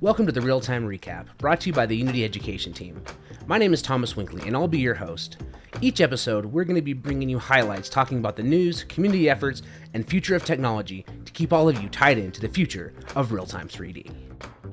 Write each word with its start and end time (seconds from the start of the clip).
Welcome 0.00 0.26
to 0.26 0.32
the 0.32 0.40
Real 0.40 0.60
Time 0.60 0.86
Recap, 0.86 1.26
brought 1.38 1.62
to 1.62 1.70
you 1.70 1.72
by 1.72 1.84
the 1.84 1.96
Unity 1.96 2.24
Education 2.24 2.72
Team. 2.72 3.02
My 3.48 3.58
name 3.58 3.74
is 3.74 3.82
Thomas 3.82 4.16
Winkley, 4.16 4.46
and 4.46 4.54
I'll 4.54 4.68
be 4.68 4.78
your 4.78 4.94
host. 4.94 5.38
Each 5.80 6.00
episode, 6.00 6.46
we're 6.46 6.62
going 6.62 6.76
to 6.76 6.82
be 6.82 6.92
bringing 6.92 7.28
you 7.28 7.40
highlights 7.40 7.88
talking 7.88 8.18
about 8.18 8.36
the 8.36 8.44
news, 8.44 8.84
community 8.84 9.28
efforts, 9.28 9.62
and 9.94 10.06
future 10.06 10.36
of 10.36 10.44
technology 10.44 11.04
to 11.24 11.32
keep 11.32 11.52
all 11.52 11.68
of 11.68 11.82
you 11.82 11.88
tied 11.88 12.16
into 12.16 12.40
the 12.40 12.48
future 12.48 12.94
of 13.16 13.32
real 13.32 13.44
time 13.44 13.66
3D. 13.66 14.08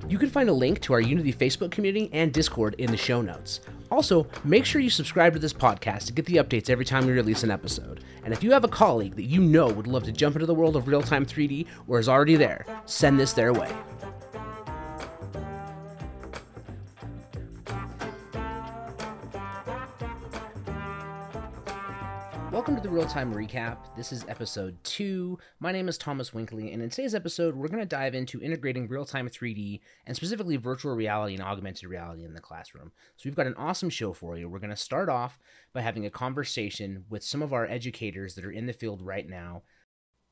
You 0.07 0.19
can 0.19 0.29
find 0.29 0.47
a 0.47 0.53
link 0.53 0.79
to 0.81 0.93
our 0.93 1.01
Unity 1.01 1.33
Facebook 1.33 1.71
community 1.71 2.07
and 2.13 2.31
Discord 2.31 2.75
in 2.75 2.91
the 2.91 2.97
show 2.97 3.23
notes. 3.23 3.61
Also, 3.89 4.27
make 4.43 4.63
sure 4.63 4.81
you 4.81 4.91
subscribe 4.91 5.33
to 5.33 5.39
this 5.39 5.53
podcast 5.53 6.05
to 6.05 6.13
get 6.13 6.25
the 6.25 6.35
updates 6.35 6.69
every 6.69 6.85
time 6.85 7.07
we 7.07 7.13
release 7.13 7.41
an 7.41 7.49
episode. 7.49 8.03
And 8.23 8.33
if 8.33 8.43
you 8.43 8.51
have 8.51 8.63
a 8.63 8.67
colleague 8.67 9.15
that 9.15 9.23
you 9.23 9.41
know 9.41 9.69
would 9.69 9.87
love 9.87 10.03
to 10.03 10.11
jump 10.11 10.35
into 10.35 10.45
the 10.45 10.53
world 10.53 10.75
of 10.75 10.87
real 10.87 11.01
time 11.01 11.25
3D 11.25 11.65
or 11.87 11.97
is 11.97 12.09
already 12.09 12.35
there, 12.35 12.65
send 12.85 13.19
this 13.19 13.33
their 13.33 13.53
way. 13.53 13.71
Welcome 22.65 22.81
to 22.81 22.89
the 22.89 22.95
Real 22.95 23.05
Time 23.07 23.31
Recap. 23.31 23.77
This 23.95 24.11
is 24.11 24.25
episode 24.27 24.75
two. 24.83 25.37
My 25.59 25.71
name 25.71 25.87
is 25.87 25.99
Thomas 25.99 26.33
Winkley, 26.33 26.71
and 26.71 26.81
in 26.81 26.89
today's 26.89 27.13
episode, 27.13 27.55
we're 27.55 27.67
going 27.67 27.77
to 27.77 27.85
dive 27.85 28.15
into 28.15 28.41
integrating 28.41 28.87
real 28.87 29.05
time 29.05 29.29
3D 29.29 29.81
and 30.07 30.15
specifically 30.15 30.57
virtual 30.57 30.95
reality 30.95 31.35
and 31.35 31.43
augmented 31.43 31.87
reality 31.87 32.23
in 32.23 32.33
the 32.33 32.41
classroom. 32.41 32.91
So, 33.17 33.29
we've 33.29 33.35
got 33.35 33.45
an 33.45 33.53
awesome 33.53 33.91
show 33.91 34.13
for 34.13 34.35
you. 34.35 34.49
We're 34.49 34.57
going 34.57 34.71
to 34.71 34.75
start 34.75 35.09
off 35.09 35.37
by 35.73 35.81
having 35.81 36.07
a 36.07 36.09
conversation 36.09 37.05
with 37.07 37.23
some 37.23 37.43
of 37.43 37.53
our 37.53 37.67
educators 37.67 38.33
that 38.33 38.43
are 38.43 38.51
in 38.51 38.65
the 38.65 38.73
field 38.73 39.03
right 39.03 39.29
now 39.29 39.61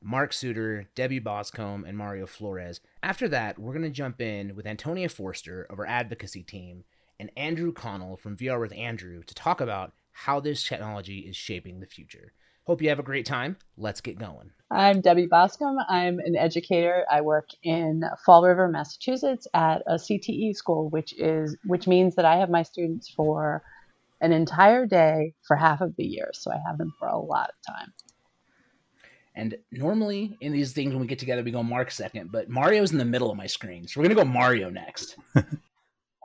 Mark 0.02 0.32
Suter, 0.32 0.90
Debbie 0.96 1.20
Boscombe, 1.20 1.84
and 1.86 1.96
Mario 1.96 2.26
Flores. 2.26 2.80
After 3.00 3.28
that, 3.28 3.60
we're 3.60 3.74
going 3.74 3.84
to 3.84 3.90
jump 3.90 4.20
in 4.20 4.56
with 4.56 4.66
Antonia 4.66 5.08
Forster 5.08 5.68
of 5.70 5.78
our 5.78 5.86
advocacy 5.86 6.42
team 6.42 6.82
and 7.20 7.30
Andrew 7.36 7.72
Connell 7.72 8.16
from 8.16 8.36
VR 8.36 8.58
with 8.58 8.74
Andrew 8.74 9.22
to 9.22 9.34
talk 9.36 9.60
about 9.60 9.92
how 10.14 10.40
this 10.40 10.66
technology 10.66 11.18
is 11.18 11.36
shaping 11.36 11.80
the 11.80 11.86
future. 11.86 12.32
Hope 12.66 12.80
you 12.80 12.88
have 12.88 12.98
a 12.98 13.02
great 13.02 13.26
time. 13.26 13.58
Let's 13.76 14.00
get 14.00 14.18
going. 14.18 14.50
I'm 14.70 15.02
Debbie 15.02 15.26
Boscom. 15.26 15.76
I'm 15.88 16.18
an 16.20 16.34
educator. 16.34 17.04
I 17.10 17.20
work 17.20 17.50
in 17.62 18.04
Fall 18.24 18.42
River, 18.42 18.68
Massachusetts 18.68 19.46
at 19.52 19.82
a 19.86 19.96
CTE 19.96 20.56
school, 20.56 20.88
which 20.88 21.12
is 21.18 21.56
which 21.66 21.86
means 21.86 22.14
that 22.14 22.24
I 22.24 22.36
have 22.36 22.48
my 22.48 22.62
students 22.62 23.10
for 23.10 23.62
an 24.22 24.32
entire 24.32 24.86
day 24.86 25.34
for 25.46 25.56
half 25.56 25.82
of 25.82 25.94
the 25.96 26.04
year. 26.04 26.30
So 26.32 26.50
I 26.50 26.58
have 26.66 26.78
them 26.78 26.94
for 26.98 27.08
a 27.08 27.18
lot 27.18 27.50
of 27.50 27.74
time. 27.74 27.92
And 29.34 29.56
normally 29.72 30.38
in 30.40 30.52
these 30.52 30.72
things 30.72 30.92
when 30.92 31.00
we 31.00 31.06
get 31.06 31.18
together 31.18 31.42
we 31.42 31.50
go 31.50 31.62
Mark 31.62 31.90
second, 31.90 32.32
but 32.32 32.48
Mario's 32.48 32.92
in 32.92 32.98
the 32.98 33.04
middle 33.04 33.30
of 33.30 33.36
my 33.36 33.46
screen. 33.46 33.86
So 33.86 34.00
we're 34.00 34.08
gonna 34.08 34.14
go 34.14 34.24
Mario 34.24 34.70
next. 34.70 35.16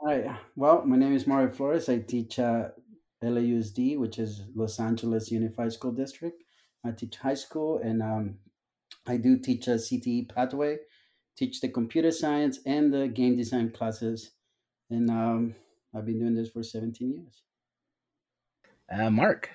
Hi. 0.02 0.38
Well, 0.56 0.86
my 0.86 0.96
name 0.96 1.14
is 1.14 1.26
Mario 1.26 1.50
Flores. 1.50 1.90
I 1.90 1.98
teach 1.98 2.38
uh, 2.38 2.68
LAUSD, 3.22 3.98
which 3.98 4.18
is 4.18 4.42
Los 4.54 4.80
Angeles 4.80 5.30
Unified 5.30 5.72
School 5.72 5.92
District. 5.92 6.42
I 6.84 6.92
teach 6.92 7.16
high 7.16 7.34
school 7.34 7.80
and 7.82 8.02
um, 8.02 8.38
I 9.06 9.16
do 9.16 9.38
teach 9.38 9.68
a 9.68 9.72
CTE 9.72 10.34
pathway, 10.34 10.78
teach 11.36 11.60
the 11.60 11.68
computer 11.68 12.10
science 12.10 12.60
and 12.64 12.92
the 12.92 13.08
game 13.08 13.36
design 13.36 13.70
classes. 13.70 14.30
And 14.88 15.10
um, 15.10 15.54
I've 15.94 16.06
been 16.06 16.18
doing 16.18 16.34
this 16.34 16.50
for 16.50 16.62
17 16.62 17.10
years. 17.10 17.42
Uh, 18.90 19.10
Mark. 19.10 19.50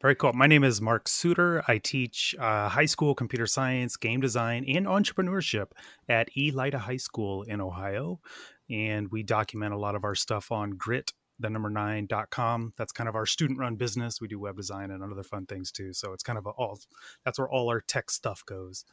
Very 0.00 0.14
cool. 0.14 0.32
My 0.32 0.46
name 0.46 0.62
is 0.62 0.80
Mark 0.80 1.08
Suter. 1.08 1.64
I 1.66 1.78
teach 1.78 2.34
uh, 2.38 2.68
high 2.68 2.84
school 2.84 3.16
computer 3.16 3.46
science, 3.46 3.96
game 3.96 4.20
design, 4.20 4.64
and 4.68 4.86
entrepreneurship 4.86 5.72
at 6.08 6.28
Elida 6.36 6.76
High 6.76 6.98
School 6.98 7.42
in 7.42 7.60
Ohio. 7.60 8.20
And 8.70 9.10
we 9.10 9.24
document 9.24 9.74
a 9.74 9.78
lot 9.78 9.96
of 9.96 10.04
our 10.04 10.14
stuff 10.14 10.52
on 10.52 10.72
Grit 10.72 11.12
the 11.38 11.50
number 11.50 11.70
nine.com. 11.70 12.72
That's 12.76 12.92
kind 12.92 13.08
of 13.08 13.14
our 13.14 13.26
student 13.26 13.58
run 13.58 13.76
business. 13.76 14.20
We 14.20 14.28
do 14.28 14.38
web 14.38 14.56
design 14.56 14.90
and 14.90 15.02
other 15.02 15.22
fun 15.22 15.46
things 15.46 15.70
too. 15.70 15.92
So 15.92 16.12
it's 16.12 16.22
kind 16.22 16.38
of 16.38 16.46
a, 16.46 16.50
all 16.50 16.78
that's 17.24 17.38
where 17.38 17.48
all 17.48 17.68
our 17.68 17.80
tech 17.80 18.10
stuff 18.10 18.44
goes. 18.46 18.84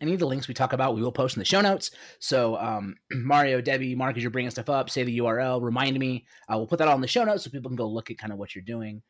Any 0.00 0.14
of 0.14 0.18
the 0.18 0.26
links 0.26 0.48
we 0.48 0.54
talk 0.54 0.72
about, 0.72 0.96
we 0.96 1.02
will 1.02 1.12
post 1.12 1.36
in 1.36 1.40
the 1.40 1.44
show 1.44 1.60
notes. 1.60 1.92
So, 2.18 2.56
um, 2.56 2.96
Mario, 3.12 3.60
Debbie, 3.60 3.94
Mark, 3.94 4.16
as 4.16 4.22
you're 4.22 4.30
bringing 4.30 4.50
stuff 4.50 4.68
up, 4.68 4.90
say 4.90 5.04
the 5.04 5.18
URL, 5.18 5.62
remind 5.62 5.98
me. 5.98 6.26
Uh, 6.48 6.56
we'll 6.56 6.66
put 6.66 6.80
that 6.80 6.88
all 6.88 6.96
in 6.96 7.00
the 7.00 7.06
show 7.06 7.24
notes 7.24 7.44
so 7.44 7.50
people 7.50 7.70
can 7.70 7.76
go 7.76 7.86
look 7.88 8.10
at 8.10 8.18
kind 8.18 8.32
of 8.32 8.38
what 8.38 8.54
you're 8.54 8.64
doing. 8.64 9.02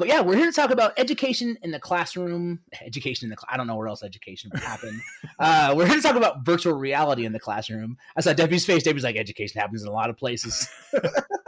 But 0.00 0.08
yeah, 0.08 0.22
we're 0.22 0.36
here 0.36 0.46
to 0.46 0.52
talk 0.52 0.70
about 0.70 0.94
education 0.96 1.58
in 1.60 1.72
the 1.72 1.78
classroom. 1.78 2.60
Education 2.80 3.26
in 3.26 3.30
the 3.30 3.36
cl- 3.36 3.48
I 3.52 3.58
don't 3.58 3.66
know 3.66 3.76
where 3.76 3.86
else 3.86 4.02
education 4.02 4.50
would 4.54 4.62
happen. 4.62 4.98
uh, 5.38 5.74
we're 5.76 5.86
here 5.86 5.96
to 5.96 6.00
talk 6.00 6.16
about 6.16 6.42
virtual 6.42 6.72
reality 6.72 7.26
in 7.26 7.32
the 7.32 7.38
classroom. 7.38 7.98
I 8.16 8.22
saw 8.22 8.32
Debbie's 8.32 8.64
face. 8.64 8.82
Debbie's 8.82 9.04
like, 9.04 9.16
education 9.16 9.60
happens 9.60 9.82
in 9.82 9.88
a 9.88 9.92
lot 9.92 10.08
of 10.08 10.16
places. 10.16 10.66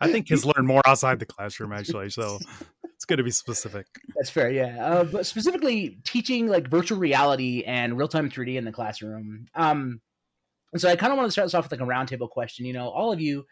I 0.00 0.10
think 0.10 0.26
kids 0.26 0.44
learn 0.44 0.66
more 0.66 0.82
outside 0.86 1.18
the 1.18 1.26
classroom 1.26 1.72
actually, 1.72 2.10
so 2.10 2.38
it's 2.84 3.04
good 3.04 3.16
to 3.16 3.22
be 3.22 3.30
specific. 3.30 3.86
That's 4.16 4.30
fair, 4.30 4.50
yeah. 4.50 4.84
Uh, 4.84 5.04
but 5.04 5.26
specifically 5.26 5.98
teaching 6.04 6.46
like 6.48 6.68
virtual 6.68 6.98
reality 6.98 7.62
and 7.66 7.96
real 7.96 8.08
time 8.08 8.30
3D 8.30 8.56
in 8.56 8.64
the 8.64 8.72
classroom. 8.72 9.46
Um, 9.54 10.00
and 10.72 10.80
so 10.80 10.88
I 10.88 10.96
kind 10.96 11.12
of 11.12 11.16
want 11.16 11.28
to 11.28 11.32
start 11.32 11.46
this 11.46 11.54
off 11.54 11.64
with 11.64 11.78
like 11.78 11.86
a 11.86 11.90
roundtable 11.90 12.28
question. 12.28 12.66
You 12.66 12.72
know, 12.72 12.88
all 12.88 13.12
of 13.12 13.20
you 13.20 13.46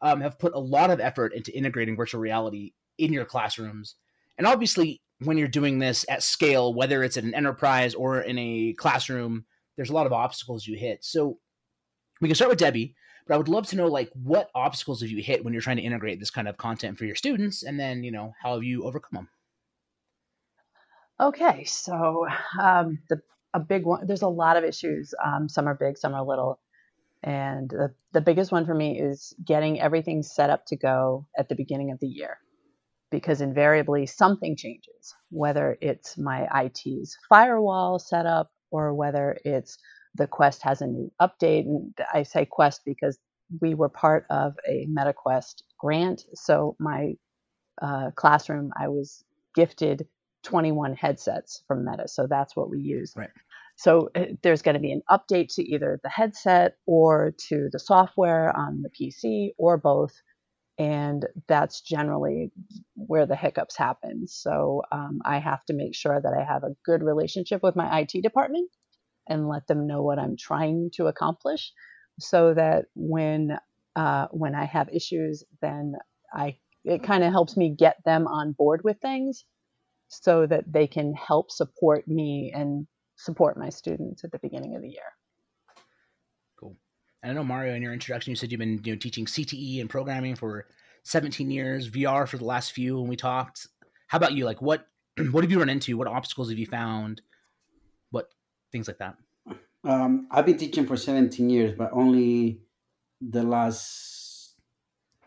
um, 0.00 0.20
have 0.20 0.38
put 0.38 0.54
a 0.54 0.58
lot 0.58 0.90
of 0.90 1.00
effort 1.00 1.34
into 1.34 1.56
integrating 1.56 1.96
virtual 1.96 2.20
reality 2.20 2.72
in 2.98 3.12
your 3.12 3.24
classrooms, 3.24 3.96
and 4.38 4.46
obviously 4.46 5.00
when 5.20 5.38
you're 5.38 5.48
doing 5.48 5.78
this 5.78 6.04
at 6.08 6.22
scale, 6.22 6.74
whether 6.74 7.02
it's 7.02 7.16
in 7.16 7.26
an 7.26 7.34
enterprise 7.34 7.94
or 7.94 8.20
in 8.20 8.38
a 8.38 8.74
classroom, 8.74 9.44
there's 9.76 9.90
a 9.90 9.94
lot 9.94 10.06
of 10.06 10.12
obstacles 10.12 10.66
you 10.66 10.76
hit. 10.76 11.04
So 11.04 11.38
we 12.20 12.28
can 12.28 12.34
start 12.34 12.50
with 12.50 12.58
Debbie 12.58 12.94
but 13.26 13.34
I 13.34 13.38
would 13.38 13.48
love 13.48 13.66
to 13.68 13.76
know 13.76 13.86
like 13.86 14.10
what 14.12 14.50
obstacles 14.54 15.00
have 15.00 15.10
you 15.10 15.22
hit 15.22 15.44
when 15.44 15.52
you're 15.52 15.62
trying 15.62 15.76
to 15.76 15.82
integrate 15.82 16.20
this 16.20 16.30
kind 16.30 16.48
of 16.48 16.56
content 16.56 16.98
for 16.98 17.04
your 17.04 17.14
students, 17.14 17.62
and 17.62 17.78
then 17.78 18.04
you 18.04 18.10
know 18.10 18.34
how 18.42 18.54
have 18.54 18.64
you 18.64 18.84
overcome 18.84 19.16
them? 19.16 19.28
Okay, 21.20 21.64
so 21.64 22.26
um, 22.60 22.98
the 23.08 23.20
a 23.54 23.60
big 23.60 23.84
one. 23.84 24.06
There's 24.06 24.22
a 24.22 24.28
lot 24.28 24.56
of 24.56 24.64
issues. 24.64 25.14
Um, 25.24 25.48
some 25.48 25.68
are 25.68 25.74
big, 25.74 25.96
some 25.96 26.12
are 26.12 26.24
little, 26.24 26.60
and 27.22 27.70
the 27.70 27.94
the 28.12 28.20
biggest 28.20 28.52
one 28.52 28.66
for 28.66 28.74
me 28.74 28.98
is 29.00 29.32
getting 29.44 29.80
everything 29.80 30.22
set 30.22 30.50
up 30.50 30.66
to 30.66 30.76
go 30.76 31.26
at 31.38 31.48
the 31.48 31.54
beginning 31.54 31.92
of 31.92 32.00
the 32.00 32.08
year, 32.08 32.38
because 33.10 33.40
invariably 33.40 34.06
something 34.06 34.56
changes. 34.56 35.14
Whether 35.30 35.78
it's 35.80 36.18
my 36.18 36.48
IT's 36.64 37.16
firewall 37.28 37.98
setup 37.98 38.50
or 38.70 38.92
whether 38.92 39.38
it's 39.44 39.78
the 40.14 40.26
Quest 40.26 40.62
has 40.62 40.80
a 40.80 40.86
new 40.86 41.10
update. 41.20 41.64
And 41.64 41.94
I 42.12 42.22
say 42.22 42.46
Quest 42.46 42.82
because 42.84 43.18
we 43.60 43.74
were 43.74 43.88
part 43.88 44.26
of 44.30 44.54
a 44.68 44.86
MetaQuest 44.86 45.62
grant. 45.78 46.24
So 46.34 46.76
my 46.78 47.14
uh, 47.80 48.10
classroom, 48.14 48.72
I 48.78 48.88
was 48.88 49.24
gifted 49.54 50.06
21 50.44 50.94
headsets 50.94 51.62
from 51.66 51.84
Meta. 51.84 52.08
So 52.08 52.26
that's 52.26 52.54
what 52.54 52.70
we 52.70 52.80
use. 52.80 53.12
Right. 53.16 53.30
So 53.76 54.10
uh, 54.14 54.26
there's 54.42 54.62
going 54.62 54.74
to 54.74 54.80
be 54.80 54.92
an 54.92 55.02
update 55.10 55.54
to 55.54 55.62
either 55.62 55.98
the 56.02 56.08
headset 56.08 56.76
or 56.86 57.34
to 57.48 57.68
the 57.72 57.78
software 57.78 58.56
on 58.56 58.82
the 58.82 58.90
PC 58.90 59.50
or 59.58 59.76
both. 59.76 60.14
And 60.78 61.26
that's 61.46 61.80
generally 61.80 62.50
where 62.94 63.26
the 63.26 63.36
hiccups 63.36 63.76
happen. 63.76 64.26
So 64.26 64.82
um, 64.90 65.20
I 65.24 65.38
have 65.38 65.64
to 65.66 65.72
make 65.72 65.94
sure 65.94 66.20
that 66.20 66.32
I 66.32 66.44
have 66.44 66.64
a 66.64 66.74
good 66.84 67.02
relationship 67.02 67.62
with 67.62 67.76
my 67.76 68.00
IT 68.00 68.22
department 68.22 68.70
and 69.28 69.48
let 69.48 69.66
them 69.66 69.86
know 69.86 70.02
what 70.02 70.18
I'm 70.18 70.36
trying 70.36 70.90
to 70.94 71.06
accomplish 71.06 71.72
so 72.18 72.54
that 72.54 72.86
when 72.94 73.58
uh, 73.96 74.26
when 74.32 74.54
I 74.54 74.64
have 74.64 74.88
issues, 74.88 75.44
then 75.60 75.94
I 76.32 76.58
it 76.84 77.02
kind 77.02 77.24
of 77.24 77.32
helps 77.32 77.56
me 77.56 77.74
get 77.76 77.96
them 78.04 78.26
on 78.26 78.52
board 78.52 78.82
with 78.84 78.98
things 79.00 79.44
so 80.08 80.46
that 80.46 80.64
they 80.70 80.86
can 80.86 81.14
help 81.14 81.50
support 81.50 82.06
me 82.06 82.52
and 82.54 82.86
support 83.16 83.56
my 83.56 83.70
students 83.70 84.22
at 84.24 84.32
the 84.32 84.38
beginning 84.38 84.76
of 84.76 84.82
the 84.82 84.88
year. 84.88 85.02
Cool. 86.58 86.76
And 87.22 87.32
I 87.32 87.34
know 87.34 87.44
Mario, 87.44 87.74
in 87.74 87.82
your 87.82 87.92
introduction, 87.92 88.30
you 88.30 88.36
said 88.36 88.52
you've 88.52 88.58
been 88.58 88.80
you 88.84 88.92
know 88.92 88.98
teaching 88.98 89.26
CTE 89.26 89.80
and 89.80 89.88
programming 89.88 90.36
for 90.36 90.66
17 91.04 91.50
years, 91.50 91.90
VR 91.90 92.28
for 92.28 92.38
the 92.38 92.44
last 92.44 92.72
few 92.72 92.98
when 92.98 93.08
we 93.08 93.16
talked. 93.16 93.66
How 94.08 94.18
about 94.18 94.32
you? 94.32 94.44
Like 94.44 94.60
what 94.60 94.86
what 95.30 95.44
have 95.44 95.50
you 95.50 95.58
run 95.58 95.68
into? 95.68 95.96
What 95.96 96.08
obstacles 96.08 96.50
have 96.50 96.58
you 96.58 96.66
found? 96.66 97.22
Things 98.74 98.88
like 98.88 98.98
that? 98.98 99.14
Um, 99.84 100.26
I've 100.32 100.46
been 100.46 100.58
teaching 100.58 100.84
for 100.84 100.96
17 100.96 101.48
years, 101.48 101.74
but 101.78 101.90
only 101.92 102.60
the 103.20 103.44
last 103.44 104.56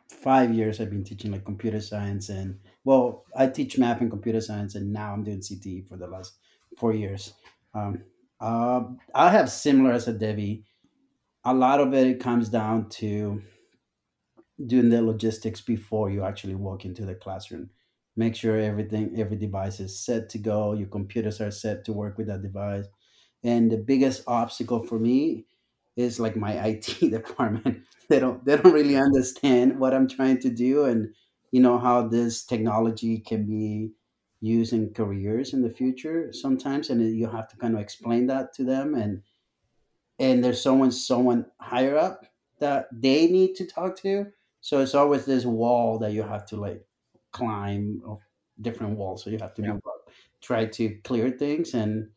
five 0.09 0.53
years 0.53 0.81
I've 0.81 0.89
been 0.89 1.05
teaching 1.05 1.31
like 1.31 1.45
computer 1.45 1.79
science 1.79 2.27
and 2.27 2.59
well, 2.83 3.23
I 3.35 3.47
teach 3.47 3.77
math 3.77 4.01
and 4.01 4.09
computer 4.09 4.41
science, 4.41 4.75
and 4.75 4.91
now 4.91 5.13
I'm 5.13 5.23
doing 5.23 5.39
CTE 5.39 5.87
for 5.87 5.97
the 5.97 6.07
last 6.07 6.33
four 6.77 6.93
years. 6.93 7.33
Um, 7.73 8.03
uh, 8.41 8.81
I 9.13 9.29
have 9.29 9.49
similar 9.49 9.91
as 9.93 10.07
a 10.07 10.13
Debbie. 10.13 10.63
A 11.45 11.53
lot 11.53 11.79
of 11.79 11.93
it 11.93 12.19
comes 12.19 12.49
down 12.49 12.89
to 13.01 13.41
doing 14.65 14.89
the 14.89 15.01
logistics 15.01 15.61
before 15.61 16.09
you 16.09 16.23
actually 16.23 16.55
walk 16.55 16.83
into 16.83 17.05
the 17.05 17.15
classroom. 17.15 17.69
Make 18.15 18.35
sure 18.35 18.57
everything, 18.57 19.13
every 19.17 19.37
device 19.37 19.79
is 19.79 19.99
set 19.99 20.29
to 20.29 20.37
go. 20.37 20.73
Your 20.73 20.87
computers 20.87 21.39
are 21.39 21.51
set 21.51 21.85
to 21.85 21.93
work 21.93 22.17
with 22.17 22.27
that 22.27 22.41
device 22.41 22.87
and 23.43 23.71
the 23.71 23.77
biggest 23.77 24.23
obstacle 24.27 24.85
for 24.85 24.99
me 24.99 25.45
is 25.95 26.19
like 26.19 26.35
my 26.35 26.53
IT 26.65 27.09
department. 27.09 27.85
they 28.09 28.19
don't 28.19 28.43
they 28.45 28.57
don't 28.57 28.73
really 28.73 28.95
understand 28.97 29.79
what 29.79 29.93
I'm 29.93 30.07
trying 30.07 30.39
to 30.41 30.49
do 30.49 30.85
and 30.85 31.13
you 31.51 31.61
know 31.61 31.77
how 31.77 32.07
this 32.07 32.45
technology 32.45 33.19
can 33.19 33.45
be 33.45 33.93
used 34.39 34.71
in 34.73 34.93
careers 34.93 35.53
in 35.53 35.63
the 35.63 35.69
future 35.69 36.31
sometimes 36.31 36.89
and 36.89 37.01
you 37.17 37.27
have 37.27 37.47
to 37.49 37.57
kind 37.57 37.73
of 37.73 37.81
explain 37.81 38.27
that 38.27 38.53
to 38.53 38.63
them. 38.63 38.93
And 38.95 39.23
and 40.19 40.43
there's 40.43 40.61
someone 40.61 40.91
someone 40.91 41.45
higher 41.59 41.97
up 41.97 42.25
that 42.59 42.87
they 42.91 43.27
need 43.27 43.55
to 43.55 43.65
talk 43.65 43.95
to. 43.97 44.31
So 44.61 44.79
it's 44.81 44.95
always 44.95 45.25
this 45.25 45.45
wall 45.45 45.99
that 45.99 46.11
you 46.11 46.23
have 46.23 46.45
to 46.47 46.57
like 46.57 46.85
climb 47.31 48.01
different 48.61 48.97
walls. 48.97 49.23
So 49.23 49.29
you 49.29 49.37
have 49.39 49.53
to 49.55 49.61
Yeah. 49.61 49.73
move 49.73 49.81
up 49.85 50.09
try 50.41 50.65
to 50.65 50.95
clear 51.01 51.31
things. 51.31 51.73
And 51.73 52.11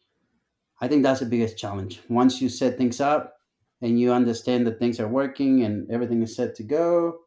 i 0.81 0.89
think 0.89 1.03
that's 1.03 1.21
the 1.21 1.27
biggest 1.27 1.57
challenge 1.59 2.01
once 2.09 2.41
you 2.41 2.49
set 2.49 2.77
things 2.77 3.01
up 3.01 3.35
and 3.83 3.99
you 3.99 4.13
understand 4.13 4.67
that 4.67 4.79
things 4.79 5.01
are 5.01 5.09
working 5.09 5.63
and 5.65 5.91
everything 5.91 6.23
is 6.23 6.35
set 6.37 6.55
to 6.55 6.63
go 6.63 7.19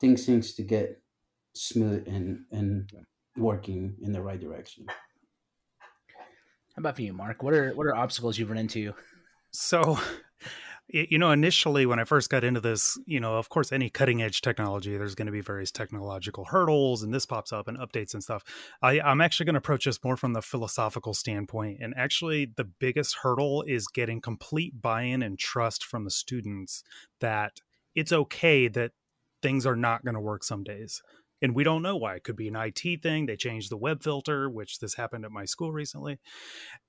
things 0.00 0.24
seems 0.24 0.54
to 0.54 0.62
get 0.62 1.00
smooth 1.54 2.06
and 2.06 2.40
and 2.52 2.90
working 3.36 3.94
in 4.02 4.12
the 4.12 4.20
right 4.20 4.40
direction 4.40 4.86
How 6.76 6.80
about 6.80 6.96
for 6.96 7.02
you, 7.02 7.14
Mark? 7.14 7.42
What 7.42 7.54
are 7.54 7.70
what 7.72 7.86
are 7.86 7.96
obstacles 7.96 8.38
you've 8.38 8.50
run 8.50 8.58
into? 8.58 8.92
So, 9.52 9.98
you 10.88 11.18
know, 11.18 11.32
initially 11.32 11.84
when 11.84 11.98
I 11.98 12.04
first 12.04 12.30
got 12.30 12.44
into 12.44 12.60
this, 12.60 12.96
you 13.06 13.18
know, 13.18 13.36
of 13.36 13.48
course, 13.48 13.72
any 13.72 13.90
cutting 13.90 14.22
edge 14.22 14.40
technology, 14.40 14.96
there's 14.96 15.16
going 15.16 15.26
to 15.26 15.32
be 15.32 15.40
various 15.40 15.72
technological 15.72 16.44
hurdles, 16.44 17.02
and 17.02 17.12
this 17.12 17.26
pops 17.26 17.52
up 17.52 17.66
and 17.66 17.76
updates 17.78 18.14
and 18.14 18.22
stuff. 18.22 18.44
I, 18.82 19.00
I'm 19.00 19.20
actually 19.20 19.46
going 19.46 19.54
to 19.54 19.58
approach 19.58 19.84
this 19.84 20.02
more 20.04 20.16
from 20.16 20.32
the 20.32 20.42
philosophical 20.42 21.12
standpoint. 21.12 21.78
And 21.80 21.92
actually, 21.96 22.52
the 22.56 22.64
biggest 22.64 23.16
hurdle 23.22 23.62
is 23.66 23.88
getting 23.88 24.20
complete 24.20 24.80
buy 24.80 25.02
in 25.02 25.22
and 25.22 25.38
trust 25.38 25.84
from 25.84 26.04
the 26.04 26.10
students 26.10 26.84
that 27.20 27.60
it's 27.94 28.12
okay 28.12 28.68
that 28.68 28.92
things 29.42 29.66
are 29.66 29.76
not 29.76 30.04
going 30.04 30.14
to 30.14 30.20
work 30.20 30.44
some 30.44 30.62
days. 30.62 31.02
And 31.42 31.54
we 31.54 31.64
don't 31.64 31.82
know 31.82 31.96
why. 31.96 32.16
It 32.16 32.24
could 32.24 32.36
be 32.36 32.48
an 32.48 32.56
IT 32.56 33.02
thing. 33.02 33.26
They 33.26 33.36
changed 33.36 33.70
the 33.70 33.76
web 33.76 34.02
filter, 34.02 34.48
which 34.48 34.78
this 34.78 34.94
happened 34.94 35.24
at 35.24 35.30
my 35.30 35.44
school 35.44 35.72
recently. 35.72 36.18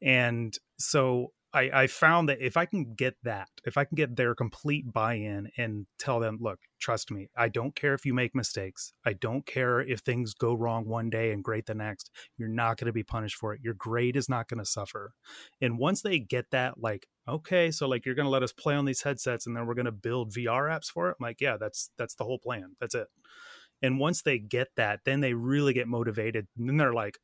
And 0.01 0.57
so 0.77 1.33
I, 1.53 1.69
I 1.73 1.87
found 1.87 2.27
that 2.27 2.41
if 2.41 2.57
I 2.57 2.65
can 2.65 2.93
get 2.93 3.15
that, 3.23 3.47
if 3.65 3.77
I 3.77 3.85
can 3.85 3.95
get 3.95 4.15
their 4.15 4.35
complete 4.35 4.91
buy 4.91 5.13
in 5.13 5.49
and 5.57 5.87
tell 5.97 6.19
them, 6.19 6.37
look, 6.41 6.59
trust 6.79 7.09
me, 7.09 7.29
I 7.37 7.47
don't 7.47 7.73
care 7.73 7.93
if 7.93 8.05
you 8.05 8.13
make 8.13 8.35
mistakes. 8.35 8.93
I 9.05 9.13
don't 9.13 9.45
care 9.45 9.79
if 9.79 10.01
things 10.01 10.33
go 10.33 10.53
wrong 10.53 10.85
one 10.85 11.09
day 11.09 11.31
and 11.31 11.43
great 11.43 11.65
the 11.65 11.73
next. 11.73 12.11
You're 12.37 12.49
not 12.49 12.77
going 12.77 12.87
to 12.87 12.93
be 12.93 13.03
punished 13.03 13.37
for 13.37 13.53
it. 13.53 13.61
Your 13.63 13.75
grade 13.75 14.17
is 14.17 14.27
not 14.27 14.49
going 14.49 14.59
to 14.59 14.65
suffer. 14.65 15.13
And 15.61 15.79
once 15.79 16.01
they 16.01 16.19
get 16.19 16.51
that, 16.51 16.81
like, 16.81 17.07
okay, 17.27 17.71
so 17.71 17.87
like 17.87 18.05
you're 18.05 18.15
going 18.15 18.25
to 18.25 18.31
let 18.31 18.43
us 18.43 18.53
play 18.53 18.75
on 18.75 18.85
these 18.85 19.01
headsets 19.01 19.47
and 19.47 19.55
then 19.55 19.65
we're 19.65 19.73
going 19.73 19.85
to 19.85 19.91
build 19.91 20.33
VR 20.33 20.69
apps 20.69 20.87
for 20.87 21.09
it. 21.09 21.15
I'm 21.19 21.25
like, 21.25 21.39
yeah, 21.39 21.55
that's 21.57 21.91
that's 21.97 22.15
the 22.15 22.25
whole 22.25 22.39
plan. 22.39 22.75
That's 22.81 22.95
it. 22.95 23.07
And 23.81 23.99
once 23.99 24.21
they 24.21 24.39
get 24.39 24.69
that, 24.75 25.01
then 25.05 25.21
they 25.21 25.33
really 25.33 25.73
get 25.73 25.87
motivated. 25.87 26.47
And 26.57 26.67
then 26.67 26.77
they're 26.77 26.93
like, 26.93 27.19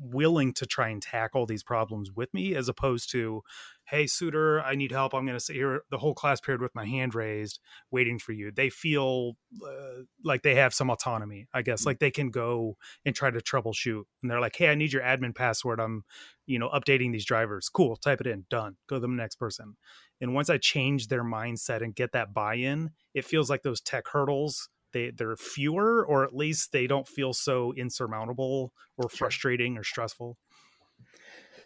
willing 0.00 0.52
to 0.52 0.66
try 0.66 0.88
and 0.88 1.00
tackle 1.02 1.46
these 1.46 1.62
problems 1.62 2.10
with 2.12 2.32
me 2.34 2.54
as 2.54 2.68
opposed 2.68 3.10
to 3.10 3.42
hey 3.84 4.06
Suter 4.06 4.60
i 4.60 4.74
need 4.74 4.92
help. 4.92 5.14
I'm 5.14 5.24
going 5.24 5.36
to 5.36 5.44
sit 5.44 5.56
here 5.56 5.82
the 5.90 5.98
whole 5.98 6.14
class 6.14 6.40
period 6.40 6.60
with 6.60 6.74
my 6.74 6.84
hand 6.84 7.14
raised 7.14 7.60
waiting 7.90 8.18
for 8.18 8.32
you. 8.32 8.50
They 8.50 8.68
feel 8.70 9.32
uh, 9.64 10.02
like 10.24 10.42
they 10.42 10.54
have 10.54 10.74
some 10.74 10.90
autonomy 10.90 11.46
i 11.54 11.62
guess. 11.62 11.86
Like 11.86 11.98
they 11.98 12.10
can 12.10 12.30
go 12.30 12.76
and 13.04 13.14
try 13.14 13.30
to 13.30 13.40
troubleshoot 13.40 14.02
and 14.22 14.30
they're 14.30 14.40
like 14.40 14.56
hey 14.56 14.68
i 14.68 14.74
need 14.74 14.92
your 14.92 15.02
admin 15.02 15.34
password. 15.34 15.80
I'm 15.80 16.04
you 16.46 16.58
know 16.58 16.68
updating 16.68 17.12
these 17.12 17.24
drivers. 17.24 17.68
Cool 17.68 17.96
type 17.96 18.20
it 18.20 18.26
in. 18.26 18.44
Done. 18.50 18.76
Go 18.88 18.96
to 18.96 19.00
the 19.00 19.08
next 19.08 19.36
person. 19.36 19.76
And 20.20 20.34
once 20.34 20.50
i 20.50 20.58
change 20.58 21.08
their 21.08 21.24
mindset 21.24 21.82
and 21.82 21.94
get 21.94 22.12
that 22.12 22.34
buy-in 22.34 22.90
it 23.14 23.24
feels 23.24 23.50
like 23.50 23.62
those 23.62 23.80
tech 23.80 24.04
hurdles 24.08 24.68
they 24.92 25.10
they're 25.10 25.36
fewer 25.36 26.04
or 26.04 26.24
at 26.24 26.34
least 26.34 26.72
they 26.72 26.86
don't 26.86 27.08
feel 27.08 27.32
so 27.32 27.72
insurmountable 27.76 28.72
or 28.96 29.08
frustrating 29.08 29.76
or 29.76 29.84
stressful 29.84 30.36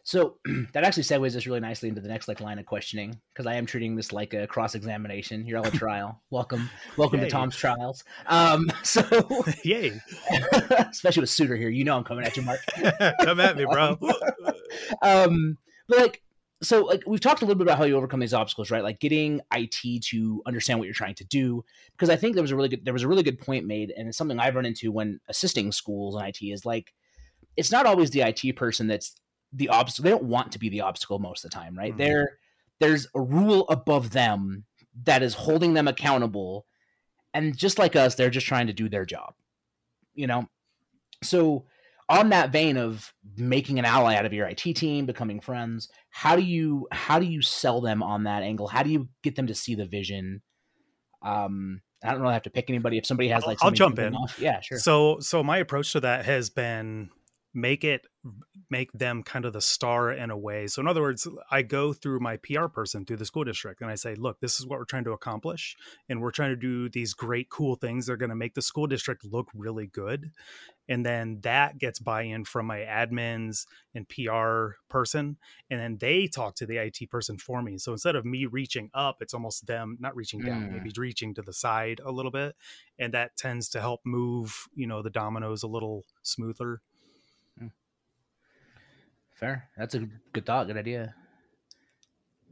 So 0.02 0.36
that 0.72 0.84
actually 0.84 1.04
segues 1.04 1.36
us 1.36 1.46
really 1.46 1.60
nicely 1.60 1.88
into 1.88 2.00
the 2.00 2.08
next 2.08 2.28
like 2.28 2.40
line 2.40 2.58
of 2.58 2.66
questioning 2.66 3.18
because 3.32 3.46
I 3.46 3.54
am 3.54 3.66
treating 3.66 3.96
this 3.96 4.12
like 4.12 4.34
a 4.34 4.46
cross 4.46 4.74
examination. 4.74 5.46
You're 5.46 5.58
all 5.58 5.66
a 5.66 5.70
trial. 5.70 6.22
welcome, 6.30 6.68
welcome 6.96 7.20
Yay. 7.20 7.26
to 7.26 7.30
Tom's 7.30 7.56
trials. 7.56 8.04
Um, 8.26 8.70
so 8.82 9.02
yay 9.64 10.00
especially 10.90 11.22
with 11.22 11.30
Suter 11.30 11.56
here, 11.56 11.70
you 11.70 11.84
know 11.84 11.96
I'm 11.96 12.04
coming 12.04 12.24
at 12.24 12.36
you, 12.36 12.42
Mark. 12.42 12.60
come 13.22 13.40
at 13.40 13.56
me 13.56 13.64
bro 13.64 13.98
um, 15.02 15.58
but 15.88 15.98
like, 15.98 16.22
so 16.64 16.82
like 16.82 17.02
we've 17.06 17.20
talked 17.20 17.42
a 17.42 17.44
little 17.44 17.58
bit 17.58 17.66
about 17.66 17.78
how 17.78 17.84
you 17.84 17.96
overcome 17.96 18.20
these 18.20 18.34
obstacles, 18.34 18.70
right? 18.70 18.82
Like 18.82 19.00
getting 19.00 19.40
IT 19.52 20.02
to 20.10 20.42
understand 20.46 20.78
what 20.78 20.86
you're 20.86 20.94
trying 20.94 21.14
to 21.16 21.24
do. 21.24 21.64
Because 21.92 22.10
I 22.10 22.16
think 22.16 22.34
there 22.34 22.42
was 22.42 22.50
a 22.50 22.56
really 22.56 22.68
good 22.68 22.84
there 22.84 22.92
was 22.92 23.02
a 23.02 23.08
really 23.08 23.22
good 23.22 23.38
point 23.38 23.66
made, 23.66 23.92
and 23.96 24.08
it's 24.08 24.18
something 24.18 24.38
I've 24.38 24.54
run 24.54 24.66
into 24.66 24.90
when 24.90 25.20
assisting 25.28 25.72
schools 25.72 26.16
in 26.16 26.22
IT 26.22 26.42
is 26.42 26.64
like 26.64 26.94
it's 27.56 27.70
not 27.70 27.86
always 27.86 28.10
the 28.10 28.22
IT 28.22 28.56
person 28.56 28.86
that's 28.86 29.14
the 29.52 29.68
obstacle. 29.68 30.04
They 30.04 30.10
don't 30.10 30.24
want 30.24 30.52
to 30.52 30.58
be 30.58 30.68
the 30.68 30.80
obstacle 30.80 31.18
most 31.18 31.44
of 31.44 31.50
the 31.50 31.54
time, 31.54 31.76
right? 31.76 31.94
Mhm. 31.94 31.98
There, 31.98 32.38
there's 32.80 33.06
a 33.14 33.20
rule 33.20 33.66
above 33.68 34.10
them 34.10 34.64
that 35.04 35.22
is 35.22 35.34
holding 35.34 35.74
them 35.74 35.88
accountable, 35.88 36.66
and 37.32 37.56
just 37.56 37.78
like 37.78 37.96
us, 37.96 38.14
they're 38.14 38.30
just 38.30 38.46
trying 38.46 38.66
to 38.66 38.72
do 38.72 38.88
their 38.88 39.04
job. 39.04 39.34
You 40.14 40.26
know, 40.26 40.48
so 41.22 41.66
on 42.08 42.30
that 42.30 42.50
vein 42.50 42.76
of 42.76 43.12
making 43.36 43.78
an 43.78 43.84
ally 43.84 44.14
out 44.14 44.26
of 44.26 44.32
your 44.32 44.46
IT 44.46 44.60
team, 44.76 45.06
becoming 45.06 45.40
friends, 45.40 45.88
how 46.10 46.36
do 46.36 46.42
you 46.42 46.86
how 46.92 47.18
do 47.18 47.26
you 47.26 47.42
sell 47.42 47.80
them 47.80 48.02
on 48.02 48.24
that 48.24 48.42
angle? 48.42 48.68
How 48.68 48.82
do 48.82 48.90
you 48.90 49.08
get 49.22 49.36
them 49.36 49.46
to 49.46 49.54
see 49.54 49.74
the 49.74 49.86
vision? 49.86 50.42
Um, 51.22 51.80
I 52.02 52.12
don't 52.12 52.20
really 52.20 52.34
have 52.34 52.42
to 52.42 52.50
pick 52.50 52.68
anybody. 52.68 52.98
If 52.98 53.06
somebody 53.06 53.30
has 53.30 53.46
like, 53.46 53.58
I'll 53.62 53.70
jump 53.70 53.98
in. 53.98 54.14
off- 54.14 54.38
yeah, 54.38 54.60
sure. 54.60 54.78
so 54.78 55.18
so 55.20 55.42
my 55.42 55.58
approach 55.58 55.92
to 55.92 56.00
that 56.00 56.26
has 56.26 56.50
been 56.50 57.08
make 57.54 57.84
it 57.84 58.06
make 58.70 58.90
them 58.92 59.22
kind 59.22 59.44
of 59.44 59.52
the 59.52 59.60
star 59.60 60.10
in 60.12 60.30
a 60.30 60.36
way. 60.36 60.66
So 60.66 60.80
in 60.80 60.88
other 60.88 61.02
words 61.02 61.28
i 61.50 61.62
go 61.62 61.92
through 61.92 62.20
my 62.20 62.36
pr 62.38 62.66
person 62.66 63.04
through 63.04 63.18
the 63.18 63.26
school 63.26 63.44
district 63.44 63.80
and 63.80 63.90
i 63.90 63.94
say 63.94 64.14
look 64.14 64.40
this 64.40 64.58
is 64.58 64.66
what 64.66 64.78
we're 64.78 64.84
trying 64.84 65.04
to 65.04 65.12
accomplish 65.12 65.76
and 66.08 66.20
we're 66.20 66.30
trying 66.30 66.50
to 66.50 66.56
do 66.56 66.88
these 66.88 67.12
great 67.14 67.48
cool 67.50 67.76
things 67.76 68.06
that 68.06 68.12
are 68.12 68.16
going 68.16 68.30
to 68.30 68.36
make 68.36 68.54
the 68.54 68.62
school 68.62 68.86
district 68.86 69.24
look 69.24 69.48
really 69.54 69.86
good. 69.86 70.30
And 70.86 71.04
then 71.04 71.40
that 71.44 71.78
gets 71.78 71.98
buy-in 71.98 72.44
from 72.44 72.66
my 72.66 72.80
admins 72.80 73.66
and 73.94 74.08
pr 74.08 74.76
person 74.88 75.36
and 75.70 75.80
then 75.80 75.96
they 75.98 76.26
talk 76.26 76.54
to 76.56 76.66
the 76.66 76.76
it 76.78 77.10
person 77.10 77.38
for 77.38 77.62
me. 77.62 77.78
So 77.78 77.92
instead 77.92 78.16
of 78.16 78.24
me 78.24 78.46
reaching 78.46 78.90
up 78.94 79.16
it's 79.20 79.34
almost 79.34 79.66
them 79.66 79.96
not 80.00 80.16
reaching 80.16 80.40
down 80.40 80.54
Mm. 80.54 80.72
maybe 80.72 80.92
reaching 80.96 81.34
to 81.34 81.42
the 81.42 81.52
side 81.52 82.00
a 82.04 82.10
little 82.12 82.30
bit 82.30 82.54
and 82.98 83.12
that 83.14 83.36
tends 83.36 83.68
to 83.70 83.80
help 83.80 84.00
move 84.04 84.66
you 84.74 84.86
know 84.86 85.02
the 85.02 85.10
dominoes 85.10 85.62
a 85.62 85.68
little 85.68 86.04
smoother 86.22 86.80
Fair. 89.34 89.68
That's 89.76 89.94
a 89.94 90.06
good 90.32 90.46
thought. 90.46 90.66
Good 90.66 90.76
idea. 90.76 91.14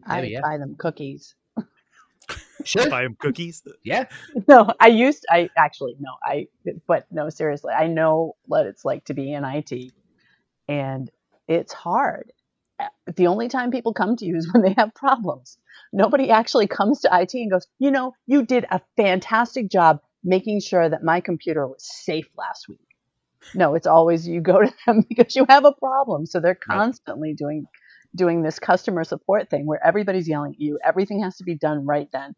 I 0.04 0.22
yeah. 0.22 0.40
buy 0.42 0.58
them 0.58 0.74
cookies. 0.76 1.34
Sure. 2.64 2.88
buy 2.88 3.02
them 3.02 3.16
cookies 3.18 3.62
Yeah. 3.82 4.04
No, 4.48 4.72
I 4.78 4.86
used 4.86 5.26
I 5.28 5.50
actually 5.56 5.96
no, 5.98 6.12
I 6.22 6.46
but 6.86 7.06
no, 7.10 7.28
seriously. 7.28 7.72
I 7.72 7.88
know 7.88 8.36
what 8.44 8.66
it's 8.66 8.84
like 8.84 9.04
to 9.06 9.14
be 9.14 9.32
in 9.32 9.44
IT 9.44 9.92
and 10.68 11.10
it's 11.48 11.72
hard. 11.72 12.32
Uh, 12.78 12.86
The 13.16 13.26
only 13.26 13.48
time 13.48 13.72
people 13.72 13.92
come 13.92 14.16
to 14.16 14.24
you 14.24 14.36
is 14.36 14.48
when 14.52 14.62
they 14.62 14.74
have 14.74 14.94
problems. 14.94 15.58
Nobody 15.92 16.30
actually 16.30 16.68
comes 16.68 17.00
to 17.00 17.10
IT 17.12 17.34
and 17.34 17.50
goes, 17.50 17.66
"You 17.78 17.90
know, 17.90 18.14
you 18.26 18.44
did 18.44 18.64
a 18.70 18.80
fantastic 18.96 19.68
job 19.68 20.00
making 20.22 20.60
sure 20.60 20.88
that 20.88 21.02
my 21.02 21.20
computer 21.20 21.66
was 21.66 21.84
safe 21.84 22.28
last 22.36 22.68
week." 22.68 22.91
No, 23.54 23.74
it's 23.74 23.86
always 23.86 24.26
you 24.26 24.40
go 24.40 24.60
to 24.64 24.72
them 24.86 25.04
because 25.08 25.34
you 25.36 25.46
have 25.48 25.64
a 25.64 25.72
problem. 25.72 26.26
So 26.26 26.40
they're 26.40 26.58
Right. 26.66 26.84
constantly 26.84 27.34
doing 27.34 27.66
doing 28.14 28.42
this 28.42 28.58
customer 28.58 29.04
support 29.04 29.48
thing 29.50 29.66
where 29.66 29.84
everybody's 29.84 30.28
yelling 30.28 30.52
at 30.54 30.60
you. 30.60 30.78
Everything 30.84 31.22
has 31.22 31.36
to 31.38 31.44
be 31.44 31.56
done 31.56 31.86
right 31.86 32.08
then. 32.12 32.34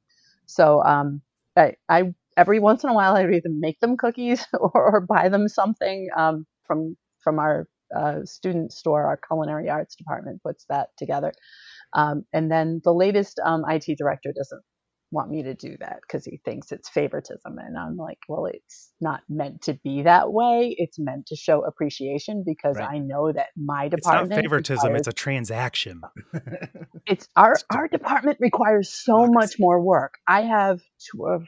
So 0.47 0.83
um, 0.85 1.23
I, 1.57 1.75
I 1.89 2.15
every 2.37 2.61
once 2.61 2.85
in 2.85 2.91
a 2.91 2.95
while 2.95 3.17
I 3.17 3.25
would 3.25 3.35
either 3.35 3.49
make 3.51 3.81
them 3.81 3.97
cookies 3.97 4.47
or, 4.55 4.71
or 4.75 5.01
buy 5.01 5.29
them 5.29 5.49
something 5.49 6.09
um, 6.17 6.47
from 6.67 6.97
from 7.21 7.39
our 7.39 7.69
uh, 7.95 8.21
student 8.25 8.73
store. 8.73 9.07
Our 9.07 9.17
culinary 9.19 9.69
arts 9.71 9.97
department 9.97 10.43
puts 10.43 10.65
that 10.69 10.89
together. 10.99 11.33
Um, 11.95 12.25
and 12.33 12.51
then 12.51 12.81
the 12.85 12.95
latest 12.95 13.41
um, 13.45 13.65
IT 13.69 13.97
director 13.99 14.33
doesn't 14.37 14.63
want 15.14 15.30
me 15.30 15.42
to 15.44 15.54
do 15.54 15.76
that 15.80 16.00
because 16.02 16.25
he 16.26 16.40
thinks 16.44 16.73
it's 16.73 16.88
favoritism. 16.88 17.56
And 17.59 17.78
I'm 17.78 17.97
like, 17.97 18.18
well, 18.28 18.47
it's 18.47 18.92
not 19.00 19.21
meant 19.28 19.62
to 19.62 19.75
be 19.85 20.02
that 20.02 20.33
way. 20.33 20.75
It's 20.76 20.99
meant 20.99 21.26
to 21.28 21.37
show 21.37 21.64
appreciation 21.64 22.42
because 22.44 22.76
Right. 22.76 22.97
I 22.97 22.99
know 22.99 23.33
that 23.33 23.49
my 23.56 23.88
department. 23.88 24.33
it's 24.33 24.37
not 24.37 24.42
favoritism 24.42 24.85
requires- 24.88 24.99
it's 25.00 25.09
a 25.09 25.12
transaction 25.12 26.02
it's 27.06 27.28
our 27.37 27.54
our 27.71 27.88
department 27.88 28.38
requires 28.40 28.88
so 28.92 29.26
much 29.26 29.54
more 29.59 29.80
work. 29.80 30.14
I 30.28 30.42
have 30.42 30.80
uh, 31.25 31.38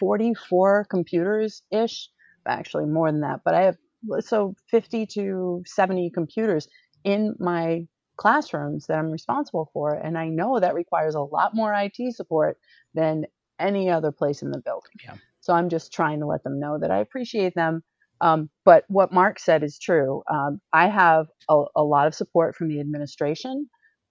44 0.00 0.86
computers 0.90 1.62
ish, 1.70 2.08
actually 2.46 2.86
more 2.86 3.10
than 3.10 3.22
that, 3.22 3.40
but 3.44 3.54
I 3.54 3.62
have 3.62 3.76
so 4.20 4.54
50 4.70 5.06
to 5.14 5.62
70 5.66 6.10
computers 6.14 6.68
in 7.04 7.34
my 7.38 7.86
classrooms 8.16 8.86
that 8.86 8.98
I'm 8.98 9.10
responsible 9.10 9.70
for. 9.72 9.94
And 9.94 10.16
I 10.18 10.28
know 10.28 10.58
that 10.58 10.74
requires 10.74 11.14
a 11.14 11.20
lot 11.20 11.54
more 11.54 11.74
IT 11.74 12.14
support 12.14 12.58
than 12.94 13.26
any 13.58 13.90
other 13.90 14.12
place 14.12 14.42
in 14.42 14.50
the 14.50 14.60
building. 14.60 14.92
Yeah. 15.04 15.14
So 15.40 15.52
I'm 15.52 15.68
just 15.68 15.92
trying 15.92 16.20
to 16.20 16.26
let 16.26 16.42
them 16.42 16.58
know 16.58 16.78
that 16.78 16.90
I 16.90 16.98
appreciate 16.98 17.54
them. 17.54 17.82
Um, 18.20 18.48
but 18.64 18.84
what 18.88 19.12
Mark 19.12 19.38
said 19.38 19.62
is 19.62 19.78
true. 19.78 20.22
Um, 20.30 20.60
I 20.72 20.88
have 20.88 21.26
a, 21.48 21.64
a 21.76 21.82
lot 21.82 22.06
of 22.06 22.14
support 22.14 22.56
from 22.56 22.68
the 22.68 22.80
administration. 22.80 23.68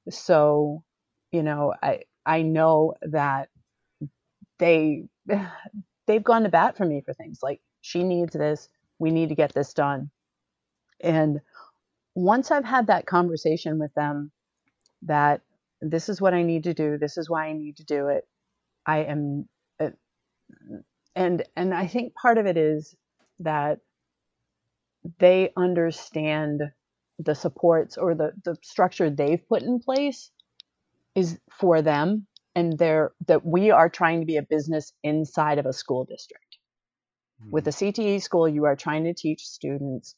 So, 0.09 0.83
you 1.31 1.41
know, 1.41 1.73
I 1.81 2.01
I 2.25 2.43
know 2.43 2.93
that 3.01 3.49
they 4.59 5.05
they've 6.07 6.23
gone 6.23 6.43
to 6.43 6.49
bat 6.49 6.77
for 6.77 6.85
me 6.85 7.01
for 7.03 7.13
things 7.13 7.39
like 7.41 7.61
she 7.81 8.03
needs 8.03 8.33
this, 8.33 8.67
we 8.99 9.11
need 9.11 9.29
to 9.29 9.35
get 9.35 9.53
this 9.53 9.73
done. 9.73 10.09
And 11.01 11.41
once 12.15 12.49
I've 12.49 12.65
had 12.65 12.87
that 12.87 13.05
conversation 13.05 13.77
with 13.77 13.93
them 13.93 14.31
that 15.03 15.41
this 15.81 16.09
is 16.09 16.21
what 16.21 16.33
I 16.33 16.43
need 16.43 16.63
to 16.63 16.73
do, 16.73 16.97
this 16.97 17.17
is 17.17 17.29
why 17.29 17.47
I 17.47 17.53
need 17.53 17.77
to 17.77 17.83
do 17.83 18.07
it, 18.07 18.27
I 18.85 18.99
am 18.99 19.47
uh, 19.79 19.89
and 21.15 21.43
and 21.55 21.73
I 21.73 21.87
think 21.87 22.15
part 22.15 22.37
of 22.37 22.45
it 22.45 22.57
is 22.57 22.95
that 23.39 23.79
they 25.19 25.51
understand 25.57 26.61
the 27.19 27.35
supports 27.35 27.97
or 27.97 28.15
the 28.15 28.31
the 28.43 28.55
structure 28.63 29.09
they've 29.09 29.47
put 29.47 29.61
in 29.61 29.79
place 29.79 30.31
is 31.13 31.39
for 31.51 31.81
them 31.81 32.27
and 32.55 32.77
they're 32.77 33.11
that 33.27 33.45
we 33.45 33.71
are 33.71 33.89
trying 33.89 34.21
to 34.21 34.25
be 34.25 34.37
a 34.37 34.41
business 34.41 34.93
inside 35.03 35.59
of 35.59 35.65
a 35.65 35.73
school 35.73 36.05
district. 36.05 36.57
With 37.51 37.67
a 37.67 37.71
CTE 37.71 38.23
school, 38.23 38.47
you 38.47 38.63
are 38.63 38.77
trying 38.77 39.03
to 39.03 39.13
teach 39.13 39.45
students 39.45 40.15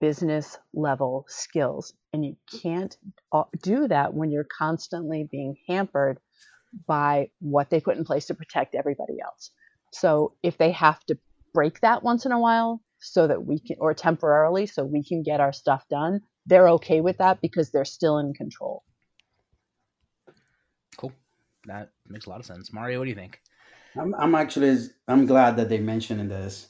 business 0.00 0.58
level 0.72 1.24
skills, 1.28 1.92
and 2.12 2.24
you 2.24 2.36
can't 2.62 2.96
uh, 3.32 3.44
do 3.62 3.88
that 3.88 4.14
when 4.14 4.30
you're 4.30 4.46
constantly 4.56 5.28
being 5.30 5.56
hampered 5.68 6.18
by 6.86 7.30
what 7.40 7.70
they 7.70 7.80
put 7.80 7.96
in 7.96 8.04
place 8.04 8.26
to 8.26 8.34
protect 8.34 8.74
everybody 8.74 9.20
else. 9.24 9.50
So 9.92 10.34
if 10.42 10.58
they 10.58 10.72
have 10.72 11.02
to 11.06 11.18
break 11.54 11.80
that 11.80 12.02
once 12.02 12.26
in 12.26 12.32
a 12.32 12.38
while 12.38 12.82
so 13.00 13.26
that 13.26 13.44
we 13.44 13.58
can, 13.58 13.76
or 13.80 13.94
temporarily, 13.94 14.66
so 14.66 14.84
we 14.84 15.02
can 15.02 15.22
get 15.22 15.40
our 15.40 15.52
stuff 15.52 15.86
done, 15.88 16.20
they're 16.46 16.68
okay 16.70 17.00
with 17.00 17.18
that 17.18 17.40
because 17.40 17.70
they're 17.70 17.84
still 17.84 18.18
in 18.18 18.34
control. 18.34 18.82
Cool. 20.96 21.12
That 21.66 21.90
makes 22.06 22.26
a 22.26 22.30
lot 22.30 22.40
of 22.40 22.46
sense. 22.46 22.72
Mario, 22.72 22.98
what 22.98 23.04
do 23.04 23.10
you 23.10 23.16
think? 23.16 23.40
I'm, 23.98 24.14
I'm 24.14 24.34
actually 24.34 24.78
I'm 25.06 25.26
glad 25.26 25.56
that 25.56 25.68
they 25.68 25.78
mentioned 25.78 26.30
this 26.30 26.68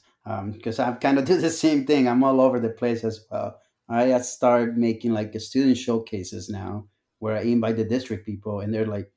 because 0.51 0.79
um, 0.79 0.87
I've 0.87 0.99
kind 0.99 1.17
of 1.17 1.25
do 1.25 1.37
the 1.37 1.49
same 1.49 1.85
thing. 1.85 2.07
I'm 2.07 2.23
all 2.23 2.41
over 2.41 2.59
the 2.59 2.69
place 2.69 3.03
as 3.03 3.25
well. 3.31 3.59
I 3.89 4.19
start 4.21 4.77
making 4.77 5.13
like 5.13 5.33
a 5.33 5.39
student 5.39 5.77
showcases 5.77 6.49
now 6.49 6.85
where 7.17 7.35
I 7.35 7.41
invite 7.41 7.77
the 7.77 7.83
district 7.83 8.25
people 8.25 8.59
and 8.59 8.71
they're 8.71 8.85
like 8.85 9.11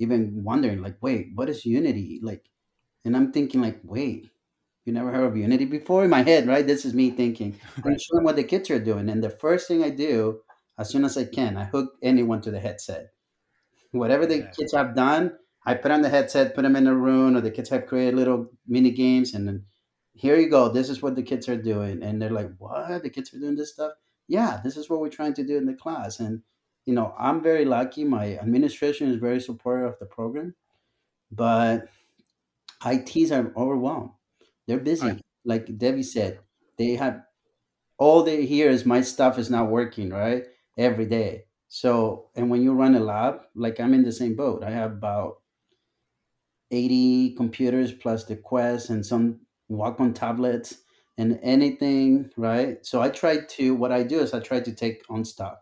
even 0.00 0.42
wondering 0.42 0.82
like, 0.82 0.96
wait, 1.00 1.28
what 1.34 1.48
is 1.48 1.64
Unity? 1.64 2.18
Like, 2.22 2.44
and 3.04 3.16
I'm 3.16 3.32
thinking 3.32 3.60
like, 3.60 3.80
wait, 3.84 4.28
you 4.84 4.92
never 4.92 5.12
heard 5.12 5.26
of 5.26 5.36
Unity 5.36 5.64
before? 5.64 6.04
In 6.04 6.10
my 6.10 6.22
head, 6.22 6.48
right? 6.48 6.66
This 6.66 6.84
is 6.84 6.94
me 6.94 7.10
thinking. 7.10 7.58
Right. 7.76 7.92
I'm 7.92 7.98
showing 7.98 8.24
what 8.24 8.36
the 8.36 8.44
kids 8.44 8.70
are 8.70 8.80
doing. 8.80 9.08
And 9.08 9.22
the 9.22 9.30
first 9.30 9.68
thing 9.68 9.84
I 9.84 9.90
do, 9.90 10.40
as 10.78 10.90
soon 10.90 11.04
as 11.04 11.16
I 11.16 11.24
can, 11.24 11.56
I 11.56 11.64
hook 11.64 11.94
anyone 12.02 12.40
to 12.42 12.50
the 12.50 12.60
headset. 12.60 13.10
Whatever 13.92 14.26
the 14.26 14.38
yeah. 14.38 14.50
kids 14.50 14.74
have 14.74 14.96
done, 14.96 15.32
I 15.64 15.74
put 15.74 15.90
on 15.90 16.02
the 16.02 16.08
headset, 16.08 16.54
put 16.54 16.62
them 16.62 16.76
in 16.76 16.86
a 16.86 16.94
room, 16.94 17.36
or 17.36 17.40
the 17.40 17.50
kids 17.50 17.70
have 17.70 17.86
created 17.86 18.14
little 18.14 18.50
mini 18.66 18.90
games, 18.90 19.34
and 19.34 19.46
then 19.46 19.64
here 20.16 20.36
you 20.36 20.48
go. 20.48 20.68
This 20.68 20.88
is 20.88 21.02
what 21.02 21.14
the 21.14 21.22
kids 21.22 21.48
are 21.48 21.60
doing, 21.60 22.02
and 22.02 22.20
they're 22.20 22.30
like, 22.30 22.50
"What? 22.58 23.02
The 23.02 23.10
kids 23.10 23.32
are 23.34 23.38
doing 23.38 23.56
this 23.56 23.72
stuff?" 23.72 23.92
Yeah, 24.28 24.60
this 24.64 24.76
is 24.76 24.90
what 24.90 25.00
we're 25.00 25.08
trying 25.10 25.34
to 25.34 25.44
do 25.44 25.56
in 25.56 25.66
the 25.66 25.74
class, 25.74 26.20
and 26.20 26.42
you 26.86 26.94
know, 26.94 27.14
I'm 27.18 27.42
very 27.42 27.64
lucky. 27.64 28.04
My 28.04 28.38
administration 28.38 29.08
is 29.10 29.16
very 29.16 29.40
supportive 29.40 29.88
of 29.88 29.98
the 29.98 30.06
program, 30.06 30.54
but 31.30 31.88
ITs 32.84 33.30
are 33.32 33.52
overwhelmed. 33.56 34.10
They're 34.66 34.78
busy. 34.78 35.06
Right. 35.06 35.22
Like 35.44 35.78
Debbie 35.78 36.02
said, 36.02 36.40
they 36.78 36.96
have 36.96 37.22
all 37.98 38.22
they 38.22 38.46
hear 38.46 38.70
is 38.70 38.84
my 38.84 39.00
stuff 39.00 39.38
is 39.38 39.50
not 39.50 39.70
working 39.70 40.10
right 40.10 40.44
every 40.76 41.06
day. 41.06 41.44
So, 41.68 42.30
and 42.34 42.50
when 42.50 42.62
you 42.62 42.72
run 42.72 42.94
a 42.94 43.00
lab, 43.00 43.40
like 43.54 43.80
I'm 43.80 43.94
in 43.94 44.02
the 44.02 44.12
same 44.12 44.36
boat. 44.36 44.62
I 44.62 44.70
have 44.70 44.92
about 44.92 45.40
80 46.70 47.34
computers 47.34 47.92
plus 47.92 48.24
the 48.24 48.36
Quest 48.36 48.90
and 48.90 49.04
some 49.04 49.40
Wacom 49.70 50.14
tablets 50.14 50.78
and 51.18 51.38
anything, 51.42 52.30
right? 52.36 52.84
So 52.84 53.00
I 53.00 53.08
try 53.08 53.38
to, 53.38 53.74
what 53.74 53.92
I 53.92 54.02
do 54.02 54.20
is 54.20 54.34
I 54.34 54.40
try 54.40 54.60
to 54.60 54.72
take 54.72 55.02
on 55.08 55.24
stuff, 55.24 55.58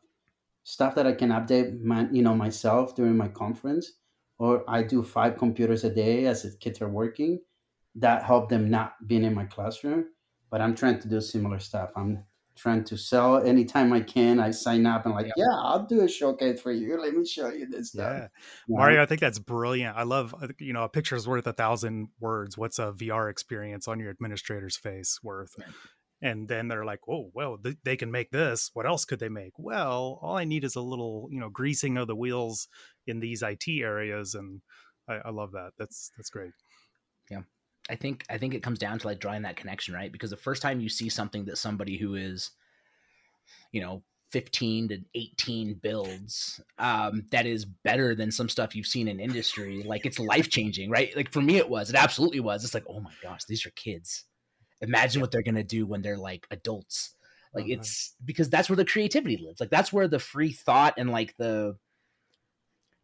stuff 0.65 0.95
that 0.97 1.07
I 1.07 1.13
can 1.13 1.31
update 1.31 1.81
my, 1.81 2.09
you 2.11 2.23
know, 2.23 2.35
myself 2.35 2.95
during 2.95 3.17
my 3.17 3.29
conference, 3.29 3.93
or 4.39 4.65
I 4.69 4.83
do 4.83 5.03
five 5.03 5.39
computers 5.39 5.85
a 5.85 5.91
day 5.95 6.27
as 6.27 6.43
the 6.43 6.57
kids 6.57 6.83
are 6.83 6.89
working. 6.89 7.41
That 7.95 8.25
help 8.25 8.49
them 8.49 8.69
not 8.69 9.07
being 9.07 9.23
in 9.23 9.35
my 9.35 9.45
classroom, 9.45 10.07
but 10.51 10.61
I'm 10.61 10.75
trying 10.75 10.99
to 10.99 11.09
do 11.09 11.21
similar 11.21 11.61
stuff. 11.61 11.93
I'm 11.97 12.25
trying 12.57 12.85
to 12.85 12.97
sell 12.97 13.43
anytime 13.43 13.93
I 13.93 14.01
can. 14.01 14.41
I 14.41 14.51
sign 14.51 14.87
up 14.87 15.07
and 15.07 15.15
like, 15.15 15.27
yeah, 15.27 15.45
yeah 15.45 15.57
I'll 15.57 15.87
do 15.87 16.03
a 16.03 16.09
showcase 16.09 16.61
for 16.61 16.73
you. 16.73 17.01
Let 17.01 17.15
me 17.15 17.27
show 17.27 17.49
you 17.49 17.67
this 17.67 17.91
stuff. 17.91 18.13
Yeah. 18.13 18.29
Mario, 18.69 19.03
I 19.03 19.07
think 19.07 19.21
that's 19.21 19.39
brilliant. 19.39 19.97
I 19.97 20.05
love, 20.05 20.35
you 20.59 20.73
know, 20.73 20.85
a 20.85 20.89
picture's 20.89 21.27
worth 21.27 21.47
a 21.47 21.53
thousand 21.53 22.09
words. 22.21 22.57
What's 22.57 22.79
a 22.79 22.93
VR 22.93 23.31
experience 23.31 23.89
on 23.89 23.99
your 23.99 24.11
administrator's 24.11 24.77
face 24.77 25.19
worth? 25.23 25.55
And 26.23 26.49
then 26.49 26.69
they're 26.69 26.85
like, 26.85 27.01
oh, 27.09 27.31
well, 27.35 27.59
th- 27.59 27.77
they 27.85 27.97
can 27.97 28.11
make 28.11 28.31
this. 28.31 28.71
What 28.73 28.87
else 28.87 29.05
could 29.05 29.19
they 29.19 29.29
make? 29.29 29.53
Well, 29.59 30.19
all 30.23 30.37
I 30.37 30.45
need 30.45 30.65
is 30.65 30.77
a 30.77 30.81
little, 30.81 31.29
you 31.31 31.39
know, 31.39 31.51
greasing 31.51 31.99
of 31.99 32.07
the 32.07 32.17
wheels 32.17 32.69
in 33.07 33.21
these 33.21 33.43
IT 33.43 33.65
areas. 33.69 34.35
And 34.35 34.63
I, 35.09 35.17
I 35.27 35.31
love 35.31 35.53
that. 35.53 35.73
That's, 35.79 36.11
that's 36.17 36.31
great. 36.31 36.53
Yeah. 37.31 37.43
I 37.91 37.97
think 37.97 38.25
I 38.31 38.39
think 38.39 38.55
it 38.55 38.63
comes 38.63 38.79
down 38.79 38.99
to 38.99 39.07
like 39.07 39.21
drawing 39.21 39.43
that 39.43 39.57
connection, 39.57 39.95
right? 39.95 40.11
Because 40.11 40.31
the 40.31 40.37
first 40.37 40.63
time 40.63 40.81
you 40.81 40.89
see 40.89 41.09
something 41.09 41.45
that 41.47 41.59
somebody 41.59 41.99
who 41.99 42.15
is, 42.15 42.51
you 43.73 43.81
know, 43.81 44.03
15 44.33 44.89
to 44.89 44.99
18 45.15 45.75
builds 45.75 46.61
um, 46.79 47.25
that 47.31 47.47
is 47.47 47.65
better 47.65 48.15
than 48.15 48.33
some 48.33 48.49
stuff 48.49 48.75
you've 48.75 48.87
seen 48.87 49.07
in 49.07 49.21
industry, 49.21 49.83
like 49.85 50.07
it's 50.07 50.19
life 50.19 50.49
changing, 50.49 50.91
right? 50.91 51.15
Like 51.15 51.31
for 51.31 51.41
me, 51.43 51.57
it 51.57 51.69
was. 51.69 51.91
It 51.91 51.97
absolutely 51.97 52.41
was. 52.41 52.65
It's 52.65 52.75
like, 52.75 52.87
oh 52.89 53.01
my 53.01 53.13
gosh, 53.23 53.45
these 53.45 53.67
are 53.67 53.71
kids. 53.71 54.25
Imagine 54.81 55.21
what 55.21 55.31
they're 55.31 55.43
gonna 55.43 55.63
do 55.63 55.87
when 55.87 56.03
they're 56.03 56.19
like 56.19 56.47
adults. 56.51 57.15
Like 57.55 57.65
uh-huh. 57.65 57.75
it's 57.75 58.15
because 58.25 58.51
that's 58.51 58.69
where 58.69 58.77
the 58.77 58.85
creativity 58.85 59.37
lives. 59.37 59.61
Like 59.61 59.71
that's 59.71 59.93
where 59.93 60.09
the 60.09 60.19
free 60.19 60.53
thought 60.53 60.95
and 60.97 61.11
like 61.11 61.37
the 61.37 61.77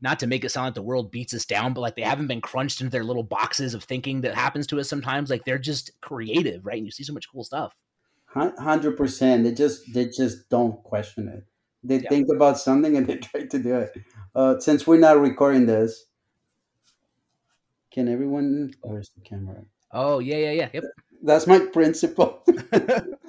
not 0.02 0.18
to 0.20 0.26
make 0.26 0.44
it 0.44 0.50
sound 0.50 0.66
like 0.66 0.74
the 0.74 0.82
world 0.82 1.10
beats 1.10 1.34
us 1.34 1.44
down, 1.44 1.72
but 1.72 1.80
like 1.80 1.96
they 1.96 2.02
haven't 2.02 2.26
been 2.26 2.40
crunched 2.40 2.80
into 2.80 2.90
their 2.90 3.04
little 3.04 3.22
boxes 3.22 3.74
of 3.74 3.84
thinking 3.84 4.22
that 4.22 4.34
happens 4.34 4.66
to 4.68 4.80
us 4.80 4.88
sometimes. 4.88 5.30
Like 5.30 5.44
they're 5.44 5.58
just 5.58 5.90
creative, 6.00 6.64
right? 6.64 6.78
And 6.78 6.86
you 6.86 6.90
see 6.90 7.04
so 7.04 7.12
much 7.12 7.30
cool 7.30 7.44
stuff. 7.44 7.74
Hundred 8.26 8.96
percent. 8.96 9.44
They 9.44 9.52
just 9.52 9.92
they 9.92 10.06
just 10.06 10.48
don't 10.48 10.82
question 10.84 11.28
it. 11.28 11.44
They 11.82 11.98
yeah. 11.98 12.08
think 12.08 12.28
about 12.34 12.58
something 12.58 12.96
and 12.96 13.06
they 13.08 13.16
try 13.16 13.46
to 13.46 13.58
do 13.58 13.76
it. 13.76 13.92
Uh, 14.34 14.58
since 14.60 14.86
we're 14.86 14.98
not 14.98 15.20
recording 15.20 15.66
this, 15.66 16.06
can 17.90 18.08
everyone? 18.08 18.72
Where's 18.82 19.10
the 19.10 19.20
camera? 19.20 19.64
Oh 19.92 20.20
yeah, 20.20 20.36
yeah, 20.36 20.52
yeah. 20.52 20.68
Yep. 20.72 20.84
That's 21.22 21.46
my 21.46 21.58
principal. 21.58 22.42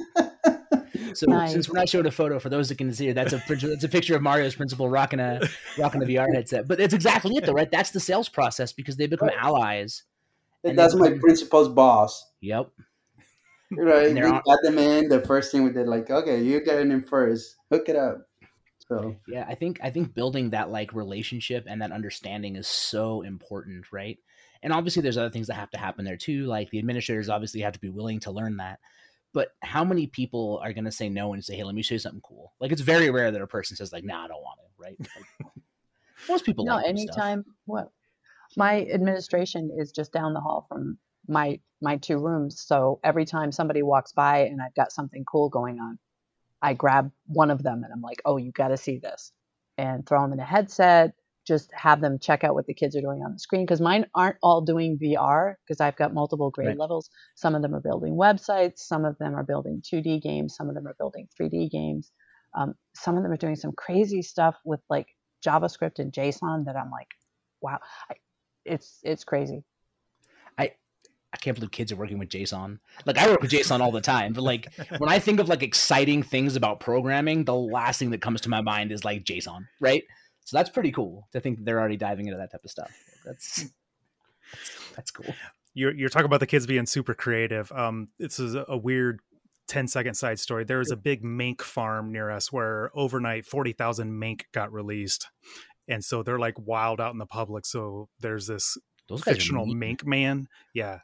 So 1.13 1.25
nice. 1.27 1.51
since 1.51 1.69
we're 1.69 1.77
not 1.77 1.89
showing 1.89 2.05
a 2.05 2.11
photo 2.11 2.39
for 2.39 2.49
those 2.49 2.69
that 2.69 2.77
can 2.77 2.93
see 2.93 3.09
it, 3.09 3.13
that's 3.13 3.33
a 3.33 3.41
that's 3.47 3.83
a 3.83 3.89
picture 3.89 4.15
of 4.15 4.21
Mario's 4.21 4.55
principal 4.55 4.89
rocking 4.89 5.19
a 5.19 5.41
rocking 5.77 6.01
a 6.01 6.05
VR 6.05 6.33
headset. 6.33 6.67
But 6.67 6.77
that's 6.77 6.93
exactly 6.93 7.35
it, 7.35 7.45
though, 7.45 7.53
right? 7.53 7.69
That's 7.69 7.91
the 7.91 7.99
sales 7.99 8.29
process 8.29 8.73
because 8.73 8.97
they 8.97 9.07
become 9.07 9.29
right. 9.29 9.37
allies. 9.39 10.03
And 10.63 10.77
that's 10.77 10.95
become... 10.95 11.13
my 11.13 11.17
principal's 11.19 11.69
boss. 11.69 12.31
Yep. 12.41 12.69
Right. 13.71 14.13
We 14.13 14.19
got 14.19 14.43
them 14.63 14.77
in. 14.77 15.07
The 15.07 15.21
first 15.21 15.51
thing 15.51 15.63
we 15.63 15.71
did, 15.71 15.87
like, 15.87 16.09
okay, 16.09 16.43
you 16.43 16.63
get 16.63 16.79
in 16.79 17.03
first. 17.03 17.55
Hook 17.71 17.87
it 17.87 17.95
up. 17.95 18.27
So 18.87 19.15
yeah, 19.27 19.45
I 19.47 19.55
think 19.55 19.79
I 19.81 19.89
think 19.89 20.13
building 20.13 20.49
that 20.49 20.69
like 20.69 20.93
relationship 20.93 21.65
and 21.67 21.81
that 21.81 21.93
understanding 21.93 22.57
is 22.57 22.67
so 22.67 23.21
important, 23.21 23.85
right? 23.93 24.19
And 24.63 24.73
obviously, 24.73 25.01
there's 25.01 25.17
other 25.17 25.29
things 25.29 25.47
that 25.47 25.53
have 25.53 25.71
to 25.71 25.77
happen 25.77 26.03
there 26.03 26.17
too. 26.17 26.45
Like 26.45 26.69
the 26.69 26.79
administrators 26.79 27.29
obviously 27.29 27.61
have 27.61 27.73
to 27.73 27.79
be 27.79 27.89
willing 27.89 28.19
to 28.21 28.31
learn 28.31 28.57
that. 28.57 28.79
But 29.33 29.49
how 29.61 29.83
many 29.83 30.07
people 30.07 30.59
are 30.63 30.73
going 30.73 30.85
to 30.85 30.91
say 30.91 31.09
no 31.09 31.33
and 31.33 31.43
say, 31.43 31.55
"Hey, 31.55 31.63
let 31.63 31.75
me 31.75 31.81
show 31.81 31.95
you 31.95 31.99
something 31.99 32.21
cool"? 32.21 32.53
Like 32.59 32.71
it's 32.71 32.81
very 32.81 33.09
rare 33.09 33.31
that 33.31 33.41
a 33.41 33.47
person 33.47 33.77
says, 33.77 33.93
"Like, 33.93 34.03
nah, 34.03 34.25
I 34.25 34.27
don't 34.27 34.41
want 34.41 34.59
to." 34.59 34.83
Right? 34.83 34.97
Like, 34.99 35.53
most 36.29 36.45
people. 36.45 36.65
No, 36.65 36.77
anytime. 36.77 37.45
What? 37.65 37.89
My 38.57 38.81
administration 38.81 39.71
is 39.77 39.91
just 39.91 40.11
down 40.11 40.33
the 40.33 40.41
hall 40.41 40.65
from 40.67 40.97
my 41.27 41.59
my 41.81 41.97
two 41.97 42.17
rooms. 42.17 42.61
So 42.61 42.99
every 43.03 43.25
time 43.25 43.51
somebody 43.51 43.81
walks 43.83 44.11
by 44.11 44.39
and 44.39 44.61
I've 44.61 44.75
got 44.75 44.91
something 44.91 45.23
cool 45.23 45.49
going 45.49 45.79
on, 45.79 45.97
I 46.61 46.73
grab 46.73 47.11
one 47.27 47.51
of 47.51 47.63
them 47.63 47.83
and 47.83 47.93
I'm 47.93 48.01
like, 48.01 48.21
"Oh, 48.25 48.37
you 48.37 48.51
got 48.51 48.69
to 48.69 48.77
see 48.77 48.97
this," 48.97 49.31
and 49.77 50.05
throw 50.05 50.21
them 50.21 50.33
in 50.33 50.39
a 50.39 50.45
headset 50.45 51.13
just 51.45 51.71
have 51.73 52.01
them 52.01 52.19
check 52.19 52.43
out 52.43 52.53
what 52.53 52.67
the 52.67 52.73
kids 52.73 52.95
are 52.95 53.01
doing 53.01 53.21
on 53.23 53.33
the 53.33 53.39
screen 53.39 53.65
because 53.65 53.81
mine 53.81 54.05
aren't 54.13 54.37
all 54.43 54.61
doing 54.61 54.97
VR 54.97 55.55
because 55.65 55.81
I've 55.81 55.95
got 55.95 56.13
multiple 56.13 56.51
grade 56.51 56.67
right. 56.69 56.77
levels. 56.77 57.09
Some 57.35 57.55
of 57.55 57.61
them 57.61 57.73
are 57.73 57.81
building 57.81 58.13
websites, 58.13 58.79
some 58.79 59.05
of 59.05 59.17
them 59.17 59.35
are 59.35 59.43
building 59.43 59.81
2D 59.81 60.21
games, 60.21 60.55
some 60.55 60.69
of 60.69 60.75
them 60.75 60.87
are 60.87 60.95
building 60.97 61.27
3D 61.39 61.71
games. 61.71 62.11
Um, 62.53 62.75
some 62.95 63.17
of 63.17 63.23
them 63.23 63.31
are 63.31 63.37
doing 63.37 63.55
some 63.55 63.71
crazy 63.71 64.21
stuff 64.21 64.55
with 64.65 64.81
like 64.89 65.07
JavaScript 65.45 65.99
and 65.99 66.11
JSON 66.11 66.65
that 66.65 66.75
I'm 66.75 66.91
like, 66.91 67.07
wow, 67.61 67.79
I, 68.09 68.15
it's 68.65 68.99
it's 69.03 69.23
crazy. 69.23 69.63
I 70.57 70.73
I 71.33 71.37
can't 71.37 71.55
believe 71.55 71.71
kids 71.71 71.91
are 71.91 71.95
working 71.95 72.19
with 72.19 72.29
JSON. 72.29 72.79
Like 73.05 73.17
I 73.17 73.27
work 73.29 73.41
with 73.41 73.51
JSON 73.51 73.79
all 73.79 73.91
the 73.91 74.01
time, 74.01 74.33
but 74.33 74.43
like 74.43 74.67
when 74.97 75.09
I 75.09 75.19
think 75.19 75.39
of 75.39 75.47
like 75.47 75.63
exciting 75.63 76.23
things 76.23 76.55
about 76.55 76.79
programming, 76.79 77.45
the 77.45 77.55
last 77.55 77.99
thing 77.99 78.11
that 78.11 78.21
comes 78.21 78.41
to 78.41 78.49
my 78.49 78.61
mind 78.61 78.91
is 78.91 79.05
like 79.05 79.23
JSON, 79.23 79.67
right? 79.79 80.03
So 80.45 80.57
that's 80.57 80.69
pretty 80.69 80.91
cool 80.91 81.27
to 81.31 81.39
think 81.39 81.57
that 81.57 81.65
they're 81.65 81.79
already 81.79 81.97
diving 81.97 82.27
into 82.27 82.37
that 82.37 82.51
type 82.51 82.63
of 82.63 82.71
stuff. 82.71 82.91
That's 83.25 83.65
that's, 84.51 84.91
that's 84.95 85.11
cool. 85.11 85.33
You're 85.73 85.93
you're 85.93 86.09
talking 86.09 86.25
about 86.25 86.39
the 86.39 86.47
kids 86.47 86.67
being 86.67 86.85
super 86.85 87.13
creative. 87.13 87.71
Um, 87.71 88.09
this 88.19 88.39
is 88.39 88.55
a, 88.55 88.77
weird 88.77 89.21
10 89.67 89.87
second 89.87 90.15
side 90.15 90.39
story. 90.39 90.65
There 90.65 90.79
was 90.79 90.91
a 90.91 90.97
big 90.97 91.23
mink 91.23 91.61
farm 91.61 92.11
near 92.11 92.29
us 92.29 92.51
where 92.51 92.91
overnight 92.93 93.45
40,000 93.45 94.19
mink 94.19 94.47
got 94.51 94.73
released. 94.73 95.29
And 95.87 96.03
so 96.03 96.23
they're 96.23 96.39
like 96.39 96.55
wild 96.59 96.99
out 96.99 97.13
in 97.13 97.19
the 97.19 97.25
public. 97.25 97.65
So 97.65 98.09
there's 98.19 98.47
this 98.47 98.77
Those 99.07 99.23
fictional 99.23 99.65
mink 99.65 100.05
man. 100.05 100.49
Yeah. 100.73 100.99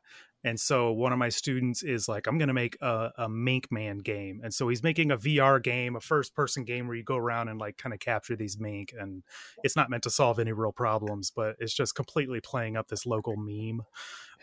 And 0.47 0.59
so 0.59 0.91
one 0.91 1.13
of 1.13 1.19
my 1.19 1.29
students 1.29 1.83
is 1.83 2.07
like, 2.07 2.25
I'm 2.27 2.37
going 2.37 2.47
to 2.47 2.53
make 2.53 2.77
a, 2.81 3.11
a 3.17 3.29
mink 3.29 3.71
man 3.71 3.99
game. 3.99 4.41
And 4.43 4.53
so 4.53 4.67
he's 4.69 4.81
making 4.81 5.11
a 5.11 5.17
VR 5.17 5.61
game, 5.61 5.95
a 5.95 5.99
first 5.99 6.33
person 6.33 6.63
game 6.63 6.87
where 6.87 6.95
you 6.95 7.03
go 7.03 7.17
around 7.17 7.49
and 7.49 7.59
like 7.59 7.77
kind 7.77 7.93
of 7.93 7.99
capture 7.99 8.35
these 8.35 8.57
mink. 8.59 8.93
And 8.99 9.23
it's 9.63 9.75
not 9.75 9.89
meant 9.89 10.03
to 10.03 10.09
solve 10.09 10.39
any 10.39 10.53
real 10.53 10.71
problems, 10.71 11.29
but 11.29 11.55
it's 11.59 11.73
just 11.73 11.93
completely 11.95 12.39
playing 12.41 12.77
up 12.77 12.87
this 12.87 13.05
local 13.05 13.35
meme. 13.37 13.81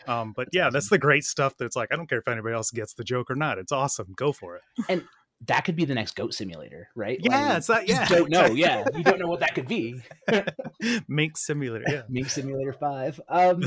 Um, 0.07 0.33
but 0.35 0.47
That's 0.47 0.55
yeah, 0.55 0.61
awesome. 0.63 0.73
that's 0.73 0.89
the 0.89 0.97
great 0.97 1.23
stuff 1.25 1.55
that's 1.57 1.75
like, 1.75 1.91
I 1.91 1.95
don't 1.95 2.07
care 2.07 2.19
if 2.19 2.27
anybody 2.27 2.53
else 2.55 2.71
gets 2.71 2.93
the 2.93 3.03
joke 3.03 3.31
or 3.31 3.35
not. 3.35 3.57
It's 3.57 3.71
awesome. 3.71 4.13
Go 4.15 4.31
for 4.31 4.57
it. 4.57 4.61
And 4.87 5.03
that 5.47 5.65
could 5.65 5.75
be 5.75 5.85
the 5.85 5.95
next 5.95 6.15
goat 6.15 6.33
simulator, 6.33 6.87
right? 6.95 7.19
Yeah, 7.21 7.47
Like, 7.49 7.57
it's 7.57 7.67
that. 7.67 7.87
you 7.87 7.93
Yeah. 7.95 8.05
don't 8.07 8.29
know. 8.29 8.45
Yeah, 8.47 8.85
you 8.95 9.03
don't 9.03 9.19
know 9.19 9.27
what 9.27 9.39
that 9.41 9.53
could 9.55 9.67
be. 9.67 10.01
Mink 11.07 11.37
Simulator. 11.37 11.85
Yeah. 11.87 12.01
Mink 12.09 12.29
Simulator 12.29 12.73
Five. 12.73 13.19
Um, 13.27 13.61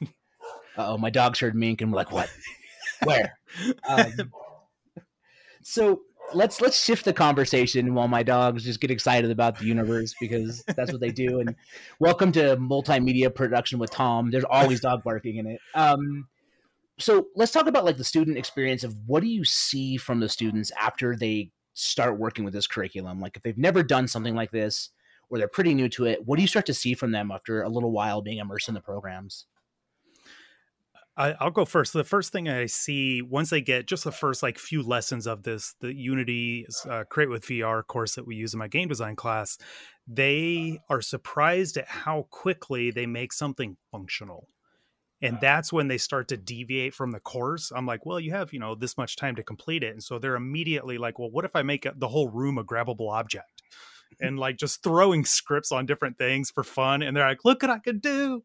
oh, 0.76 0.98
my 0.98 1.10
dogs 1.10 1.38
heard 1.38 1.54
mink 1.54 1.80
and 1.80 1.92
we're 1.92 1.96
like, 1.96 2.12
"What? 2.12 2.30
Where?" 3.04 3.38
Um, 3.88 4.32
so 5.62 6.02
let's 6.32 6.60
let's 6.60 6.82
shift 6.82 7.04
the 7.04 7.12
conversation 7.12 7.94
while 7.94 8.08
my 8.08 8.22
dogs 8.22 8.64
just 8.64 8.80
get 8.80 8.90
excited 8.90 9.30
about 9.30 9.58
the 9.58 9.64
universe 9.64 10.14
because 10.20 10.62
that's 10.76 10.92
what 10.92 11.00
they 11.00 11.10
do. 11.10 11.40
And 11.40 11.54
welcome 11.98 12.32
to 12.32 12.56
multimedia 12.56 13.34
production 13.34 13.78
with 13.78 13.90
Tom. 13.90 14.30
There's 14.30 14.44
always 14.44 14.80
dog 14.80 15.02
barking 15.04 15.36
in 15.36 15.46
it. 15.46 15.60
Um, 15.74 16.28
so 16.98 17.26
let's 17.34 17.52
talk 17.52 17.66
about 17.66 17.84
like 17.84 17.96
the 17.96 18.04
student 18.04 18.38
experience 18.38 18.84
of 18.84 18.94
what 19.06 19.22
do 19.22 19.28
you 19.28 19.44
see 19.44 19.96
from 19.96 20.20
the 20.20 20.28
students 20.28 20.70
after 20.80 21.16
they 21.16 21.50
start 21.74 22.18
working 22.18 22.44
with 22.44 22.54
this 22.54 22.66
curriculum? 22.66 23.20
Like 23.20 23.36
if 23.36 23.42
they've 23.42 23.58
never 23.58 23.82
done 23.82 24.06
something 24.06 24.34
like 24.34 24.52
this 24.52 24.90
or 25.28 25.38
they're 25.38 25.48
pretty 25.48 25.74
new 25.74 25.88
to 25.90 26.06
it, 26.06 26.24
what 26.24 26.36
do 26.36 26.42
you 26.42 26.48
start 26.48 26.66
to 26.66 26.74
see 26.74 26.94
from 26.94 27.10
them 27.10 27.30
after 27.32 27.62
a 27.62 27.68
little 27.68 27.90
while 27.90 28.22
being 28.22 28.38
immersed 28.38 28.68
in 28.68 28.74
the 28.74 28.80
programs? 28.80 29.46
I, 31.16 31.34
I'll 31.40 31.50
go 31.50 31.64
first. 31.64 31.92
The 31.92 32.02
first 32.02 32.32
thing 32.32 32.48
I 32.48 32.66
see 32.66 33.22
once 33.22 33.50
they 33.50 33.60
get 33.60 33.86
just 33.86 34.02
the 34.04 34.10
first 34.10 34.42
like 34.42 34.58
few 34.58 34.82
lessons 34.82 35.26
of 35.26 35.44
this, 35.44 35.74
the 35.80 35.94
Unity 35.94 36.66
uh, 36.88 37.04
Create 37.08 37.30
with 37.30 37.46
VR 37.46 37.86
course 37.86 38.16
that 38.16 38.26
we 38.26 38.34
use 38.34 38.52
in 38.52 38.58
my 38.58 38.66
game 38.66 38.88
design 38.88 39.14
class, 39.14 39.56
they 40.08 40.80
are 40.90 41.00
surprised 41.00 41.76
at 41.76 41.86
how 41.86 42.26
quickly 42.30 42.90
they 42.90 43.06
make 43.06 43.32
something 43.32 43.76
functional. 43.92 44.48
And 45.22 45.38
that's 45.40 45.72
when 45.72 45.88
they 45.88 45.98
start 45.98 46.28
to 46.28 46.36
deviate 46.36 46.94
from 46.94 47.12
the 47.12 47.20
course. 47.20 47.70
I'm 47.74 47.86
like, 47.86 48.04
well, 48.04 48.18
you 48.18 48.32
have, 48.32 48.52
you 48.52 48.58
know, 48.58 48.74
this 48.74 48.98
much 48.98 49.16
time 49.16 49.36
to 49.36 49.42
complete 49.42 49.84
it. 49.84 49.92
And 49.92 50.02
so 50.02 50.18
they're 50.18 50.34
immediately 50.34 50.98
like, 50.98 51.18
well, 51.18 51.30
what 51.30 51.44
if 51.44 51.54
I 51.54 51.62
make 51.62 51.86
the 51.96 52.08
whole 52.08 52.28
room 52.28 52.58
a 52.58 52.64
grabbable 52.64 53.10
object? 53.10 53.53
And 54.20 54.38
like 54.38 54.56
just 54.56 54.82
throwing 54.82 55.24
scripts 55.24 55.72
on 55.72 55.86
different 55.86 56.18
things 56.18 56.50
for 56.50 56.64
fun. 56.64 57.02
And 57.02 57.16
they're 57.16 57.26
like, 57.26 57.44
look 57.44 57.62
what 57.62 57.70
I 57.70 57.78
could 57.78 58.00
do. 58.00 58.42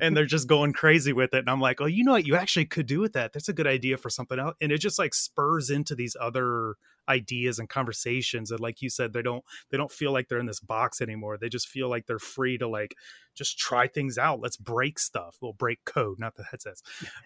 And 0.00 0.16
they're 0.16 0.26
just 0.26 0.48
going 0.48 0.72
crazy 0.72 1.12
with 1.12 1.34
it. 1.34 1.38
And 1.40 1.50
I'm 1.50 1.60
like, 1.60 1.80
oh, 1.80 1.86
you 1.86 2.04
know 2.04 2.12
what 2.12 2.26
you 2.26 2.36
actually 2.36 2.66
could 2.66 2.86
do 2.86 3.00
with 3.00 3.12
that? 3.14 3.32
That's 3.32 3.48
a 3.48 3.52
good 3.52 3.66
idea 3.66 3.96
for 3.96 4.10
something 4.10 4.38
else. 4.38 4.56
And 4.60 4.72
it 4.72 4.78
just 4.78 4.98
like 4.98 5.14
spurs 5.14 5.70
into 5.70 5.94
these 5.94 6.16
other 6.20 6.74
ideas 7.10 7.58
and 7.58 7.68
conversations. 7.68 8.50
And 8.50 8.60
like 8.60 8.80
you 8.80 8.88
said, 8.88 9.12
they 9.12 9.22
don't 9.22 9.44
they 9.70 9.76
don't 9.76 9.92
feel 9.92 10.12
like 10.12 10.28
they're 10.28 10.38
in 10.38 10.46
this 10.46 10.60
box 10.60 11.00
anymore. 11.02 11.36
They 11.36 11.48
just 11.50 11.68
feel 11.68 11.90
like 11.90 12.06
they're 12.06 12.18
free 12.18 12.56
to 12.58 12.68
like 12.68 12.94
just 13.34 13.58
try 13.58 13.86
things 13.86 14.18
out. 14.18 14.40
Let's 14.40 14.56
break 14.56 14.98
stuff. 14.98 15.36
We'll 15.40 15.52
break 15.52 15.84
code, 15.84 16.18
not 16.18 16.36
the 16.36 16.44
headsets. 16.44 16.82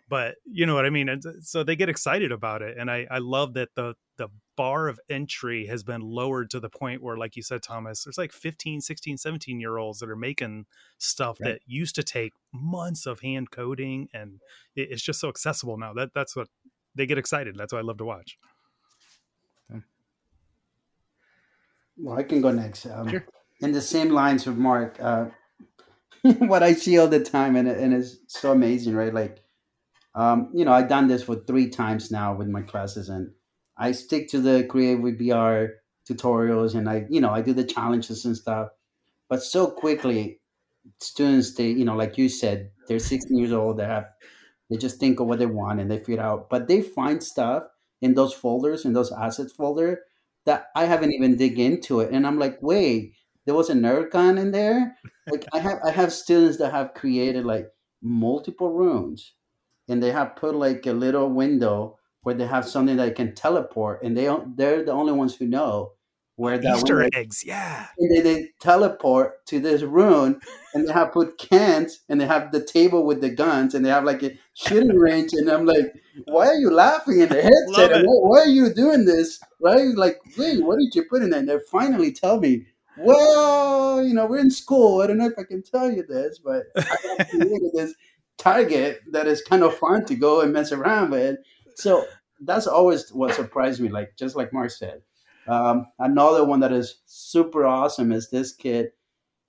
But 0.09 0.37
you 0.45 0.67
know 0.67 0.75
what 0.75 0.87
I 0.87 0.91
mean? 0.91 1.09
And 1.09 1.23
so 1.43 1.63
they 1.65 1.77
get 1.77 1.89
excited 1.89 2.33
about 2.33 2.63
it. 2.63 2.77
And 2.79 2.91
I, 2.91 3.07
I 3.11 3.19
love 3.19 3.55
that 3.55 3.69
the 3.77 3.95
the 4.17 4.29
bar 4.57 4.87
of 4.89 5.01
entry 5.11 5.67
has 5.67 5.83
been 5.83 6.01
lowered 6.01 6.49
to 6.51 6.61
the 6.61 6.69
point 6.71 7.03
where 7.03 7.17
like 7.17 7.35
you 7.35 7.43
said 7.43 7.61
thomas 7.65 8.05
there's 8.05 8.17
like 8.17 8.31
15 8.31 8.81
16 8.81 9.19
17 9.19 9.59
year 9.59 9.77
olds 9.77 9.99
that 9.99 10.09
are 10.09 10.15
making 10.15 10.67
stuff 10.99 11.39
Right. 11.41 11.55
that 11.55 11.61
used 11.67 11.97
to 11.97 12.05
take 12.05 12.33
months 12.53 13.07
of 13.07 13.19
hand 13.21 13.51
coding 13.51 14.09
and 14.15 14.41
it's 14.77 15.03
just 15.03 15.19
so 15.19 15.29
accessible 15.29 15.77
now 15.79 15.93
that 15.95 16.11
that's 16.15 16.37
what 16.37 16.47
they 16.95 17.07
get 17.07 17.19
excited 17.19 17.57
that's 17.59 17.73
what 17.73 17.81
i 17.81 17.83
love 17.83 17.99
to 17.99 18.05
watch 18.05 18.39
Well, 21.97 22.19
I 22.19 22.23
can 22.23 22.41
go 22.41 22.51
next. 22.51 22.87
Um, 22.87 23.09
Sure. 23.09 23.25
In 23.61 23.73
the 23.73 23.81
same 23.81 24.11
lines 24.11 24.47
of 24.47 24.59
Mark, 24.59 24.99
uh, 25.01 25.27
what 26.23 26.63
I 26.63 26.73
see 26.75 26.99
all 26.99 27.09
the 27.09 27.23
time, 27.23 27.57
and, 27.57 27.69
and 27.69 27.95
it's 27.95 28.17
so 28.27 28.53
amazing, 28.53 28.95
right? 28.95 29.15
Like, 29.15 29.41
um, 30.15 30.51
you 30.55 30.65
know, 30.65 30.73
I've 30.73 30.89
done 30.89 31.09
this 31.09 31.23
for 31.23 31.37
three 31.37 31.69
times 31.69 32.11
now 32.11 32.35
with 32.35 32.49
my 32.49 32.63
classes, 32.63 33.09
and 33.09 33.31
I 33.77 33.93
stick 33.93 34.29
to 34.31 34.41
the 34.41 34.65
Create 34.65 35.01
with 35.01 35.21
VR 35.21 35.71
tutorials, 36.09 36.75
and 36.75 36.89
I, 36.89 37.07
you 37.09 37.21
know, 37.21 37.31
I 37.31 37.43
do 37.43 37.53
the 37.53 37.65
challenges 37.65 38.25
and 38.25 38.37
stuff. 38.37 38.69
But 39.29 39.43
so 39.43 39.69
quickly, 39.69 40.41
students, 41.01 41.55
they, 41.55 41.69
you 41.69 41.85
know, 41.85 41.97
like 41.97 42.19
you 42.19 42.29
said, 42.29 42.71
they're 42.89 42.99
16 42.99 43.37
years 43.37 43.53
old. 43.53 43.79
They 43.79 43.85
have, 43.85 44.07
they 44.71 44.77
just 44.77 45.01
think 45.01 45.21
of 45.21 45.27
what 45.27 45.39
they 45.39 45.47
want 45.47 45.81
and 45.81 45.91
they 45.91 45.99
figure 45.99 46.21
out. 46.23 46.51
But 46.51 46.69
they 46.69 46.83
find 46.83 47.23
stuff 47.23 47.65
in 48.03 48.15
those 48.15 48.35
folders, 48.35 48.85
in 48.85 48.93
those 48.93 49.13
assets 49.13 49.53
folder, 49.53 50.01
that 50.47 50.67
I 50.77 50.85
haven't 50.85 51.13
even 51.13 51.37
dig 51.37 51.59
into 51.59 52.01
it, 52.01 52.13
and 52.13 52.27
I'm 52.27 52.39
like, 52.39 52.59
wait, 52.61 53.15
there 53.47 53.55
was 53.55 53.71
a 53.71 53.75
nerf 53.75 54.11
gun 54.11 54.39
in 54.39 54.51
there. 54.51 54.97
Like 55.31 55.47
I 55.53 55.59
have, 55.59 55.79
I 55.87 55.91
have 55.91 56.13
students 56.13 56.59
that 56.59 56.73
have 56.73 56.95
created 56.95 57.45
like 57.45 57.69
multiple 58.03 58.73
rooms, 58.73 59.35
and 59.89 60.03
they 60.03 60.13
have 60.13 60.37
put 60.37 60.55
like 60.55 60.87
a 60.87 60.93
little 60.93 61.31
window 61.31 61.99
where 62.23 62.35
they 62.35 62.47
have 62.47 62.67
something 62.67 62.97
that 62.97 63.17
can 63.17 63.35
teleport, 63.35 64.03
and 64.03 64.17
they 64.17 64.29
they're 64.57 64.85
the 64.85 64.93
only 64.93 65.13
ones 65.13 65.35
who 65.35 65.47
know 65.47 65.93
where 66.37 66.59
that 66.59 66.77
easter 66.77 66.97
window 66.97 67.19
eggs 67.19 67.45
yeah. 67.47 67.87
and 67.99 68.17
they, 68.17 68.21
they 68.21 68.49
teleport 68.61 69.45
to 69.47 69.61
this 69.61 69.83
room 69.83 70.41
and 70.73 70.89
they 70.89 70.93
have 70.93 71.13
put 71.13 71.39
cans 71.39 72.01
and 72.09 72.21
they 72.21 72.27
have 72.27 72.51
the 72.51 72.65
table 72.65 73.05
with 73.07 73.21
the 73.21 73.31
guns 73.31 73.75
and 73.75 73.85
they 73.85 73.91
have 73.91 74.05
like 74.05 74.23
a 74.23 74.37
shooting 74.55 74.89
range 74.99 75.33
and 75.33 75.49
i'm 75.49 75.65
like 75.65 75.95
why 76.27 76.47
are 76.47 76.55
you 76.55 76.71
laughing 76.71 77.21
in 77.21 77.29
the 77.29 77.43
headset? 77.43 78.05
Why, 78.07 78.13
why 78.21 78.41
are 78.41 78.47
you 78.47 78.73
doing 78.73 79.05
this? 79.05 79.41
Right 79.61 79.95
like 79.97 80.19
wait 80.39 80.65
what 80.65 80.79
did 80.79 80.95
you 80.95 81.05
put 81.11 81.23
in 81.23 81.31
there? 81.31 81.41
And 81.41 81.49
they 81.49 81.59
finally 81.71 82.13
tell 82.13 82.39
me 82.39 82.67
well 82.99 84.05
you 84.05 84.15
know 84.15 84.27
we're 84.27 84.39
in 84.39 84.51
school. 84.51 85.03
I 85.03 85.09
don't 85.09 85.19
know 85.19 85.27
if 85.27 85.39
i 85.39 85.45
can 85.45 85.63
tell 85.63 85.91
you 85.91 86.05
this 86.07 86.39
but 86.39 86.63
i 86.77 87.25
created 87.25 87.71
this 87.75 87.95
target 88.39 89.01
that 89.11 89.27
is 89.27 89.43
kind 89.43 89.63
of 89.63 89.77
fun 89.77 90.05
to 90.07 90.15
go 90.15 90.41
and 90.41 90.53
mess 90.53 90.73
around 90.73 91.11
with. 91.11 91.39
So 91.75 92.05
that's 92.41 92.67
always 92.67 93.11
what 93.11 93.35
surprised 93.35 93.81
me 93.81 93.89
like 93.89 94.17
just 94.17 94.37
like 94.37 94.53
mark 94.53 94.71
said 94.71 95.01
um, 95.47 95.87
another 95.99 96.45
one 96.45 96.61
that 96.61 96.73
is 96.73 97.01
super 97.07 97.67
awesome 97.67 98.13
is 98.13 98.31
this 98.31 98.53
kid 98.53 98.93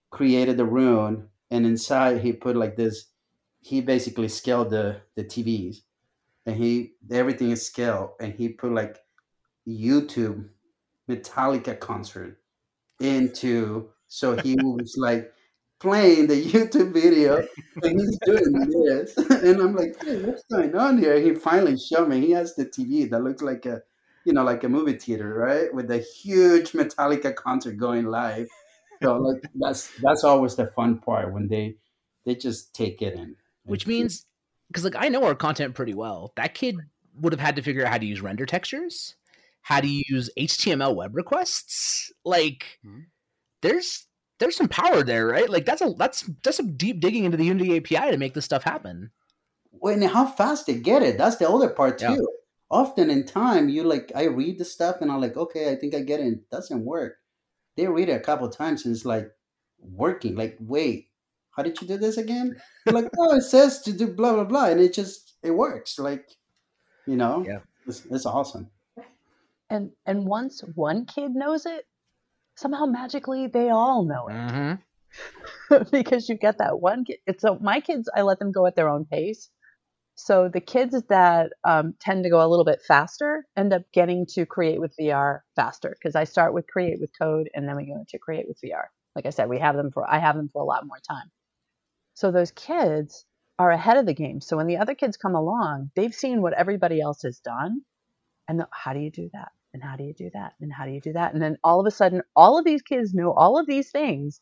created 0.10 0.58
the 0.58 0.66
rune, 0.66 1.30
and 1.52 1.66
inside 1.66 2.22
he 2.22 2.34
put 2.34 2.56
like 2.56 2.76
this. 2.76 3.06
He 3.62 3.82
basically 3.82 4.28
scaled 4.28 4.70
the 4.70 5.02
the 5.16 5.24
TVs, 5.24 5.82
and 6.46 6.56
he 6.56 6.94
everything 7.12 7.52
is 7.52 7.66
scaled, 7.66 8.12
and 8.20 8.34
he 8.34 8.50
put 8.50 8.72
like 8.72 9.00
YouTube 9.68 10.50
Metallica 11.10 11.80
concert 11.80 12.40
into. 13.00 13.90
So 14.08 14.36
he 14.38 14.56
was 14.62 14.96
like 14.98 15.32
playing 15.80 16.28
the 16.28 16.44
YouTube 16.44 16.94
video, 16.94 17.46
and 17.84 18.00
he's 18.00 18.20
doing 18.26 18.52
this, 18.86 19.18
and 19.30 19.62
I'm 19.62 19.76
like, 19.76 19.96
hey, 20.04 20.22
what's 20.24 20.44
going 20.52 20.76
on 20.76 20.98
here? 20.98 21.20
He 21.20 21.36
finally 21.36 21.78
showed 21.78 22.10
me. 22.10 22.20
He 22.20 22.32
has 22.32 22.56
the 22.56 22.66
TV 22.66 23.10
that 23.10 23.24
looks 23.24 23.42
like 23.42 23.66
a 23.66 23.82
you 24.26 24.34
know, 24.34 24.44
like 24.44 24.64
a 24.64 24.70
movie 24.70 24.98
theater, 24.98 25.34
right? 25.34 25.74
With 25.74 25.90
a 25.92 26.00
huge 26.00 26.72
Metallica 26.72 27.34
concert 27.34 27.78
going 27.78 28.06
live. 28.06 28.48
So 29.02 29.18
like 29.18 29.44
that's 29.56 29.92
that's 30.02 30.24
always 30.24 30.56
the 30.56 30.68
fun 30.68 31.00
part 31.00 31.32
when 31.34 31.48
they 31.48 31.76
they 32.26 32.36
just 32.36 32.74
take 32.74 33.02
it 33.02 33.14
in. 33.14 33.36
Which 33.64 33.88
means, 33.88 34.26
because 34.68 34.84
like 34.84 34.96
I 34.98 35.10
know 35.10 35.24
our 35.24 35.36
content 35.36 35.76
pretty 35.76 35.94
well, 35.94 36.34
that 36.36 36.54
kid 36.54 36.78
would 37.22 37.34
have 37.34 37.40
had 37.40 37.56
to 37.56 37.62
figure 37.62 37.86
out 37.86 37.92
how 37.92 37.98
to 37.98 38.06
use 38.06 38.22
render 38.22 38.46
textures, 38.46 39.16
how 39.62 39.80
to 39.80 39.88
use 39.88 40.30
HTML 40.38 40.96
web 40.96 41.16
requests. 41.16 42.12
Like, 42.24 42.80
Mhm. 42.86 43.06
there's 43.62 44.08
there's 44.40 44.56
some 44.56 44.68
power 44.68 45.02
there, 45.04 45.28
right? 45.28 45.50
Like 45.50 45.66
that's 45.66 45.82
a 45.82 45.94
that's 45.98 46.30
that's 46.44 46.58
some 46.58 46.76
deep 46.76 47.00
digging 47.00 47.26
into 47.26 47.38
the 47.38 47.46
Unity 47.46 47.78
API 47.78 48.12
to 48.12 48.18
make 48.18 48.34
this 48.34 48.46
stuff 48.46 48.64
happen. 48.64 49.12
When 49.72 50.02
how 50.02 50.26
fast 50.26 50.68
they 50.68 50.76
get 50.80 51.04
it, 51.04 51.18
that's 51.18 51.38
the 51.38 51.50
other 51.50 51.70
part 51.70 52.02
Yeah. 52.02 52.16
Too. 52.72 52.76
often 52.78 53.10
in 53.10 53.26
time 53.26 53.70
you 53.70 53.84
like 53.84 54.12
I 54.16 54.24
read 54.26 54.58
the 54.60 54.66
stuff 54.66 54.98
and 55.02 55.12
I'm 55.12 55.22
like, 55.22 55.38
okay, 55.38 55.72
I 55.72 55.76
think 55.76 55.96
I 55.96 56.02
get 56.02 56.20
it. 56.20 56.28
It 56.28 56.50
doesn't 56.50 56.84
work. 56.86 57.16
They 57.78 57.88
read 57.88 58.10
it 58.10 58.14
a 58.14 58.20
couple 58.20 58.50
times 58.50 58.86
and 58.86 58.96
it's 58.96 59.06
like 59.06 59.32
working. 59.80 60.36
Like, 60.36 60.58
wait, 60.60 61.10
how 61.52 61.64
did 61.64 61.82
you 61.82 61.88
do 61.88 61.98
this 61.98 62.18
again? 62.18 62.56
They're 62.86 62.94
like, 62.94 63.10
oh, 63.18 63.36
it 63.36 63.42
says 63.44 63.82
to 63.82 63.94
do 63.94 64.08
blah 64.08 64.34
blah 64.34 64.44
blah, 64.46 64.66
and 64.66 64.80
it 64.80 64.94
just 64.94 65.34
it 65.44 65.52
works. 65.52 66.00
Like, 66.00 66.30
you 67.06 67.16
know, 67.16 67.44
Yeah. 67.46 67.60
it's, 67.88 68.06
it's 68.10 68.26
awesome. 68.26 68.70
And 69.70 69.92
and 70.06 70.26
once 70.26 70.62
one 70.76 71.06
kid 71.06 71.32
knows 71.36 71.66
it, 71.66 71.86
somehow 72.56 72.86
magically 72.86 73.48
they 73.48 73.70
all 73.70 74.06
know 74.06 74.28
it. 74.28 74.34
Mm-hmm. 74.34 75.84
because 75.92 76.28
you 76.30 76.36
get 76.36 76.58
that 76.60 76.80
one 76.80 77.06
kid. 77.06 77.18
It's 77.26 77.42
so 77.42 77.58
my 77.62 77.80
kids, 77.80 78.10
I 78.16 78.22
let 78.22 78.40
them 78.40 78.52
go 78.52 78.66
at 78.68 78.76
their 78.76 78.90
own 78.90 79.06
pace. 79.06 79.50
So 80.16 80.50
the 80.50 80.62
kids 80.62 81.02
that 81.10 81.52
um, 81.66 81.94
tend 82.00 82.24
to 82.24 82.30
go 82.30 82.46
a 82.46 82.48
little 82.48 82.66
bit 82.66 82.82
faster 82.88 83.46
end 83.58 83.74
up 83.74 83.84
getting 83.94 84.26
to 84.28 84.46
create 84.46 84.80
with 84.80 84.96
VR 85.00 85.42
faster 85.56 85.96
because 86.00 86.16
I 86.16 86.24
start 86.24 86.54
with 86.54 86.68
create 86.68 87.00
with 87.00 87.12
code 87.20 87.50
and 87.54 87.68
then 87.68 87.76
we 87.76 87.86
go 87.86 87.98
into 87.98 88.18
create 88.18 88.48
with 88.48 88.60
VR. 88.64 88.86
Like 89.16 89.26
I 89.26 89.30
said, 89.30 89.50
we 89.50 89.60
have 89.60 89.76
them 89.76 89.92
for 89.92 90.10
I 90.10 90.20
have 90.20 90.36
them 90.36 90.50
for 90.52 90.62
a 90.62 90.66
lot 90.66 90.88
more 90.88 91.00
time. 91.08 91.32
So 92.14 92.32
those 92.32 92.52
kids 92.52 93.26
are 93.60 93.72
ahead 93.72 93.98
of 93.98 94.06
the 94.06 94.14
game. 94.14 94.42
So 94.42 94.58
when 94.58 94.68
the 94.68 94.78
other 94.78 94.96
kids 94.96 95.18
come 95.18 95.36
along, 95.36 95.92
they've 95.96 96.14
seen 96.14 96.42
what 96.42 96.54
everybody 96.54 97.02
else 97.02 97.22
has 97.24 97.40
done, 97.40 97.82
and 98.48 98.60
the, 98.60 98.68
how 98.72 98.94
do 98.94 99.00
you 99.00 99.12
do 99.12 99.30
that? 99.34 99.50
And 99.74 99.84
how 99.84 99.98
do 99.98 100.04
you 100.06 100.14
do 100.14 100.30
that? 100.34 100.54
And 100.62 100.72
how 100.72 100.86
do 100.86 100.92
you 100.92 101.02
do 101.02 101.14
that? 101.14 101.34
And 101.34 101.42
then 101.42 101.58
all 101.64 101.82
of 101.82 101.86
a 101.86 101.92
sudden, 101.92 102.22
all 102.36 102.58
of 102.58 102.66
these 102.66 102.82
kids 102.82 103.14
know 103.14 103.34
all 103.34 103.60
of 103.60 103.68
these 103.68 103.92
things 103.92 104.40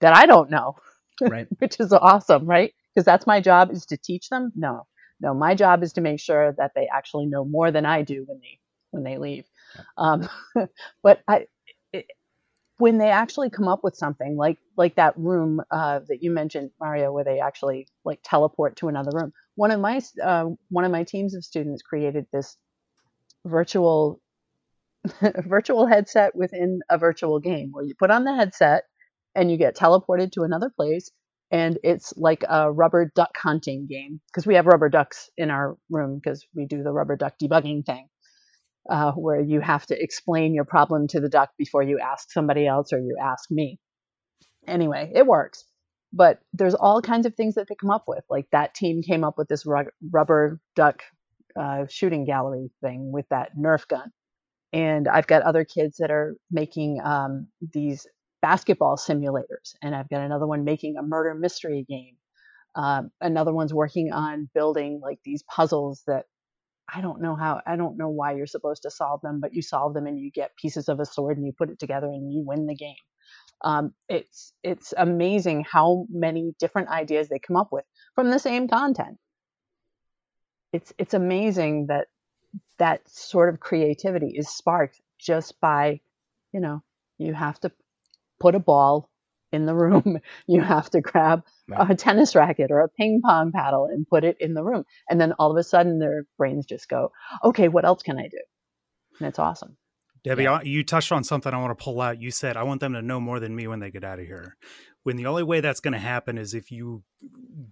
that 0.00 0.14
I 0.14 0.26
don't 0.26 0.50
know 0.50 0.76
Right. 1.20 1.48
which 1.58 1.80
is 1.80 1.92
awesome, 1.92 2.46
right? 2.46 2.74
Because 2.94 3.04
that's 3.06 3.26
my 3.26 3.40
job 3.40 3.70
is 3.70 3.86
to 3.86 3.96
teach 3.96 4.28
them. 4.28 4.52
No, 4.54 4.86
no, 5.20 5.34
my 5.34 5.54
job 5.54 5.82
is 5.82 5.94
to 5.94 6.00
make 6.00 6.20
sure 6.20 6.52
that 6.52 6.72
they 6.74 6.88
actually 6.92 7.26
know 7.26 7.44
more 7.44 7.70
than 7.70 7.86
I 7.86 8.02
do 8.02 8.24
when 8.26 8.40
they 8.40 8.58
when 8.90 9.02
they 9.02 9.18
leave. 9.18 9.44
Um, 9.96 10.28
but 11.02 11.20
I, 11.26 11.46
it, 11.92 12.06
when 12.78 12.98
they 12.98 13.10
actually 13.10 13.50
come 13.50 13.68
up 13.68 13.80
with 13.82 13.96
something 13.96 14.36
like 14.36 14.58
like 14.76 14.96
that 14.96 15.16
room 15.16 15.62
uh, 15.70 16.00
that 16.08 16.22
you 16.22 16.30
mentioned, 16.30 16.70
Mario, 16.80 17.12
where 17.12 17.24
they 17.24 17.40
actually 17.40 17.88
like 18.04 18.20
teleport 18.22 18.76
to 18.76 18.88
another 18.88 19.10
room. 19.14 19.32
One 19.54 19.70
of 19.70 19.80
my 19.80 20.00
uh, 20.22 20.50
one 20.68 20.84
of 20.84 20.92
my 20.92 21.04
teams 21.04 21.34
of 21.34 21.44
students 21.44 21.82
created 21.82 22.26
this 22.32 22.56
virtual 23.44 24.20
virtual 25.46 25.86
headset 25.86 26.34
within 26.34 26.80
a 26.90 26.98
virtual 26.98 27.40
game 27.40 27.70
where 27.72 27.84
you 27.84 27.94
put 27.98 28.10
on 28.10 28.24
the 28.24 28.34
headset 28.34 28.84
and 29.34 29.50
you 29.50 29.56
get 29.56 29.76
teleported 29.76 30.32
to 30.32 30.42
another 30.42 30.70
place 30.74 31.10
and 31.50 31.78
it's 31.84 32.12
like 32.16 32.44
a 32.48 32.70
rubber 32.72 33.10
duck 33.14 33.30
hunting 33.36 33.86
game 33.88 34.20
because 34.28 34.46
we 34.46 34.54
have 34.54 34.66
rubber 34.66 34.88
ducks 34.88 35.30
in 35.36 35.50
our 35.50 35.76
room 35.90 36.20
because 36.22 36.46
we 36.54 36.66
do 36.66 36.82
the 36.82 36.92
rubber 36.92 37.16
duck 37.16 37.34
debugging 37.42 37.84
thing 37.84 38.08
uh, 38.90 39.12
where 39.12 39.40
you 39.40 39.60
have 39.60 39.86
to 39.86 40.02
explain 40.02 40.54
your 40.54 40.64
problem 40.64 41.06
to 41.08 41.20
the 41.20 41.28
duck 41.28 41.50
before 41.58 41.82
you 41.82 41.98
ask 41.98 42.30
somebody 42.32 42.66
else 42.66 42.92
or 42.92 42.98
you 42.98 43.16
ask 43.22 43.50
me. 43.50 43.78
Anyway 44.66 45.12
it 45.14 45.26
works 45.26 45.64
but 46.12 46.40
there's 46.52 46.74
all 46.74 47.02
kinds 47.02 47.26
of 47.26 47.34
things 47.34 47.54
that 47.54 47.68
they 47.68 47.74
come 47.74 47.90
up 47.90 48.04
with 48.06 48.24
like 48.30 48.46
that 48.52 48.74
team 48.74 49.02
came 49.02 49.24
up 49.24 49.34
with 49.36 49.48
this 49.48 49.66
rug- 49.66 49.90
rubber 50.10 50.60
duck 50.74 51.02
uh, 51.60 51.84
shooting 51.88 52.24
gallery 52.24 52.70
thing 52.82 53.12
with 53.12 53.26
that 53.30 53.50
nerf 53.56 53.86
gun 53.88 54.10
and 54.72 55.08
i've 55.08 55.26
got 55.26 55.42
other 55.42 55.64
kids 55.64 55.96
that 55.98 56.10
are 56.10 56.36
making 56.50 57.00
um, 57.04 57.46
these 57.72 58.06
basketball 58.46 58.96
simulators 58.96 59.74
and 59.82 59.94
i've 59.94 60.08
got 60.08 60.20
another 60.20 60.46
one 60.46 60.62
making 60.64 60.96
a 60.96 61.02
murder 61.02 61.34
mystery 61.34 61.84
game. 61.88 62.16
Um, 62.76 63.10
another 63.20 63.52
one's 63.52 63.72
working 63.72 64.12
on 64.12 64.50
building 64.54 65.00
like 65.02 65.18
these 65.24 65.42
puzzles 65.42 66.02
that 66.06 66.26
i 66.94 67.00
don't 67.00 67.22
know 67.22 67.34
how 67.34 67.60
i 67.66 67.74
don't 67.74 67.96
know 67.96 68.10
why 68.10 68.34
you're 68.36 68.46
supposed 68.46 68.82
to 68.82 68.90
solve 68.90 69.20
them 69.22 69.40
but 69.40 69.54
you 69.54 69.62
solve 69.62 69.94
them 69.94 70.06
and 70.06 70.20
you 70.20 70.30
get 70.30 70.56
pieces 70.62 70.88
of 70.88 71.00
a 71.00 71.06
sword 71.06 71.38
and 71.38 71.46
you 71.46 71.52
put 71.60 71.70
it 71.70 71.80
together 71.80 72.06
and 72.06 72.32
you 72.32 72.42
win 72.46 72.66
the 72.66 72.74
game. 72.74 73.02
Um, 73.62 73.94
it's 74.08 74.52
it's 74.62 74.92
amazing 74.96 75.64
how 75.70 76.06
many 76.10 76.54
different 76.60 76.88
ideas 76.88 77.28
they 77.28 77.38
come 77.38 77.56
up 77.56 77.68
with 77.72 77.84
from 78.14 78.30
the 78.30 78.38
same 78.38 78.68
content. 78.68 79.18
It's 80.72 80.92
it's 80.98 81.14
amazing 81.14 81.86
that 81.86 82.08
that 82.78 83.08
sort 83.08 83.48
of 83.48 83.60
creativity 83.60 84.32
is 84.36 84.48
sparked 84.48 85.00
just 85.18 85.58
by 85.60 86.00
you 86.52 86.60
know 86.60 86.82
you 87.18 87.32
have 87.32 87.58
to 87.60 87.72
put 88.40 88.54
a 88.54 88.60
ball 88.60 89.10
in 89.52 89.66
the 89.66 89.74
room 89.74 90.18
you 90.48 90.60
have 90.62 90.90
to 90.90 91.00
grab 91.00 91.42
Right. 91.68 91.90
a 91.90 91.94
tennis 91.96 92.34
racket 92.36 92.70
or 92.70 92.80
a 92.80 92.88
ping 92.88 93.22
pong 93.24 93.52
paddle 93.52 93.86
and 93.86 94.06
put 94.08 94.24
it 94.24 94.36
in 94.40 94.54
the 94.54 94.64
room 94.64 94.84
and 95.10 95.20
then 95.20 95.32
all 95.38 95.50
of 95.50 95.56
a 95.56 95.64
sudden 95.64 95.98
their 95.98 96.24
brains 96.38 96.66
just 96.66 96.88
go 96.88 97.12
okay 97.44 97.68
what 97.68 97.84
else 97.84 98.02
can 98.02 98.18
i 98.18 98.28
do 98.28 98.40
and 99.20 99.28
it's 99.28 99.38
awesome 99.38 99.76
Debbie, 100.24 100.44
Yeah. 100.44 100.62
You 100.62 100.84
touched 100.84 101.12
on 101.12 101.24
something 101.24 101.54
I 101.54 101.58
want 101.58 101.78
to 101.78 101.82
pull 101.84 102.00
out. 102.00 102.20
You 102.20 102.30
said, 102.32 102.56
I 102.56 102.64
want 102.64 102.80
them 102.80 102.92
to 102.94 103.02
know 103.02 103.20
more 103.20 103.40
than 103.40 103.54
me 103.54 103.68
when 103.68 103.80
they 103.80 103.90
get 103.90 104.04
out 104.04 104.18
of 104.18 104.26
here. 104.26 104.56
When 105.06 105.14
the 105.14 105.26
only 105.26 105.44
way 105.44 105.60
that's 105.60 105.78
going 105.78 105.92
to 105.92 106.00
happen 106.00 106.36
is 106.36 106.52
if 106.52 106.72
you 106.72 107.04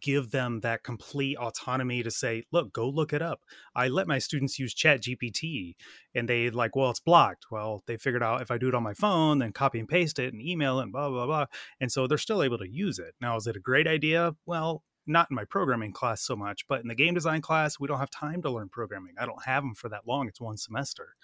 give 0.01 0.31
them 0.31 0.61
that 0.61 0.85
complete 0.85 1.37
autonomy 1.37 2.01
to 2.05 2.11
say, 2.12 2.44
look, 2.53 2.73
go 2.73 2.88
look 2.88 3.12
it 3.12 3.23
up. 3.23 3.40
I 3.75 3.88
let 3.88 4.07
my 4.07 4.20
students 4.20 4.57
use 4.61 4.73
Chat 4.73 5.03
GPT 5.03 5.75
and 6.14 6.29
they 6.29 6.49
like, 6.51 6.77
well, 6.77 6.90
it's 6.90 7.01
blocked. 7.01 7.47
Well, 7.51 7.83
they 7.88 7.97
figured 7.97 8.23
out 8.23 8.40
if 8.40 8.53
I 8.53 8.59
do 8.59 8.68
it 8.68 8.75
on 8.77 8.85
my 8.85 8.94
phone, 8.94 9.40
then 9.40 9.51
copy 9.51 9.81
and 9.81 9.88
paste 9.88 10.20
it 10.20 10.33
and 10.33 10.40
email 10.40 10.79
it 10.79 10.85
and 10.85 10.92
blah, 10.92 11.11
blah, 11.11 11.27
blah. 11.27 11.47
And 11.81 11.90
so 11.90 12.07
they're 12.07 12.18
still 12.18 12.40
able 12.40 12.59
to 12.59 12.70
use 12.70 13.01
it. 13.01 13.16
Now, 13.20 13.35
is 13.35 13.49
it 13.49 13.57
a 13.57 13.61
great 13.61 13.88
idea? 13.88 14.37
Well, 14.47 14.85
not 15.05 15.27
in 15.29 15.35
my 15.35 15.44
programming 15.44 15.92
class 15.92 16.23
so 16.23 16.37
much, 16.37 16.68
but 16.68 16.83
in 16.83 16.87
the 16.87 16.94
game 16.94 17.14
design 17.14 17.40
class, 17.40 17.81
we 17.81 17.88
don't 17.88 17.99
have 17.99 18.11
time 18.11 18.42
to 18.42 18.51
learn 18.51 18.68
programming. 18.68 19.14
I 19.18 19.27
don't 19.27 19.44
have 19.44 19.64
them 19.64 19.75
for 19.75 19.88
that 19.88 20.07
long. 20.07 20.29
It's 20.29 20.40
one 20.40 20.57
semester 20.57 21.16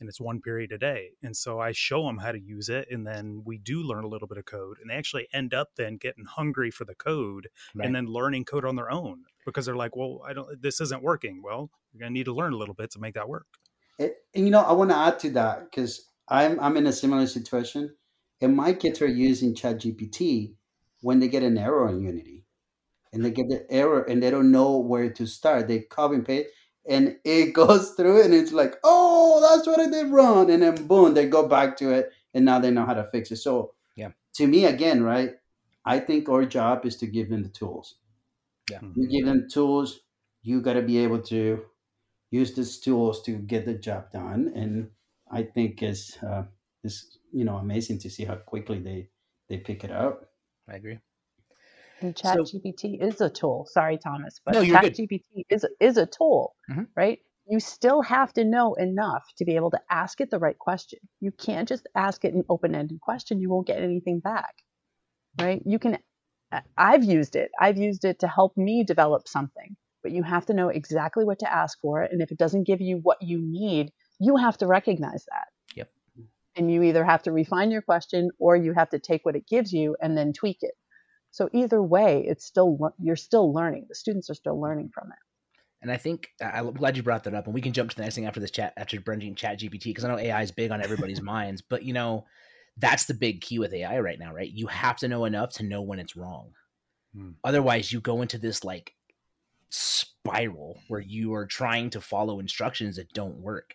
and 0.00 0.08
it's 0.08 0.20
one 0.20 0.40
period 0.40 0.72
a 0.72 0.78
day. 0.78 1.10
And 1.22 1.36
so 1.36 1.60
I 1.60 1.72
show 1.72 2.06
them 2.06 2.18
how 2.18 2.32
to 2.32 2.40
use 2.40 2.68
it. 2.68 2.88
And 2.90 3.06
then 3.06 3.42
we 3.44 3.58
do 3.58 3.82
learn 3.82 4.04
a 4.04 4.08
little 4.08 4.28
bit 4.28 4.38
of 4.38 4.44
code. 4.44 4.78
And 4.80 4.90
they 4.90 4.94
actually 4.94 5.28
end 5.32 5.54
up 5.54 5.70
then 5.76 5.96
getting 5.96 6.24
hungry 6.24 6.70
for 6.70 6.84
the 6.84 6.94
code 6.94 7.48
Right. 7.74 7.86
and 7.86 7.94
then 7.94 8.06
learning 8.06 8.44
code 8.44 8.64
on 8.64 8.76
their 8.76 8.90
own 8.90 9.24
because 9.46 9.66
they're 9.66 9.76
like, 9.76 9.96
well, 9.96 10.22
I 10.26 10.32
don't, 10.32 10.60
this 10.60 10.80
isn't 10.80 11.02
working. 11.02 11.42
Well, 11.42 11.70
you're 11.92 12.00
going 12.00 12.10
to 12.10 12.14
need 12.14 12.24
to 12.24 12.34
learn 12.34 12.52
a 12.52 12.56
little 12.56 12.74
bit 12.74 12.90
to 12.92 12.98
make 12.98 13.14
that 13.14 13.28
work. 13.28 13.46
It, 13.98 14.16
and 14.34 14.44
you 14.44 14.50
know, 14.50 14.62
I 14.62 14.72
want 14.72 14.90
to 14.90 14.96
add 14.96 15.18
to 15.20 15.30
that 15.30 15.70
because 15.70 16.10
I'm 16.28 16.58
I'm 16.58 16.76
in 16.76 16.86
a 16.86 16.92
similar 16.92 17.26
situation, 17.28 17.94
and 18.40 18.56
my 18.56 18.72
kids 18.72 19.00
are 19.02 19.06
using 19.06 19.54
ChatGPT 19.54 20.54
when 21.02 21.20
they 21.20 21.28
get 21.28 21.42
an 21.44 21.56
error 21.58 21.88
in 21.88 22.00
Unity, 22.00 22.44
and 23.12 23.24
they 23.24 23.30
get 23.30 23.48
the 23.48 23.64
error 23.70 24.02
and 24.02 24.22
they 24.22 24.30
don't 24.30 24.50
know 24.50 24.78
where 24.78 25.10
to 25.10 25.26
start. 25.26 25.68
They 25.68 25.80
copy 25.80 26.16
and 26.16 26.26
paste, 26.26 26.48
and 26.88 27.18
it 27.24 27.52
goes 27.54 27.90
through, 27.92 28.22
and 28.22 28.34
it's 28.34 28.52
like, 28.52 28.76
oh, 28.84 29.40
that's 29.40 29.66
what 29.66 29.80
I 29.80 29.90
did 29.90 30.12
wrong, 30.12 30.50
and 30.50 30.62
then 30.62 30.86
boom, 30.86 31.14
they 31.14 31.28
go 31.28 31.48
back 31.48 31.76
to 31.78 31.90
it, 31.92 32.12
and 32.34 32.44
now 32.44 32.58
they 32.58 32.70
know 32.70 32.86
how 32.86 32.94
to 32.94 33.04
fix 33.04 33.30
it. 33.30 33.36
So, 33.36 33.74
Yeah. 33.96 34.12
to 34.34 34.46
me, 34.46 34.66
again, 34.66 35.02
right, 35.02 35.34
I 35.84 36.00
think 36.00 36.28
our 36.28 36.44
job 36.44 36.86
is 36.86 36.96
to 36.98 37.06
give 37.06 37.30
them 37.30 37.42
the 37.42 37.48
tools. 37.48 37.96
Yeah. 38.70 38.80
You 38.94 39.08
give 39.08 39.26
them 39.26 39.48
tools, 39.48 40.00
you 40.42 40.60
got 40.60 40.74
to 40.74 40.82
be 40.82 40.98
able 40.98 41.22
to 41.22 41.64
use 42.30 42.54
these 42.54 42.80
tools 42.80 43.22
to 43.22 43.38
get 43.38 43.64
the 43.64 43.74
job 43.74 44.10
done 44.10 44.52
and 44.54 44.90
i 45.30 45.42
think 45.42 45.82
it's 45.82 46.22
uh, 46.22 46.44
it's 46.82 47.18
you 47.32 47.44
know 47.44 47.56
amazing 47.56 47.98
to 47.98 48.10
see 48.10 48.24
how 48.24 48.34
quickly 48.36 48.78
they 48.80 49.08
they 49.48 49.58
pick 49.58 49.84
it 49.84 49.90
up 49.90 50.32
I 50.68 50.76
agree. 50.76 51.00
And 52.04 52.18
So- 52.18 52.34
ChatGPT 52.34 53.00
is 53.02 53.20
a 53.22 53.30
tool. 53.30 53.66
Sorry, 53.70 53.96
Thomas, 53.96 54.38
but 54.44 54.54
No. 54.54 54.62
ChatGPT 54.62 55.44
is 55.48 55.64
is 55.80 55.96
a 55.96 56.04
tool, 56.06 56.54
Mhm. 56.70 56.88
right? 56.94 57.18
You 57.46 57.60
still 57.60 58.02
have 58.02 58.32
to 58.34 58.44
know 58.44 58.74
enough 58.74 59.24
to 59.38 59.44
be 59.46 59.56
able 59.56 59.70
to 59.70 59.80
ask 59.90 60.20
it 60.20 60.30
the 60.30 60.38
right 60.38 60.58
question. 60.58 60.98
You 61.20 61.32
can't 61.32 61.66
just 61.66 61.86
ask 61.94 62.24
it 62.24 62.34
an 62.34 62.44
open-ended 62.50 63.00
question. 63.00 63.40
You 63.40 63.48
won't 63.50 63.66
get 63.66 63.82
anything 63.82 64.20
back, 64.20 64.54
right? 65.40 65.62
You 65.64 65.78
can. 65.78 65.98
I've 66.76 67.04
used 67.04 67.36
it. 67.36 67.50
I've 67.58 67.78
used 67.78 68.04
it 68.04 68.18
to 68.20 68.28
help 68.28 68.56
me 68.56 68.84
develop 68.84 69.26
something, 69.26 69.74
but 70.02 70.12
you 70.12 70.22
have 70.22 70.44
to 70.46 70.54
know 70.54 70.68
exactly 70.68 71.24
what 71.24 71.38
to 71.40 71.50
ask 71.52 71.80
for 71.80 72.02
it. 72.02 72.12
And 72.12 72.20
if 72.22 72.30
it 72.30 72.38
doesn't 72.38 72.64
give 72.64 72.80
you 72.82 72.98
what 72.98 73.20
you 73.22 73.40
need, 73.40 73.92
you 74.20 74.36
have 74.36 74.58
to 74.58 74.66
recognize 74.66 75.24
that. 75.30 75.48
Yep. 75.74 75.90
And 76.56 76.70
you 76.70 76.82
either 76.82 77.04
have 77.04 77.22
to 77.24 77.32
refine 77.32 77.70
your 77.70 77.82
question 77.82 78.30
or 78.38 78.56
you 78.56 78.72
have 78.74 78.90
to 78.90 78.98
take 78.98 79.24
what 79.24 79.36
it 79.36 79.46
gives 79.48 79.72
you 79.72 79.96
and 80.02 80.16
then 80.16 80.32
tweak 80.34 80.58
it. 80.60 80.74
So 81.34 81.48
either 81.52 81.82
way, 81.82 82.24
it's 82.28 82.44
still 82.44 82.78
you're 82.96 83.16
still 83.16 83.52
learning. 83.52 83.86
The 83.88 83.96
students 83.96 84.30
are 84.30 84.34
still 84.34 84.60
learning 84.60 84.90
from 84.94 85.08
it. 85.10 85.18
And 85.82 85.90
I 85.90 85.96
think 85.96 86.28
I- 86.40 86.60
I'm 86.60 86.72
glad 86.72 86.96
you 86.96 87.02
brought 87.02 87.24
that 87.24 87.34
up, 87.34 87.46
and 87.46 87.54
we 87.54 87.60
can 87.60 87.72
jump 87.72 87.90
to 87.90 87.96
the 87.96 88.02
next 88.02 88.14
thing 88.14 88.26
after 88.26 88.38
this 88.38 88.52
chat 88.52 88.72
after 88.76 89.00
bringing 89.00 89.34
Chat 89.34 89.58
GPT 89.58 89.86
because 89.86 90.04
I 90.04 90.08
know 90.08 90.18
AI 90.18 90.42
is 90.42 90.52
big 90.52 90.70
on 90.70 90.80
everybody's 90.80 91.20
minds. 91.34 91.60
But 91.60 91.82
you 91.82 91.92
know, 91.92 92.24
that's 92.76 93.06
the 93.06 93.14
big 93.14 93.40
key 93.40 93.58
with 93.58 93.74
AI 93.74 93.98
right 93.98 94.16
now, 94.16 94.32
right? 94.32 94.48
You 94.48 94.68
have 94.68 94.96
to 94.98 95.08
know 95.08 95.24
enough 95.24 95.54
to 95.54 95.64
know 95.64 95.82
when 95.82 95.98
it's 95.98 96.14
wrong. 96.14 96.52
Hmm. 97.16 97.30
Otherwise, 97.42 97.92
you 97.92 98.00
go 98.00 98.22
into 98.22 98.38
this 98.38 98.62
like 98.62 98.94
spiral 99.70 100.78
where 100.86 101.00
you 101.00 101.34
are 101.34 101.46
trying 101.46 101.90
to 101.90 102.00
follow 102.00 102.38
instructions 102.38 102.94
that 102.94 103.12
don't 103.12 103.38
work. 103.38 103.74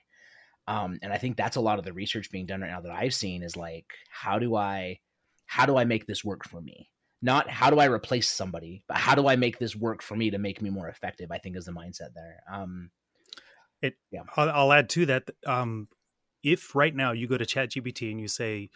Um, 0.65 0.97
and 1.01 1.11
I 1.11 1.17
think 1.17 1.35
that's 1.35 1.57
a 1.57 1.61
lot 1.61 1.77
of 1.77 1.83
the 1.83 1.91
research 1.91 2.31
being 2.31 2.45
done 2.45 2.61
right 2.61 2.71
now 2.71 2.79
that 2.79 2.93
I've 2.93 3.13
seen 3.13 3.43
is 3.43 3.57
like, 3.57 3.87
how 4.09 4.39
do 4.39 4.55
I, 4.55 5.01
how 5.45 5.65
do 5.65 5.75
I 5.75 5.83
make 5.83 6.07
this 6.07 6.23
work 6.23 6.47
for 6.47 6.61
me? 6.61 6.89
Not 7.21 7.49
how 7.49 7.69
do 7.69 7.79
I 7.79 7.85
replace 7.85 8.29
somebody, 8.29 8.83
but 8.87 8.97
how 8.97 9.15
do 9.15 9.27
I 9.27 9.35
make 9.35 9.59
this 9.59 9.75
work 9.75 10.01
for 10.01 10.15
me 10.15 10.29
to 10.31 10.37
make 10.37 10.61
me 10.61 10.69
more 10.69 10.87
effective? 10.87 11.31
I 11.31 11.37
think 11.37 11.57
is 11.57 11.65
the 11.65 11.71
mindset 11.71 12.13
there. 12.15 12.41
Um, 12.51 12.91
It, 13.81 13.95
yeah. 14.11 14.21
I'll, 14.35 14.49
I'll 14.49 14.73
add 14.73 14.89
to 14.89 15.05
that. 15.07 15.29
Um, 15.45 15.87
if 16.43 16.75
right 16.75 16.95
now 16.95 17.11
you 17.11 17.27
go 17.27 17.37
to 17.37 17.45
ChatGPT 17.45 18.11
and 18.11 18.21
you 18.21 18.27
say, 18.27 18.69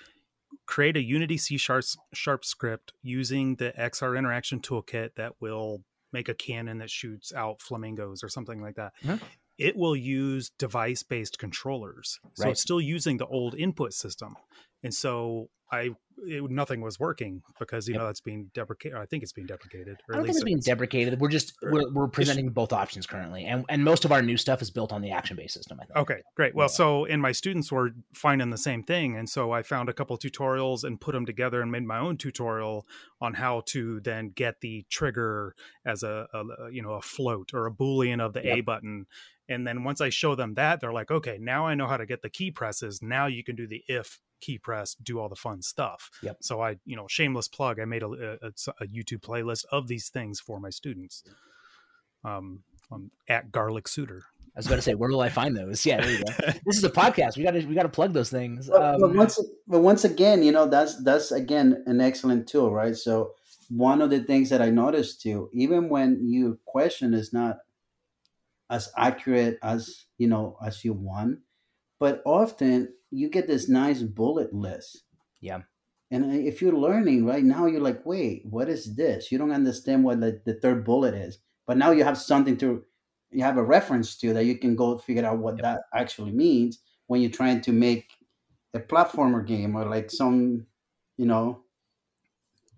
create 0.66 0.98
a 0.98 1.02
Unity 1.02 1.38
C 1.38 1.58
sharp, 1.58 1.86
sharp 2.14 2.46
script 2.46 2.94
using 3.02 3.56
the 3.56 3.74
XR 3.78 4.18
interaction 4.18 4.60
toolkit 4.60 5.16
that 5.16 5.34
will 5.40 5.84
make 6.12 6.30
a 6.30 6.34
cannon 6.34 6.78
that 6.78 6.90
shoots 6.90 7.34
out 7.34 7.62
flamingos 7.62 8.24
or 8.24 8.30
something 8.30 8.62
like 8.62 8.76
that. 8.76 8.94
Mm-hmm. 9.04 9.24
It 9.58 9.76
will 9.76 9.96
use 9.96 10.52
device 10.58 11.04
based 11.04 11.40
controllers. 11.40 12.20
So 12.34 12.44
right. 12.44 12.52
it's 12.52 12.62
still 12.62 12.82
using 12.82 13.18
the 13.18 13.28
old 13.28 13.56
input 13.56 13.94
system. 13.94 14.36
And 14.84 14.94
so 14.94 15.50
I 15.74 15.90
it, 16.26 16.50
nothing 16.50 16.82
was 16.82 17.00
working 17.00 17.42
because 17.60 17.88
you 17.88 17.94
yep. 17.94 18.02
know 18.02 18.08
that's 18.08 18.22
being 18.22 18.50
deprecated. 18.54 18.98
I 18.98 19.06
think 19.06 19.24
it's 19.24 19.34
being 19.34 19.48
deprecated. 19.48 19.98
Or 20.08 20.16
I 20.16 20.18
don't 20.18 20.26
think 20.26 20.36
it's 20.36 20.44
being 20.44 20.60
deprecated. 20.60 21.20
We're 21.20 21.30
just 21.30 21.54
er, 21.64 21.72
we're, 21.72 21.92
we're 21.92 22.08
presenting 22.08 22.50
both 22.50 22.72
options 22.72 23.06
currently, 23.06 23.46
and 23.46 23.66
and 23.70 23.84
most 23.84 24.06
of 24.06 24.12
our 24.12 24.22
new 24.22 24.38
stuff 24.38 24.62
is 24.62 24.70
built 24.70 24.92
on 24.92 25.02
the 25.02 25.12
action 25.12 25.36
based 25.36 25.54
system. 25.54 25.80
I 25.82 25.86
think. 25.86 25.98
Okay, 25.98 26.22
great. 26.36 26.56
Well, 26.56 26.66
yeah. 26.66 26.74
so 26.74 27.06
and 27.06 27.22
my 27.22 27.32
students 27.32 27.72
were 27.72 27.92
finding 28.14 28.50
the 28.50 28.58
same 28.58 28.84
thing, 28.84 29.18
and 29.18 29.28
so 29.28 29.52
I 29.52 29.64
found 29.64 29.90
a 29.90 29.94
couple 29.94 30.18
tutorials 30.18 30.84
and 30.84 31.00
put 31.00 31.14
them 31.14 31.26
together 31.26 31.62
and 31.62 31.72
made 31.72 31.84
my 31.84 32.00
own 32.00 32.18
tutorial 32.18 32.86
on 33.22 33.34
how 33.34 33.64
to 33.68 34.00
then 34.02 34.32
get 34.36 34.62
the 34.62 34.86
trigger 34.90 35.56
as 35.86 36.04
a, 36.04 36.28
a 36.34 36.72
you 36.72 36.82
know 36.82 36.94
a 36.94 37.02
float 37.02 37.52
or 37.54 37.66
a 37.66 37.72
boolean 37.72 38.22
of 38.22 38.34
the 38.34 38.44
yep. 38.44 38.58
A 38.58 38.62
button. 38.62 39.06
And 39.50 39.68
then 39.68 39.84
once 39.84 40.00
I 40.00 40.08
show 40.08 40.36
them 40.36 40.54
that, 40.54 40.80
they're 40.80 40.94
like, 40.94 41.12
okay, 41.12 41.38
now 41.38 41.68
I 41.68 41.76
know 41.76 41.86
how 41.86 41.98
to 41.98 42.06
get 42.06 42.22
the 42.22 42.30
key 42.30 42.50
presses. 42.50 43.02
Now 43.02 43.28
you 43.28 43.44
can 43.44 43.58
do 43.58 43.68
the 43.68 43.84
if 43.90 44.20
key 44.44 44.58
press, 44.58 44.96
do 44.96 45.20
all 45.20 45.30
the 45.30 45.36
fun 45.36 45.62
stuff. 45.62 46.10
Yep. 46.22 46.38
So 46.42 46.62
I, 46.62 46.78
you 46.86 46.96
know, 46.96 47.08
shameless 47.08 47.48
plug. 47.48 47.80
I 47.80 47.86
made 47.86 48.04
a, 48.04 48.08
a, 48.08 48.48
a 48.82 48.88
YouTube 48.88 49.22
playlist 49.22 49.66
of 49.72 49.88
these 49.88 50.10
things 50.10 50.40
for 50.40 50.60
my 50.60 50.70
students. 50.70 51.24
Um, 52.24 52.64
on, 52.92 53.12
at 53.28 53.52
Garlic 53.52 53.88
Suter. 53.88 54.24
I 54.56 54.60
was 54.60 54.68
about 54.68 54.76
to 54.76 54.82
say, 54.84 54.94
where 54.94 55.10
will 55.10 55.22
I 55.22 55.30
find 55.30 55.58
those? 55.58 55.84
Yeah, 55.86 56.00
this 56.66 56.78
is 56.78 56.84
a 56.84 56.90
podcast. 56.90 57.38
We 57.38 57.44
got 57.44 57.52
to 57.52 57.66
we 57.66 57.74
got 57.74 57.84
to 57.84 57.90
plug 57.90 58.14
those 58.14 58.30
things. 58.30 58.70
Um, 58.70 59.02
but, 59.02 59.16
once 59.16 59.44
but 59.68 59.80
once 59.80 60.06
again, 60.06 60.44
you 60.44 60.52
know, 60.52 60.68
that's 60.68 61.04
that's 61.04 61.32
again 61.32 61.84
an 61.88 62.00
excellent 62.00 62.48
tool, 62.48 62.72
right? 62.72 62.96
So 62.96 63.32
one 63.70 64.02
of 64.02 64.12
the 64.12 64.20
things 64.20 64.52
that 64.52 64.62
I 64.62 64.70
noticed 64.70 65.22
too, 65.22 65.50
even 65.54 65.90
when 65.90 66.20
your 66.30 66.58
question 66.66 67.16
is 67.16 67.34
not 67.34 67.58
as 68.70 68.92
accurate 68.96 69.58
as 69.64 70.06
you 70.20 70.28
know 70.28 70.58
as 70.64 70.86
you 70.86 70.94
want, 70.94 71.40
but 72.00 72.22
often 72.24 72.94
you 73.14 73.30
get 73.30 73.48
this 73.48 73.70
nice 73.70 74.02
bullet 74.02 74.54
list. 74.54 75.04
Yeah. 75.40 75.62
And 76.12 76.48
if 76.48 76.62
you're 76.62 76.78
learning 76.78 77.26
right 77.26 77.44
now, 77.44 77.66
you're 77.66 77.82
like, 77.82 78.06
wait, 78.06 78.46
what 78.46 78.70
is 78.70 78.96
this? 78.96 79.32
You 79.32 79.38
don't 79.38 79.52
understand 79.52 80.04
what 80.04 80.20
the, 80.20 80.42
the 80.46 80.56
third 80.56 80.84
bullet 80.84 81.14
is. 81.14 81.40
But 81.66 81.78
now 81.78 81.92
you 81.92 82.04
have 82.04 82.18
something 82.18 82.58
to, 82.58 82.84
you 83.32 83.44
have 83.44 83.58
a 83.58 83.64
reference 83.64 84.16
to 84.18 84.34
that 84.34 84.46
you 84.46 84.58
can 84.58 84.76
go 84.76 84.98
figure 84.98 85.26
out 85.26 85.40
what 85.40 85.56
yep. 85.58 85.64
that 85.64 85.82
actually 85.94 86.32
means 86.32 86.80
when 87.08 87.22
you're 87.22 87.32
trying 87.32 87.62
to 87.62 87.72
make 87.72 88.12
a 88.74 88.80
platformer 88.80 89.46
game 89.46 89.76
or 89.76 89.86
like 89.86 90.12
some, 90.12 90.66
you 91.18 91.26
know, 91.26 91.62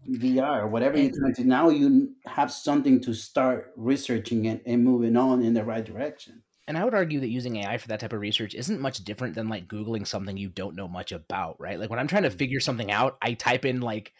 VR 0.09 0.61
or 0.61 0.67
whatever 0.67 0.97
you're 0.97 1.11
trying 1.17 1.33
to. 1.35 1.43
Now 1.43 1.69
you 1.69 2.11
have 2.25 2.51
something 2.51 3.01
to 3.01 3.13
start 3.13 3.73
researching 3.75 4.47
and, 4.47 4.61
and 4.65 4.83
moving 4.83 5.17
on 5.17 5.41
in 5.41 5.53
the 5.53 5.63
right 5.63 5.83
direction 5.83 6.43
and 6.67 6.77
I 6.77 6.83
would 6.83 6.93
argue 6.93 7.19
that 7.19 7.29
using 7.29 7.57
AI 7.57 7.77
for 7.77 7.87
that 7.89 7.99
type 7.99 8.13
of 8.13 8.19
research 8.19 8.55
isn't 8.55 8.81
much 8.81 9.03
different 9.03 9.35
than 9.35 9.49
like 9.49 9.67
Googling 9.67 10.07
something 10.07 10.35
you 10.35 10.49
don't 10.49 10.75
know 10.75 10.87
much 10.87 11.11
about, 11.11 11.59
right? 11.59 11.79
Like 11.79 11.89
when 11.89 11.99
I'm 11.99 12.07
trying 12.07 12.23
to 12.23 12.29
mm. 12.29 12.37
figure 12.37 12.59
something 12.59 12.91
out, 12.91 13.17
I 13.21 13.33
type 13.33 13.65
in 13.65 13.81
like 13.81 14.13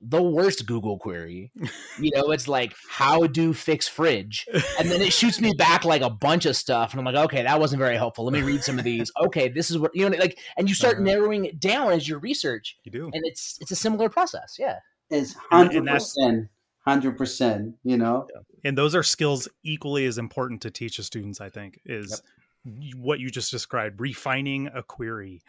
the 0.00 0.20
worst 0.20 0.66
Google 0.66 0.98
query. 0.98 1.52
You 1.98 2.10
know, 2.14 2.32
it's 2.32 2.48
like, 2.48 2.74
how 2.88 3.26
do 3.26 3.54
fix 3.54 3.86
fridge? 3.86 4.46
And 4.78 4.90
then 4.90 5.00
it 5.00 5.12
shoots 5.12 5.40
me 5.40 5.52
back 5.58 5.84
like 5.84 6.02
a 6.02 6.10
bunch 6.10 6.44
of 6.46 6.56
stuff. 6.56 6.92
And 6.92 6.98
I'm 6.98 7.04
like, 7.04 7.24
okay, 7.26 7.42
that 7.42 7.60
wasn't 7.60 7.78
very 7.78 7.96
helpful. 7.96 8.24
Let 8.24 8.32
me 8.32 8.42
read 8.42 8.64
some 8.64 8.78
of 8.78 8.84
these. 8.84 9.12
Okay, 9.26 9.48
this 9.48 9.70
is 9.70 9.78
what, 9.78 9.94
you 9.94 10.08
know, 10.08 10.16
like, 10.18 10.38
and 10.56 10.68
you 10.68 10.74
start 10.74 10.96
uh-huh. 10.96 11.04
narrowing 11.04 11.44
it 11.44 11.60
down 11.60 11.92
as 11.92 12.08
your 12.08 12.18
research. 12.18 12.76
You 12.82 12.90
do. 12.90 13.04
And 13.12 13.22
it's, 13.24 13.58
it's 13.60 13.70
a 13.70 13.76
similar 13.76 14.08
process. 14.08 14.56
Yeah. 14.58 14.78
Is 15.10 15.36
100%. 15.52 16.48
100%, 16.86 17.74
you 17.84 17.96
know? 17.96 18.26
And 18.64 18.76
those 18.76 18.94
are 18.94 19.02
skills 19.02 19.48
equally 19.62 20.06
as 20.06 20.18
important 20.18 20.62
to 20.62 20.70
teach 20.70 20.96
the 20.96 21.02
students, 21.02 21.40
I 21.40 21.48
think, 21.48 21.80
is 21.84 22.22
yep. 22.64 22.94
what 22.96 23.20
you 23.20 23.30
just 23.30 23.50
described 23.50 24.00
refining 24.00 24.68
a 24.74 24.82
query 24.82 25.42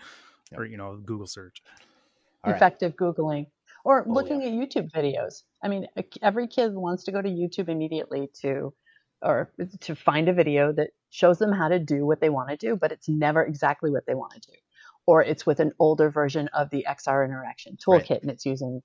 yep. 0.51 0.59
or, 0.59 0.65
you 0.65 0.77
know, 0.77 0.97
Google 0.97 1.27
search. 1.27 1.61
All 2.43 2.53
Effective 2.53 2.93
right. 2.99 3.15
Googling 3.15 3.47
or 3.83 4.05
oh, 4.07 4.11
looking 4.11 4.41
yeah. 4.41 4.47
at 4.47 4.53
YouTube 4.53 4.91
videos. 4.91 5.43
I 5.61 5.67
mean, 5.67 5.87
every 6.21 6.47
kid 6.47 6.73
wants 6.73 7.03
to 7.05 7.11
go 7.11 7.21
to 7.21 7.29
YouTube 7.29 7.69
immediately 7.69 8.29
to 8.41 8.73
or 9.21 9.49
to 9.79 9.95
find 9.95 10.27
a 10.27 10.33
video 10.33 10.73
that 10.73 10.89
shows 11.09 11.39
them 11.39 11.53
how 11.53 11.69
to 11.69 11.79
do 11.79 12.05
what 12.05 12.19
they 12.19 12.29
want 12.29 12.49
to 12.49 12.57
do, 12.57 12.75
but 12.75 12.91
it's 12.91 13.07
never 13.07 13.41
exactly 13.43 13.89
what 13.89 14.05
they 14.05 14.15
want 14.15 14.33
to 14.33 14.41
do. 14.41 14.57
Or 15.05 15.23
it's 15.23 15.45
with 15.45 15.61
an 15.61 15.71
older 15.79 16.09
version 16.09 16.49
of 16.49 16.69
the 16.69 16.85
XR 16.89 17.25
interaction 17.25 17.77
toolkit 17.77 18.09
right. 18.09 18.21
and 18.21 18.29
it's 18.29 18.45
using 18.45 18.81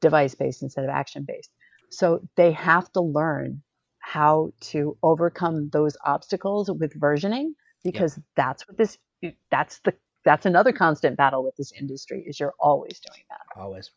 device 0.00 0.34
based 0.34 0.62
instead 0.62 0.84
of 0.84 0.90
action 0.90 1.24
based 1.26 1.50
so 1.90 2.20
they 2.36 2.52
have 2.52 2.90
to 2.92 3.00
learn 3.00 3.62
how 3.98 4.52
to 4.60 4.96
overcome 5.02 5.68
those 5.70 5.96
obstacles 6.04 6.70
with 6.70 6.98
versioning 6.98 7.50
because 7.84 8.16
yep. 8.16 8.24
that's 8.36 8.68
what 8.68 8.76
this 8.76 8.98
that's 9.50 9.78
the 9.80 9.94
that's 10.24 10.46
another 10.46 10.72
constant 10.72 11.16
battle 11.16 11.44
with 11.44 11.56
this 11.56 11.72
industry 11.72 12.24
is 12.26 12.38
you're 12.38 12.54
always 12.58 13.00
doing 13.00 13.24
that. 13.30 13.60
Always. 13.60 13.90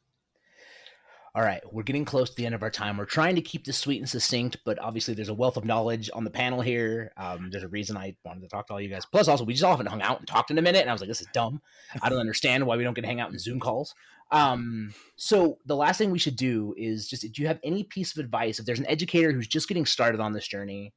All 1.35 1.41
right, 1.41 1.63
we're 1.73 1.81
getting 1.81 2.05
close 2.05 2.29
to 2.29 2.35
the 2.35 2.45
end 2.45 2.53
of 2.53 2.61
our 2.61 2.69
time. 2.69 2.95
We're 2.95 3.05
trying 3.05 3.33
to 3.35 3.41
keep 3.41 3.65
this 3.65 3.79
sweet 3.79 3.97
and 3.97 4.07
succinct, 4.07 4.57
but 4.65 4.77
obviously 4.77 5.15
there's 5.15 5.29
a 5.29 5.33
wealth 5.33 5.57
of 5.57 5.65
knowledge 5.65 6.07
on 6.13 6.23
the 6.23 6.29
panel 6.29 6.61
here. 6.61 7.11
Um, 7.17 7.49
there's 7.49 7.63
a 7.63 7.69
reason 7.69 7.97
I 7.97 8.15
wanted 8.23 8.41
to 8.41 8.47
talk 8.49 8.67
to 8.67 8.73
all 8.73 8.79
you 8.79 8.87
guys. 8.87 9.07
Plus, 9.07 9.27
also 9.27 9.43
we 9.43 9.53
just 9.53 9.63
all 9.63 9.71
haven't 9.71 9.87
hung 9.87 10.03
out 10.03 10.19
and 10.19 10.27
talked 10.27 10.51
in 10.51 10.59
a 10.59 10.61
minute, 10.61 10.81
and 10.81 10.91
I 10.91 10.93
was 10.93 11.01
like, 11.01 11.07
this 11.07 11.21
is 11.21 11.27
dumb. 11.33 11.59
I 12.03 12.09
don't 12.09 12.19
understand 12.19 12.67
why 12.67 12.77
we 12.77 12.83
don't 12.83 12.93
get 12.93 13.01
to 13.01 13.07
hang 13.07 13.19
out 13.19 13.31
in 13.31 13.39
Zoom 13.39 13.59
calls. 13.59 13.95
Um, 14.29 14.93
so 15.15 15.57
the 15.65 15.75
last 15.75 15.97
thing 15.97 16.11
we 16.11 16.19
should 16.19 16.35
do 16.35 16.75
is 16.77 17.07
just 17.07 17.23
do 17.23 17.41
you 17.41 17.47
have 17.47 17.59
any 17.63 17.83
piece 17.83 18.15
of 18.15 18.23
advice 18.23 18.59
if 18.59 18.67
there's 18.67 18.79
an 18.79 18.87
educator 18.87 19.31
who's 19.31 19.47
just 19.47 19.67
getting 19.67 19.87
started 19.87 20.21
on 20.21 20.33
this 20.33 20.47
journey? 20.47 20.93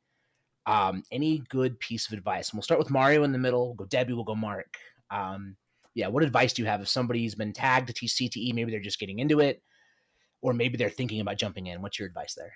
Um, 0.66 1.02
any 1.10 1.44
good 1.48 1.80
piece 1.80 2.08
of 2.08 2.12
advice? 2.12 2.50
And 2.50 2.58
we'll 2.58 2.62
start 2.62 2.78
with 2.78 2.90
Mario 2.90 3.24
in 3.24 3.32
the 3.32 3.38
middle. 3.38 3.68
We'll 3.68 3.76
go 3.76 3.84
Debbie. 3.86 4.12
We'll 4.12 4.24
go 4.24 4.34
Mark. 4.34 4.76
Um, 5.10 5.56
yeah, 5.94 6.08
what 6.08 6.22
advice 6.22 6.52
do 6.52 6.60
you 6.60 6.68
have 6.68 6.82
if 6.82 6.88
somebody's 6.88 7.34
been 7.34 7.54
tagged 7.54 7.86
to 7.86 7.94
teach 7.94 8.12
CTE? 8.12 8.52
Maybe 8.52 8.70
they're 8.70 8.80
just 8.80 9.00
getting 9.00 9.18
into 9.18 9.40
it, 9.40 9.62
or 10.46 10.54
maybe 10.54 10.76
they're 10.76 10.88
thinking 10.88 11.20
about 11.20 11.38
jumping 11.38 11.66
in. 11.66 11.82
What's 11.82 11.98
your 11.98 12.06
advice 12.06 12.34
there? 12.34 12.52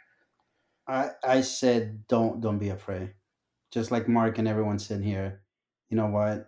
I 0.87 1.11
I 1.25 1.41
said 1.41 2.07
don't 2.07 2.41
don't 2.41 2.59
be 2.59 2.69
afraid. 2.69 3.15
Just 3.73 3.91
like 3.91 4.09
Mark 4.09 4.39
and 4.39 4.47
everyone 4.47 4.79
sitting 4.79 5.03
here, 5.03 5.43
you 5.89 5.97
know 5.97 6.07
what? 6.07 6.47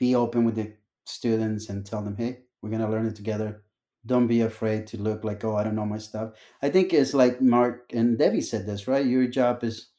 Be 0.00 0.16
open 0.16 0.44
with 0.44 0.56
the 0.56 0.72
students 1.04 1.68
and 1.68 1.86
tell 1.86 2.02
them, 2.02 2.16
hey, 2.16 2.40
we're 2.60 2.70
gonna 2.70 2.90
learn 2.90 3.06
it 3.06 3.14
together. 3.14 3.62
Don't 4.04 4.26
be 4.26 4.40
afraid 4.40 4.88
to 4.88 4.96
look 4.96 5.22
like, 5.22 5.44
oh, 5.44 5.54
I 5.56 5.62
don't 5.62 5.76
know 5.76 5.86
my 5.86 5.98
stuff. 5.98 6.32
I 6.60 6.68
think 6.68 6.92
it's 6.92 7.14
like 7.14 7.40
Mark 7.40 7.92
and 7.92 8.18
Debbie 8.18 8.40
said 8.40 8.66
this, 8.66 8.88
right? 8.88 9.06
Your 9.06 9.28
job 9.28 9.62
is 9.62 9.90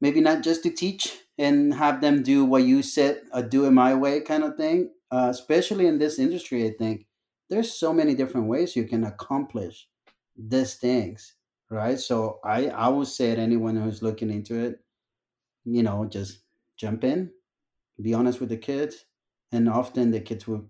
maybe 0.00 0.20
not 0.20 0.42
just 0.42 0.64
to 0.64 0.70
teach 0.70 1.18
and 1.38 1.72
have 1.74 2.00
them 2.00 2.24
do 2.24 2.44
what 2.44 2.64
you 2.64 2.82
said, 2.82 3.22
uh, 3.32 3.42
do 3.42 3.64
it 3.64 3.70
my 3.70 3.94
way 3.94 4.20
kind 4.20 4.42
of 4.42 4.56
thing. 4.56 4.90
Uh, 5.12 5.28
especially 5.30 5.86
in 5.86 5.98
this 5.98 6.18
industry, 6.18 6.66
I 6.66 6.72
think 6.78 7.06
there's 7.50 7.72
so 7.72 7.92
many 7.92 8.14
different 8.14 8.46
ways 8.46 8.76
you 8.76 8.84
can 8.84 9.04
accomplish 9.04 9.88
these 10.36 10.76
things, 10.76 11.34
right? 11.70 11.98
So 11.98 12.40
I 12.44 12.68
I 12.68 12.88
would 12.88 13.08
say 13.08 13.34
to 13.34 13.40
anyone 13.40 13.76
who's 13.76 14.02
looking 14.02 14.30
into 14.30 14.58
it, 14.58 14.80
you 15.64 15.82
know, 15.82 16.06
just 16.06 16.40
jump 16.78 17.04
in, 17.04 17.32
be 18.00 18.14
honest 18.14 18.40
with 18.40 18.48
the 18.48 18.56
kids, 18.56 19.04
and 19.52 19.68
often 19.68 20.10
the 20.10 20.20
kids 20.20 20.46
will 20.46 20.68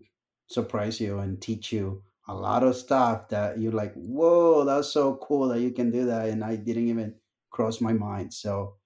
surprise 0.49 1.01
you 1.01 1.19
and 1.19 1.41
teach 1.41 1.73
you 1.73 2.03
a 2.29 2.35
lot 2.35 2.63
of 2.63 2.77
stuff 2.77 3.29
that 3.29 3.59
you're 3.61 3.73
like, 3.73 3.95
whoa, 3.95 4.65
that's 4.65 4.93
so 4.93 5.17
cool 5.17 5.49
that 5.49 5.61
you 5.61 5.73
can 5.73 5.91
do 5.91 6.07
that. 6.07 6.29
And 6.29 6.45
I 6.45 6.57
didn't 6.57 6.89
even 6.89 7.15
cross 7.51 7.81
my 7.81 7.93
mind. 7.93 8.33
So 8.33 8.77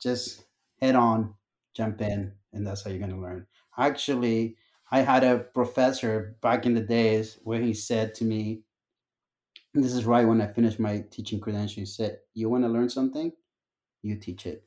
just 0.00 0.44
head 0.80 0.94
on, 0.94 1.34
jump 1.74 2.00
in, 2.00 2.32
and 2.52 2.66
that's 2.66 2.84
how 2.84 2.90
you're 2.90 3.00
going 3.00 3.10
to 3.10 3.20
learn. 3.20 3.46
Actually, 3.76 4.56
I 4.94 5.00
had 5.00 5.24
a 5.24 5.40
professor 5.40 6.36
back 6.40 6.66
in 6.66 6.74
the 6.74 6.80
days 6.80 7.40
where 7.42 7.60
he 7.60 7.74
said 7.74 8.14
to 8.14 8.24
me, 8.24 8.62
this 9.74 9.92
is 9.92 10.04
right 10.04 10.24
when 10.24 10.40
I 10.40 10.46
finished 10.46 10.78
my 10.78 11.04
teaching 11.10 11.40
credential. 11.40 11.80
He 11.80 11.86
said, 11.86 12.18
You 12.32 12.48
want 12.48 12.62
to 12.62 12.68
learn 12.68 12.88
something? 12.88 13.32
You 14.02 14.14
teach 14.20 14.46
it. 14.46 14.62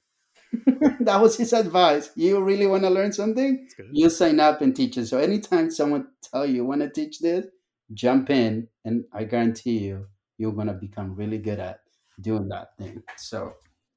that 1.00 1.22
was 1.22 1.38
his 1.38 1.54
advice. 1.54 2.12
You 2.18 2.44
really 2.44 2.68
want 2.68 2.84
to 2.84 2.90
learn 2.90 3.14
something? 3.14 3.70
You 3.94 4.10
sign 4.10 4.42
up 4.42 4.60
and 4.62 4.76
teach 4.76 4.98
it. 4.98 5.06
So 5.06 5.18
anytime 5.18 5.72
someone 5.72 6.10
tell 6.22 6.46
you 6.46 6.66
want 6.66 6.82
to 6.82 6.90
teach 6.90 7.20
this, 7.20 7.46
jump 7.94 8.30
in, 8.30 8.68
and 8.84 9.06
I 9.14 9.24
guarantee 9.24 9.78
you, 9.78 10.08
you're 10.38 10.52
gonna 10.52 10.74
become 10.74 11.16
really 11.16 11.38
good 11.38 11.60
at 11.60 11.80
doing 12.20 12.50
that 12.50 12.76
thing. 12.78 13.02
So 13.16 13.54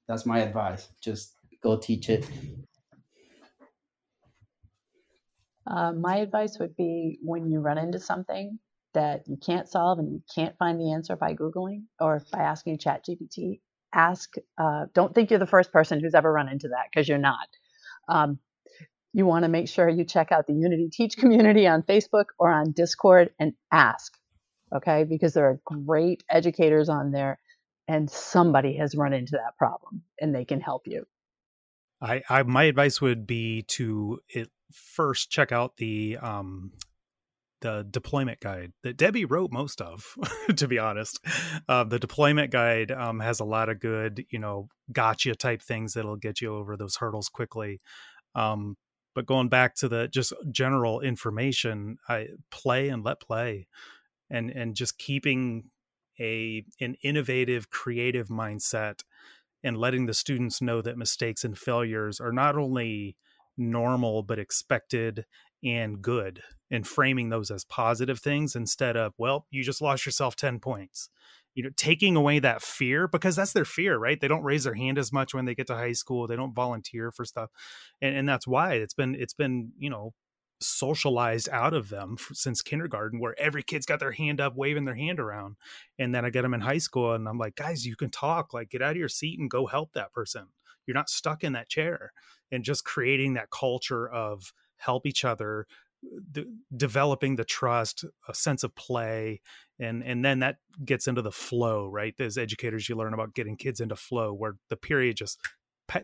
that's 0.06 0.26
my 0.26 0.38
advice. 0.38 0.90
Just 1.02 1.34
go 1.60 1.76
teach 1.76 2.08
it. 2.08 2.24
Uh, 5.66 5.92
my 5.92 6.16
advice 6.16 6.58
would 6.58 6.76
be 6.76 7.18
when 7.22 7.50
you 7.50 7.60
run 7.60 7.78
into 7.78 7.98
something 7.98 8.58
that 8.94 9.22
you 9.26 9.36
can't 9.36 9.68
solve 9.68 9.98
and 9.98 10.12
you 10.12 10.22
can't 10.34 10.56
find 10.58 10.80
the 10.80 10.92
answer 10.92 11.16
by 11.16 11.34
googling 11.34 11.84
or 12.00 12.22
by 12.32 12.40
asking 12.40 12.78
ChatGPT, 12.78 13.60
ask 13.92 14.34
uh, 14.58 14.86
don't 14.94 15.14
think 15.14 15.30
you're 15.30 15.38
the 15.38 15.46
first 15.46 15.72
person 15.72 16.00
who's 16.00 16.14
ever 16.14 16.32
run 16.32 16.48
into 16.48 16.68
that 16.68 16.86
because 16.90 17.08
you're 17.08 17.18
not 17.18 17.48
Um, 18.08 18.38
you 19.12 19.26
want 19.26 19.44
to 19.44 19.48
make 19.48 19.68
sure 19.68 19.88
you 19.88 20.04
check 20.04 20.32
out 20.32 20.46
the 20.46 20.54
Unity 20.54 20.88
Teach 20.92 21.16
community 21.16 21.66
on 21.66 21.82
Facebook 21.82 22.26
or 22.38 22.50
on 22.50 22.72
Discord 22.72 23.30
and 23.38 23.54
ask, 23.72 24.16
okay? 24.74 25.04
Because 25.04 25.34
there 25.34 25.46
are 25.46 25.60
great 25.64 26.22
educators 26.28 26.88
on 26.88 27.10
there 27.10 27.40
and 27.88 28.08
somebody 28.10 28.76
has 28.76 28.94
run 28.94 29.12
into 29.12 29.32
that 29.32 29.56
problem 29.58 30.02
and 30.20 30.34
they 30.34 30.44
can 30.44 30.60
help 30.60 30.82
you. 30.86 31.06
I, 32.00 32.22
I 32.28 32.42
my 32.44 32.64
advice 32.64 33.00
would 33.00 33.26
be 33.26 33.62
to 33.62 34.20
it, 34.28 34.50
first 34.72 35.30
check 35.30 35.52
out 35.52 35.76
the 35.76 36.18
um, 36.20 36.72
the 37.60 37.86
deployment 37.90 38.40
guide 38.40 38.72
that 38.82 38.96
Debbie 38.96 39.24
wrote 39.24 39.52
most 39.52 39.80
of, 39.80 40.16
to 40.56 40.66
be 40.66 40.78
honest. 40.78 41.20
Uh, 41.68 41.84
the 41.84 41.98
deployment 41.98 42.50
guide 42.50 42.90
um, 42.90 43.20
has 43.20 43.40
a 43.40 43.44
lot 43.44 43.68
of 43.68 43.80
good, 43.80 44.24
you 44.30 44.38
know, 44.38 44.68
gotcha 44.92 45.34
type 45.34 45.62
things 45.62 45.94
that'll 45.94 46.16
get 46.16 46.40
you 46.40 46.54
over 46.54 46.76
those 46.76 46.96
hurdles 46.96 47.28
quickly. 47.28 47.80
Um, 48.34 48.76
but 49.14 49.26
going 49.26 49.48
back 49.48 49.74
to 49.76 49.88
the 49.88 50.08
just 50.08 50.32
general 50.50 51.00
information, 51.00 51.98
I 52.08 52.28
play 52.50 52.88
and 52.88 53.04
let 53.04 53.20
play, 53.20 53.66
and 54.30 54.50
and 54.50 54.74
just 54.74 54.98
keeping 54.98 55.64
a 56.18 56.64
an 56.80 56.96
innovative, 57.02 57.70
creative 57.70 58.28
mindset, 58.28 59.02
and 59.62 59.76
letting 59.76 60.06
the 60.06 60.14
students 60.14 60.62
know 60.62 60.80
that 60.80 60.96
mistakes 60.96 61.44
and 61.44 61.58
failures 61.58 62.20
are 62.20 62.32
not 62.32 62.56
only 62.56 63.16
normal 63.60 64.22
but 64.22 64.38
expected 64.38 65.26
and 65.62 66.00
good 66.00 66.42
and 66.70 66.86
framing 66.86 67.28
those 67.28 67.50
as 67.50 67.64
positive 67.64 68.18
things 68.18 68.56
instead 68.56 68.96
of 68.96 69.12
well 69.18 69.46
you 69.50 69.62
just 69.62 69.82
lost 69.82 70.06
yourself 70.06 70.34
10 70.36 70.58
points. 70.58 71.10
You 71.54 71.64
know 71.64 71.70
taking 71.76 72.16
away 72.16 72.38
that 72.38 72.62
fear 72.62 73.06
because 73.06 73.36
that's 73.36 73.52
their 73.52 73.64
fear 73.64 73.98
right? 73.98 74.20
They 74.20 74.28
don't 74.28 74.44
raise 74.44 74.64
their 74.64 74.74
hand 74.74 74.98
as 74.98 75.12
much 75.12 75.34
when 75.34 75.44
they 75.44 75.54
get 75.54 75.66
to 75.66 75.74
high 75.74 75.92
school. 75.92 76.26
They 76.26 76.36
don't 76.36 76.54
volunteer 76.54 77.12
for 77.12 77.24
stuff. 77.24 77.50
And, 78.00 78.16
and 78.16 78.28
that's 78.28 78.46
why 78.46 78.74
it's 78.74 78.94
been 78.94 79.14
it's 79.14 79.34
been 79.34 79.72
you 79.78 79.90
know 79.90 80.14
socialized 80.62 81.48
out 81.50 81.72
of 81.72 81.88
them 81.88 82.16
since 82.32 82.60
kindergarten 82.60 83.18
where 83.18 83.38
every 83.40 83.62
kid's 83.62 83.86
got 83.86 83.98
their 83.98 84.12
hand 84.12 84.40
up 84.40 84.54
waving 84.56 84.84
their 84.84 84.94
hand 84.94 85.18
around. 85.18 85.56
And 85.98 86.14
then 86.14 86.24
i 86.24 86.30
get 86.30 86.42
them 86.42 86.54
in 86.54 86.60
high 86.60 86.78
school 86.78 87.12
and 87.12 87.28
i'm 87.28 87.38
like 87.38 87.56
guys 87.56 87.86
you 87.86 87.96
can 87.96 88.10
talk 88.10 88.54
like 88.54 88.70
get 88.70 88.82
out 88.82 88.92
of 88.92 88.96
your 88.96 89.08
seat 89.08 89.38
and 89.38 89.50
go 89.50 89.66
help 89.66 89.92
that 89.92 90.12
person 90.12 90.48
you're 90.90 90.94
not 90.94 91.08
stuck 91.08 91.44
in 91.44 91.52
that 91.52 91.68
chair 91.68 92.12
and 92.50 92.64
just 92.64 92.84
creating 92.84 93.34
that 93.34 93.50
culture 93.50 94.08
of 94.08 94.52
help 94.76 95.06
each 95.06 95.24
other 95.24 95.68
de- 96.32 96.46
developing 96.76 97.36
the 97.36 97.44
trust 97.44 98.04
a 98.28 98.34
sense 98.34 98.64
of 98.64 98.74
play 98.74 99.40
and 99.78 100.02
and 100.02 100.24
then 100.24 100.40
that 100.40 100.56
gets 100.84 101.06
into 101.06 101.22
the 101.22 101.30
flow 101.30 101.86
right? 101.86 102.18
As 102.18 102.36
educators 102.36 102.88
you 102.88 102.96
learn 102.96 103.14
about 103.14 103.34
getting 103.34 103.56
kids 103.56 103.78
into 103.78 103.94
flow 103.94 104.32
where 104.32 104.56
the 104.68 104.76
period 104.76 105.16
just 105.16 105.38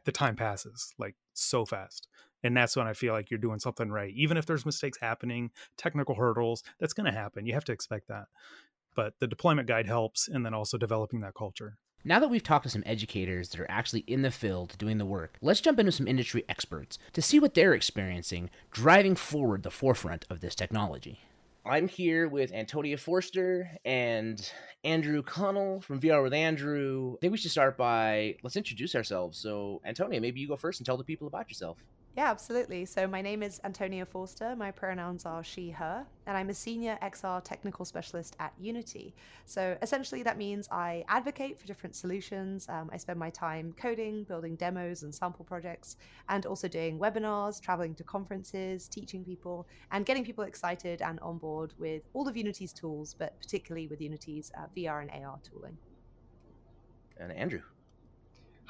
the 0.05 0.13
time 0.13 0.37
passes 0.37 0.95
like 0.99 1.17
so 1.33 1.65
fast. 1.65 2.07
And 2.45 2.57
that's 2.57 2.77
when 2.77 2.87
i 2.87 2.93
feel 2.93 3.13
like 3.13 3.29
you're 3.29 3.39
doing 3.39 3.59
something 3.59 3.91
right. 3.91 4.13
Even 4.15 4.37
if 4.37 4.47
there's 4.47 4.65
mistakes 4.65 4.99
happening 5.01 5.51
technical 5.77 6.15
hurdles 6.15 6.63
that's 6.79 6.93
going 6.93 7.11
to 7.11 7.19
happen. 7.19 7.45
You 7.45 7.55
have 7.55 7.65
to 7.65 7.73
expect 7.73 8.07
that. 8.07 8.27
But 8.95 9.15
the 9.19 9.27
deployment 9.27 9.67
guide 9.67 9.87
helps 9.87 10.29
and 10.29 10.47
then 10.47 10.55
also 10.55 10.79
developing 10.79 11.21
that 11.21 11.35
culture 11.35 11.79
now 12.07 12.21
that 12.21 12.29
we've 12.29 12.43
talked 12.43 12.63
to 12.63 12.71
some 12.71 12.85
educators 12.87 13.49
that 13.49 13.59
are 13.59 13.71
actually 13.71 14.05
in 14.07 14.23
the 14.23 14.31
field 14.31 14.79
doing 14.79 14.99
the 14.99 15.05
work, 15.05 15.39
let's 15.43 15.61
jump 15.61 15.81
into 15.81 15.91
some 15.91 16.07
industry 16.07 16.45
experts 16.49 16.99
to 17.13 17.21
see 17.21 17.41
what 17.41 17.55
they're 17.55 17.75
experiencing 17.75 18.49
driving 18.71 19.17
forward 19.17 19.65
the 19.65 19.73
forefront 19.73 20.25
of 20.31 20.41
this 20.41 20.55
technology. 20.55 21.19
I'm 21.65 21.89
here 21.89 22.29
with 22.29 22.53
Antonia 22.53 22.97
Forster 22.97 23.69
and 23.85 24.41
Andrew 24.85 25.21
Connell 25.21 25.81
from 25.81 26.01
VR 26.01 26.23
with 26.23 26.33
Andrew. 26.33 27.15
I 27.17 27.19
think 27.21 27.33
we 27.33 27.39
should 27.39 27.51
start 27.51 27.77
by 27.77 28.37
let's 28.45 28.55
introduce 28.55 28.95
ourselves. 28.95 29.37
So, 29.37 29.81
Antonia, 29.85 30.21
maybe 30.21 30.39
you 30.39 30.47
go 30.47 30.57
first 30.57 30.79
and 30.79 30.87
tell 30.87 30.97
the 30.97 31.03
people 31.03 31.27
about 31.27 31.49
yourself. 31.49 31.79
Yeah, 32.17 32.31
absolutely. 32.31 32.87
So 32.87 33.07
my 33.07 33.21
name 33.21 33.43
is 33.43 33.61
Antonia 33.63 34.07
Forster. 34.07 34.57
My 34.57 34.71
pronouns 34.71 35.27
are 35.27 35.45
she, 35.45 35.69
her, 35.69 36.07
and 36.27 36.35
I'm 36.35 36.49
a 36.49 36.55
senior 36.55 36.99
XR 37.03 37.45
technical 37.45 37.85
specialist 37.85 38.37
at 38.41 38.55
Unity. 38.59 39.15
So 39.45 39.77
essentially, 39.83 40.23
that 40.23 40.39
means 40.39 40.67
I 40.71 41.05
advocate 41.09 41.61
for 41.61 41.67
different 41.67 41.95
solutions. 41.95 42.67
Um, 42.71 42.89
I 42.91 42.97
spend 42.97 43.19
my 43.19 43.29
time 43.29 43.75
coding, 43.77 44.25
building 44.25 44.57
demos 44.57 45.03
and 45.03 45.15
sample 45.15 45.45
projects, 45.45 45.99
and 46.31 46.47
also 46.47 46.69
doing 46.69 46.99
webinars, 46.99 47.61
traveling 47.61 47.95
to 47.97 48.05
conferences, 48.05 48.89
teaching 48.89 49.23
people, 49.23 49.69
and 49.93 50.07
getting 50.07 50.25
people 50.25 50.45
excited 50.45 51.03
and 51.03 51.21
on 51.21 51.37
board 51.37 51.75
with 51.79 52.03
all 52.15 52.27
of 52.27 52.35
Unity's 52.35 52.73
tools, 52.73 53.13
but 53.13 53.39
particularly 53.43 53.89
with 53.89 54.01
Unity's 54.01 54.51
uh, 54.57 54.63
VR 54.75 55.03
and 55.03 55.11
AR 55.23 55.39
tooling. 55.43 55.77
And 57.21 57.31
Andrew. 57.33 57.61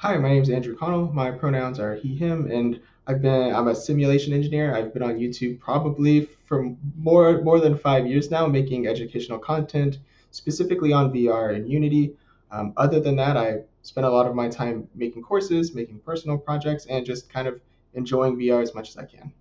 Hi, 0.01 0.17
my 0.17 0.29
name 0.29 0.43
is 0.43 0.49
Andrew 0.49 0.75
Connell. 0.75 1.13
My 1.13 1.31
pronouns 1.31 1.79
are 1.79 1.95
he, 1.95 2.15
him, 2.15 2.51
and 2.51 2.81
I've 3.07 3.21
been 3.21 3.55
I'm 3.55 3.69
a 3.69 3.75
simulation 3.75 4.33
engineer. 4.33 4.75
I've 4.75 4.93
been 4.93 5.01
on 5.01 5.17
YouTube 5.17 5.61
probably 5.61 6.27
for 6.45 6.75
more 6.97 7.41
more 7.41 7.61
than 7.61 7.77
five 7.77 8.05
years 8.05 8.29
now, 8.29 8.45
making 8.47 8.85
educational 8.85 9.39
content 9.39 9.99
specifically 10.31 10.91
on 10.91 11.13
VR 11.13 11.55
and 11.55 11.69
Unity. 11.69 12.15
Um, 12.51 12.73
other 12.75 12.99
than 12.99 13.15
that, 13.15 13.37
I 13.37 13.59
spend 13.81 14.05
a 14.05 14.09
lot 14.09 14.27
of 14.27 14.35
my 14.35 14.49
time 14.49 14.89
making 14.93 15.23
courses, 15.23 15.73
making 15.73 15.99
personal 15.99 16.37
projects, 16.37 16.85
and 16.87 17.05
just 17.05 17.31
kind 17.31 17.47
of 17.47 17.61
enjoying 17.93 18.35
VR 18.35 18.61
as 18.61 18.75
much 18.75 18.89
as 18.89 18.97
I 18.97 19.05
can. 19.05 19.31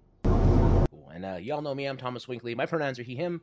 And 1.12 1.24
uh, 1.24 1.36
y'all 1.40 1.60
know 1.60 1.74
me. 1.74 1.86
I'm 1.86 1.96
Thomas 1.96 2.28
Winkley. 2.28 2.54
My 2.54 2.66
pronouns 2.66 3.00
are 3.00 3.02
he, 3.02 3.16
him. 3.16 3.40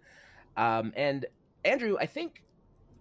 Um, 0.55 0.93
and 0.95 1.25
Andrew, 1.65 1.97
I 1.99 2.05
think 2.05 2.43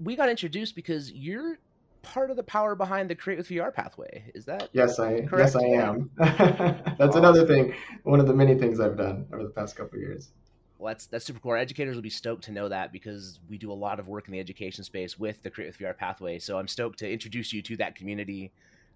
we 0.01 0.17
got 0.17 0.29
introduced 0.29 0.75
because 0.75 1.13
you're 1.13 1.59
part 2.03 2.31
of 2.31 2.37
the 2.37 2.43
power 2.43 2.75
behind 2.75 3.09
the 3.09 3.15
Create 3.15 3.39
with 3.39 3.49
VR 3.49 3.73
pathway. 3.73 4.31
Is 4.35 4.45
that 4.47 4.69
yes, 4.73 4.99
I 4.99 5.23
correct? 5.23 5.55
yes 5.55 5.57
I 5.57 5.65
am. 5.65 6.11
that's 6.19 7.01
awesome. 7.01 7.19
another 7.19 7.47
thing. 7.47 7.75
One 8.03 8.21
of 8.21 8.27
the 8.27 8.35
many 8.35 8.55
things 8.57 8.81
I've 8.81 8.97
done 8.97 9.27
over 9.33 9.43
the 9.43 9.51
past 9.51 9.77
couple 9.77 9.99
years. 9.99 10.31
Well, 10.79 10.93
that's 10.93 11.07
that's 11.07 11.25
super 11.25 11.39
cool. 11.39 11.53
Our 11.53 11.59
educators 11.59 11.95
will 11.95 12.03
be 12.03 12.11
stoked 12.11 12.45
to 12.45 12.53
know 12.53 12.69
that 12.69 12.93
because 12.93 13.39
we 13.49 13.57
do 13.57 13.71
a 13.71 13.75
lot 13.75 14.01
of 14.01 14.09
work 14.09 14.27
in 14.27 14.33
the 14.33 14.41
education 14.41 14.85
space 14.85 15.19
with 15.19 15.43
the 15.43 15.51
Create 15.51 15.69
with 15.69 15.79
VR 15.79 15.97
pathway. 15.97 16.39
So 16.39 16.59
I'm 16.59 16.69
stoked 16.69 16.99
to 17.01 17.11
introduce 17.11 17.53
you 17.53 17.63
to 17.63 17.77
that 17.77 17.95
community 17.95 18.53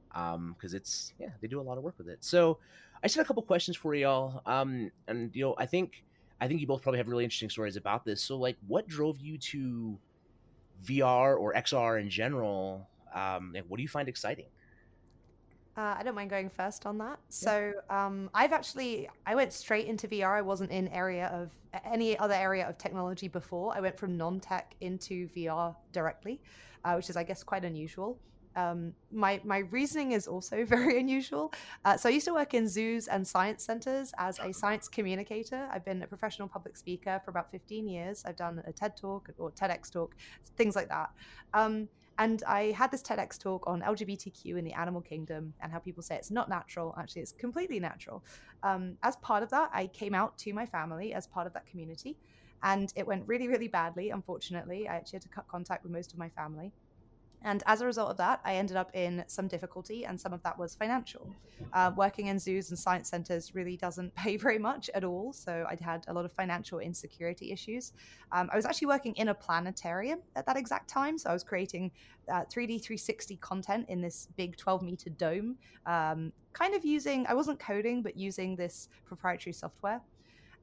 because 0.09 0.35
um, 0.35 0.57
it's 0.77 1.13
yeah 1.19 1.29
they 1.41 1.49
do 1.49 1.61
a 1.61 1.63
lot 1.63 1.79
of 1.79 1.85
work 1.85 1.95
with 1.99 2.09
it. 2.09 2.25
So 2.25 2.59
I 3.03 3.07
just 3.07 3.17
had 3.17 3.25
a 3.25 3.27
couple 3.27 3.43
questions 3.43 3.77
for 3.77 3.95
y'all, 3.95 4.43
um, 4.47 4.91
and 5.07 5.31
you 5.35 5.45
know 5.45 5.55
I 5.59 5.67
think 5.67 6.03
I 6.41 6.49
think 6.49 6.61
you 6.61 6.67
both 6.67 6.83
probably 6.83 6.99
have 6.99 7.09
really 7.09 7.25
interesting 7.25 7.51
stories 7.51 7.77
about 7.77 8.05
this. 8.05 8.23
So 8.23 8.37
like, 8.37 8.57
what 8.67 8.89
drove 8.89 9.21
you 9.21 9.39
to 9.39 9.99
VR 10.85 11.39
or 11.39 11.55
XR 11.55 12.01
in 12.01 12.11
general 12.11 12.89
um, 13.17 13.55
what 13.67 13.79
do 13.79 13.83
you 13.83 13.89
find 13.89 14.09
exciting? 14.09 14.47
Uh, 15.77 15.95
I 15.99 16.03
don't 16.03 16.15
mind 16.15 16.31
going 16.31 16.49
first 16.49 16.87
on 16.87 16.97
that. 16.99 17.19
So 17.29 17.73
um, 17.91 18.31
I've 18.33 18.53
actually 18.53 19.11
I 19.27 19.35
went 19.35 19.53
straight 19.53 19.87
into 19.87 20.09
VR. 20.09 20.39
I 20.39 20.43
wasn't 20.43 20.71
in 20.71 20.89
area 20.89 21.27
of 21.27 21.51
any 21.85 22.19
other 22.19 22.33
area 22.33 22.67
of 22.67 22.79
technology 22.79 23.29
before. 23.29 23.77
I 23.77 23.81
went 23.81 23.99
from 23.99 24.17
non-tech 24.17 24.75
into 24.81 25.29
VR 25.37 25.77
directly, 25.93 26.41
uh, 26.85 26.95
which 26.95 27.11
is 27.11 27.17
I 27.17 27.25
guess 27.25 27.43
quite 27.43 27.65
unusual. 27.65 28.19
Um, 28.55 28.95
my 29.13 29.39
my 29.45 29.59
reasoning 29.59 30.13
is 30.13 30.27
also 30.27 30.65
very 30.77 30.99
unusual. 30.99 31.53
Uh, 31.85 31.99
so 31.99 32.09
I 32.09 32.13
used 32.13 32.25
to 32.25 32.33
work 32.33 32.55
in 32.55 32.67
zoos 32.67 33.07
and 33.09 33.27
science 33.27 33.63
centers 33.63 34.15
as 34.17 34.39
a 34.39 34.55
science 34.55 34.89
communicator. 34.89 35.69
I've 35.71 35.85
been 35.85 36.03
a 36.03 36.07
professional 36.07 36.49
public 36.49 36.79
speaker 36.79 37.21
for 37.23 37.33
about 37.33 37.51
15 37.51 37.87
years. 37.87 38.25
I've 38.25 38.37
done 38.37 38.63
a 38.67 38.73
TED 38.73 38.97
talk 38.97 39.29
or 39.37 39.51
TEDx 39.51 39.93
talk, 39.93 40.17
things 40.57 40.75
like 40.75 40.89
that. 40.89 41.11
Um, 41.53 41.87
and 42.19 42.43
I 42.47 42.71
had 42.73 42.91
this 42.91 43.03
TEDx 43.03 43.39
talk 43.39 43.65
on 43.67 43.83
LGBTQ 43.83 44.59
in 44.59 44.65
the 44.65 44.73
animal 44.73 45.01
kingdom 45.01 45.53
and 45.61 45.71
how 45.71 45.79
people 45.79 46.03
say 46.03 46.17
it's 46.17 46.31
not 46.31 46.49
natural. 46.49 46.95
Actually, 46.99 47.23
it's 47.23 47.33
completely 47.33 47.79
natural. 47.79 48.25
Um, 48.63 48.97
as 49.03 49.17
part 49.17 49.43
of 49.43 49.51
that, 49.51 49.71
I 49.73 49.89
came 49.89 50.15
out 50.15 50.37
to 50.39 50.53
my 50.53 50.65
family 50.65 51.13
as 51.13 51.27
part 51.27 51.47
of 51.47 51.53
that 51.53 51.67
community. 51.67 52.17
And 52.63 52.91
it 52.97 53.07
went 53.07 53.29
really, 53.29 53.49
really 53.49 53.69
badly, 53.69 54.11
unfortunately. 54.11 54.89
I 54.89 54.97
actually 54.97 55.19
had 55.19 55.23
to 55.23 55.29
cut 55.29 55.47
contact 55.47 55.83
with 55.83 55.93
most 55.93 56.13
of 56.13 56.19
my 56.19 56.31
family. 56.31 56.73
And 57.47 57.63
as 57.67 57.81
a 57.81 57.87
result 57.87 58.11
of 58.11 58.17
that, 58.17 58.41
I 58.45 58.57
ended 58.57 58.77
up 58.77 58.91
in 58.93 59.23
some 59.29 59.47
difficulty, 59.47 60.05
and 60.05 60.21
some 60.21 60.33
of 60.33 60.43
that 60.43 60.59
was 60.59 60.75
financial. 60.75 61.33
Uh, 61.73 61.93
working 61.97 62.27
in 62.27 62.41
zoos 62.41 62.71
and 62.71 62.79
science 62.79 63.09
centers 63.09 63.55
really 63.55 63.77
doesn't 63.77 64.13
pay 64.17 64.37
very 64.37 64.59
much 64.59 64.91
at 64.95 65.05
all. 65.05 65.33
So 65.33 65.65
I'd 65.71 65.79
had 65.79 66.05
a 66.09 66.13
lot 66.13 66.25
of 66.25 66.33
financial 66.33 66.81
insecurity 66.81 67.53
issues. 67.53 67.93
Um, 68.33 68.51
I 68.53 68.57
was 68.57 68.67
actually 68.67 68.89
working 68.89 69.15
in 69.15 69.29
a 69.29 69.35
planetarium 69.35 70.19
at 70.35 70.45
that 70.47 70.57
exact 70.57 70.91
time. 70.91 71.19
So 71.19 71.31
I 71.31 71.33
was 71.33 71.45
creating 71.45 71.93
uh, 72.29 72.43
3D 72.53 72.83
360 72.83 73.37
content 73.37 73.87
in 73.89 74.01
this 74.01 74.27
big 74.37 74.57
12 74.57 74.83
meter 74.83 75.11
dome, 75.11 75.57
um, 75.87 76.33
kind 76.53 76.75
of 76.75 76.85
using, 76.85 77.29
I 77.29 77.35
wasn't 77.35 77.61
coding, 77.61 78.03
but 78.03 78.17
using 78.17 78.57
this 78.57 78.89
proprietary 79.05 79.53
software. 79.53 80.01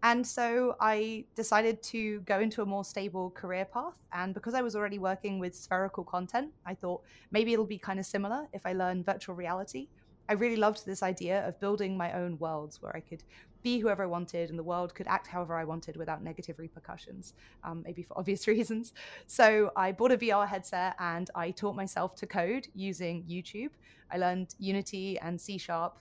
And 0.04 0.28
so 0.28 0.76
I 0.82 1.24
decided 1.34 1.82
to 1.84 2.20
go 2.22 2.42
into 2.42 2.62
a 2.62 2.66
more 2.66 2.84
stable 2.84 3.32
career 3.32 3.64
path. 3.64 3.98
And 4.12 4.34
because 4.34 4.54
I 4.54 4.62
was 4.62 4.76
already 4.76 5.00
working 5.00 5.40
with 5.40 5.56
spherical 5.56 6.04
content, 6.04 6.52
I 6.66 6.76
thought 6.76 7.02
maybe 7.32 7.54
it'll 7.54 7.66
be 7.66 7.78
kind 7.78 8.00
of 8.00 8.06
similar 8.06 8.46
if 8.52 8.66
I 8.66 8.74
learn 8.74 9.02
virtual 9.02 9.34
reality. 9.34 9.88
I 10.28 10.34
really 10.34 10.58
loved 10.58 10.86
this 10.86 11.04
idea 11.04 11.48
of 11.48 11.58
building 11.62 11.96
my 11.96 12.12
own 12.14 12.38
worlds 12.38 12.82
where 12.82 12.94
I 12.96 13.00
could 13.00 13.24
be 13.62 13.80
whoever 13.80 14.04
I 14.04 14.08
wanted 14.08 14.50
and 14.50 14.60
the 14.60 14.64
world 14.64 14.94
could 14.94 15.08
act 15.08 15.28
however 15.28 15.56
I 15.56 15.64
wanted 15.64 15.96
without 15.96 16.22
negative 16.22 16.60
repercussions, 16.60 17.34
um, 17.64 17.82
maybe 17.86 18.04
for 18.04 18.18
obvious 18.18 18.46
reasons. 18.46 18.94
So 19.28 19.72
I 19.78 19.94
bought 19.94 20.12
a 20.12 20.18
VR 20.18 20.46
headset 20.46 20.96
and 21.00 21.30
I 21.34 21.52
taught 21.52 21.78
myself 21.78 22.14
to 22.16 22.28
code 22.28 22.68
using 22.76 23.24
YouTube. 23.24 23.72
I 24.12 24.18
learned 24.18 24.54
Unity 24.60 25.18
and 25.20 25.40
C 25.40 25.58
Sharp 25.58 25.98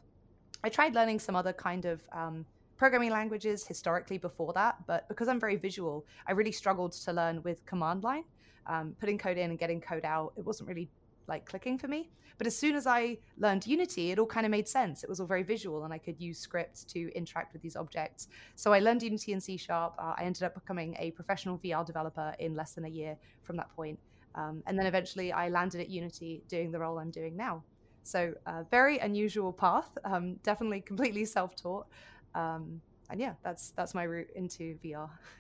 I 0.64 0.68
tried 0.68 0.94
learning 0.94 1.18
some 1.18 1.34
other 1.34 1.53
kind 1.53 1.84
of 1.84 2.00
um, 2.12 2.46
programming 2.82 3.12
languages 3.12 3.64
historically 3.64 4.18
before 4.18 4.52
that, 4.52 4.74
but 4.88 5.08
because 5.08 5.28
I'm 5.28 5.38
very 5.38 5.54
visual, 5.54 6.04
I 6.26 6.32
really 6.32 6.50
struggled 6.50 6.90
to 6.90 7.12
learn 7.12 7.40
with 7.44 7.64
command 7.64 8.02
line. 8.02 8.24
Um, 8.66 8.96
putting 8.98 9.18
code 9.18 9.38
in 9.38 9.50
and 9.50 9.56
getting 9.56 9.80
code 9.80 10.04
out, 10.04 10.32
it 10.36 10.44
wasn't 10.44 10.68
really 10.68 10.90
like 11.28 11.46
clicking 11.46 11.78
for 11.78 11.86
me. 11.86 12.10
But 12.38 12.48
as 12.48 12.58
soon 12.58 12.74
as 12.74 12.88
I 12.88 13.18
learned 13.38 13.68
Unity, 13.68 14.10
it 14.10 14.18
all 14.18 14.26
kind 14.26 14.44
of 14.44 14.50
made 14.50 14.66
sense. 14.66 15.04
It 15.04 15.08
was 15.08 15.20
all 15.20 15.28
very 15.28 15.44
visual, 15.44 15.84
and 15.84 15.94
I 15.94 15.98
could 15.98 16.20
use 16.20 16.40
scripts 16.40 16.82
to 16.86 17.08
interact 17.14 17.52
with 17.52 17.62
these 17.62 17.76
objects. 17.76 18.26
So 18.56 18.72
I 18.72 18.80
learned 18.80 19.04
Unity 19.04 19.32
and 19.32 19.40
C 19.40 19.56
Sharp. 19.56 19.94
Uh, 19.96 20.14
I 20.18 20.24
ended 20.24 20.42
up 20.42 20.54
becoming 20.54 20.96
a 20.98 21.12
professional 21.12 21.58
VR 21.58 21.86
developer 21.86 22.34
in 22.40 22.56
less 22.56 22.72
than 22.72 22.84
a 22.86 22.88
year 22.88 23.16
from 23.44 23.56
that 23.58 23.70
point. 23.76 23.96
Um, 24.34 24.60
and 24.66 24.76
then 24.76 24.86
eventually 24.86 25.30
I 25.30 25.50
landed 25.50 25.80
at 25.80 25.88
Unity 25.88 26.42
doing 26.48 26.72
the 26.72 26.80
role 26.80 26.98
I'm 26.98 27.12
doing 27.12 27.36
now. 27.36 27.62
So, 28.02 28.34
uh, 28.46 28.64
very 28.72 28.98
unusual 28.98 29.52
path, 29.52 29.96
um, 30.04 30.34
definitely 30.42 30.80
completely 30.80 31.24
self 31.24 31.54
taught. 31.54 31.86
Um, 32.34 32.80
and 33.10 33.20
yeah, 33.20 33.34
that's 33.42 33.72
that's 33.76 33.94
my 33.94 34.04
route 34.04 34.30
into 34.34 34.78
VR. 34.84 35.08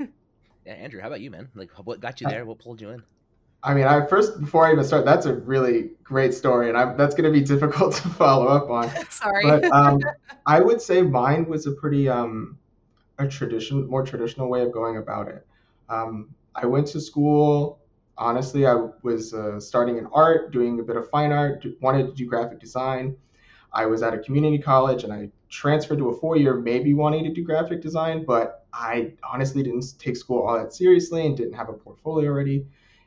yeah, 0.66 0.72
Andrew, 0.72 1.00
how 1.00 1.08
about 1.08 1.20
you, 1.20 1.30
man? 1.30 1.48
Like, 1.54 1.70
what 1.84 2.00
got 2.00 2.20
you 2.20 2.28
there? 2.28 2.44
What 2.44 2.58
pulled 2.58 2.80
you 2.80 2.90
in? 2.90 3.02
I 3.64 3.74
mean, 3.74 3.86
I 3.86 4.04
first 4.06 4.40
before 4.40 4.66
I 4.66 4.72
even 4.72 4.84
start, 4.84 5.04
that's 5.04 5.26
a 5.26 5.34
really 5.34 5.90
great 6.02 6.34
story, 6.34 6.68
and 6.68 6.76
I'm, 6.76 6.96
that's 6.96 7.14
going 7.14 7.32
to 7.32 7.38
be 7.38 7.44
difficult 7.54 7.94
to 7.94 8.08
follow 8.08 8.48
up 8.48 8.68
on. 8.70 8.90
Sorry, 9.10 9.44
but 9.44 9.64
um, 9.66 10.00
I 10.46 10.60
would 10.60 10.82
say 10.82 11.02
mine 11.02 11.46
was 11.46 11.66
a 11.66 11.72
pretty 11.72 12.08
um, 12.08 12.58
a 13.18 13.28
tradition, 13.28 13.88
more 13.88 14.04
traditional 14.04 14.48
way 14.48 14.62
of 14.62 14.72
going 14.72 14.96
about 14.96 15.28
it. 15.28 15.46
Um, 15.88 16.34
I 16.54 16.66
went 16.66 16.88
to 16.88 17.00
school. 17.00 17.78
Honestly, 18.18 18.66
I 18.66 18.88
was 19.02 19.32
uh, 19.32 19.58
starting 19.58 19.96
in 19.96 20.06
art, 20.12 20.52
doing 20.52 20.78
a 20.80 20.82
bit 20.82 20.96
of 20.96 21.08
fine 21.08 21.32
art, 21.32 21.64
wanted 21.80 22.08
to 22.08 22.12
do 22.12 22.26
graphic 22.26 22.60
design. 22.60 23.16
I 23.72 23.86
was 23.86 24.02
at 24.02 24.12
a 24.12 24.18
community 24.18 24.58
college, 24.58 25.04
and 25.04 25.12
I 25.12 25.30
transferred 25.52 25.98
to 25.98 26.08
a 26.08 26.18
four 26.18 26.36
year, 26.36 26.56
maybe 26.56 26.94
wanting 26.94 27.22
to 27.22 27.30
do 27.30 27.44
graphic 27.44 27.80
design, 27.80 28.24
but 28.24 28.66
I 28.72 29.12
honestly 29.22 29.62
didn't 29.62 29.84
take 29.98 30.16
school 30.16 30.42
all 30.42 30.58
that 30.58 30.72
seriously 30.72 31.26
and 31.26 31.36
didn't 31.36 31.52
have 31.52 31.68
a 31.68 31.74
portfolio 31.74 32.28
already 32.30 32.66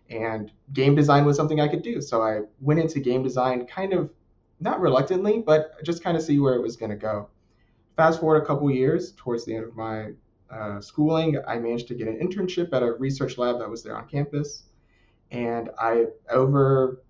and 0.09 0.51
game 0.73 0.95
design 0.95 1.25
was 1.25 1.35
something 1.35 1.59
I 1.59 1.67
could 1.67 1.81
do. 1.81 2.01
So 2.01 2.21
I 2.21 2.41
went 2.61 2.79
into 2.79 2.99
game 2.99 3.23
design 3.23 3.65
kind 3.65 3.93
of 3.93 4.11
not 4.59 4.79
reluctantly, 4.79 5.39
but 5.39 5.83
just 5.83 6.03
kind 6.03 6.15
of 6.15 6.23
see 6.23 6.39
where 6.39 6.53
it 6.53 6.61
was 6.61 6.75
going 6.75 6.91
to 6.91 6.97
go. 6.97 7.29
Fast 7.97 8.19
forward 8.19 8.43
a 8.43 8.45
couple 8.45 8.69
years, 8.69 9.13
towards 9.17 9.45
the 9.45 9.55
end 9.55 9.65
of 9.65 9.75
my 9.75 10.11
uh, 10.49 10.79
schooling, 10.79 11.37
I 11.47 11.57
managed 11.57 11.87
to 11.89 11.95
get 11.95 12.07
an 12.07 12.19
internship 12.19 12.73
at 12.73 12.83
a 12.83 12.93
research 12.93 13.37
lab 13.37 13.59
that 13.59 13.69
was 13.69 13.83
there 13.83 13.97
on 13.97 14.07
campus. 14.07 14.63
And 15.31 15.69
I, 15.79 16.05
over, 16.29 17.01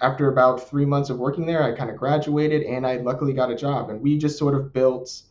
after 0.00 0.30
about 0.30 0.68
three 0.68 0.84
months 0.84 1.10
of 1.10 1.18
working 1.18 1.46
there, 1.46 1.62
I 1.62 1.72
kind 1.72 1.90
of 1.90 1.96
graduated 1.96 2.62
and 2.62 2.86
I 2.86 2.96
luckily 2.96 3.32
got 3.32 3.50
a 3.50 3.56
job. 3.56 3.90
And 3.90 4.00
we 4.00 4.18
just 4.18 4.38
sort 4.38 4.54
of 4.54 4.72
built 4.72 5.22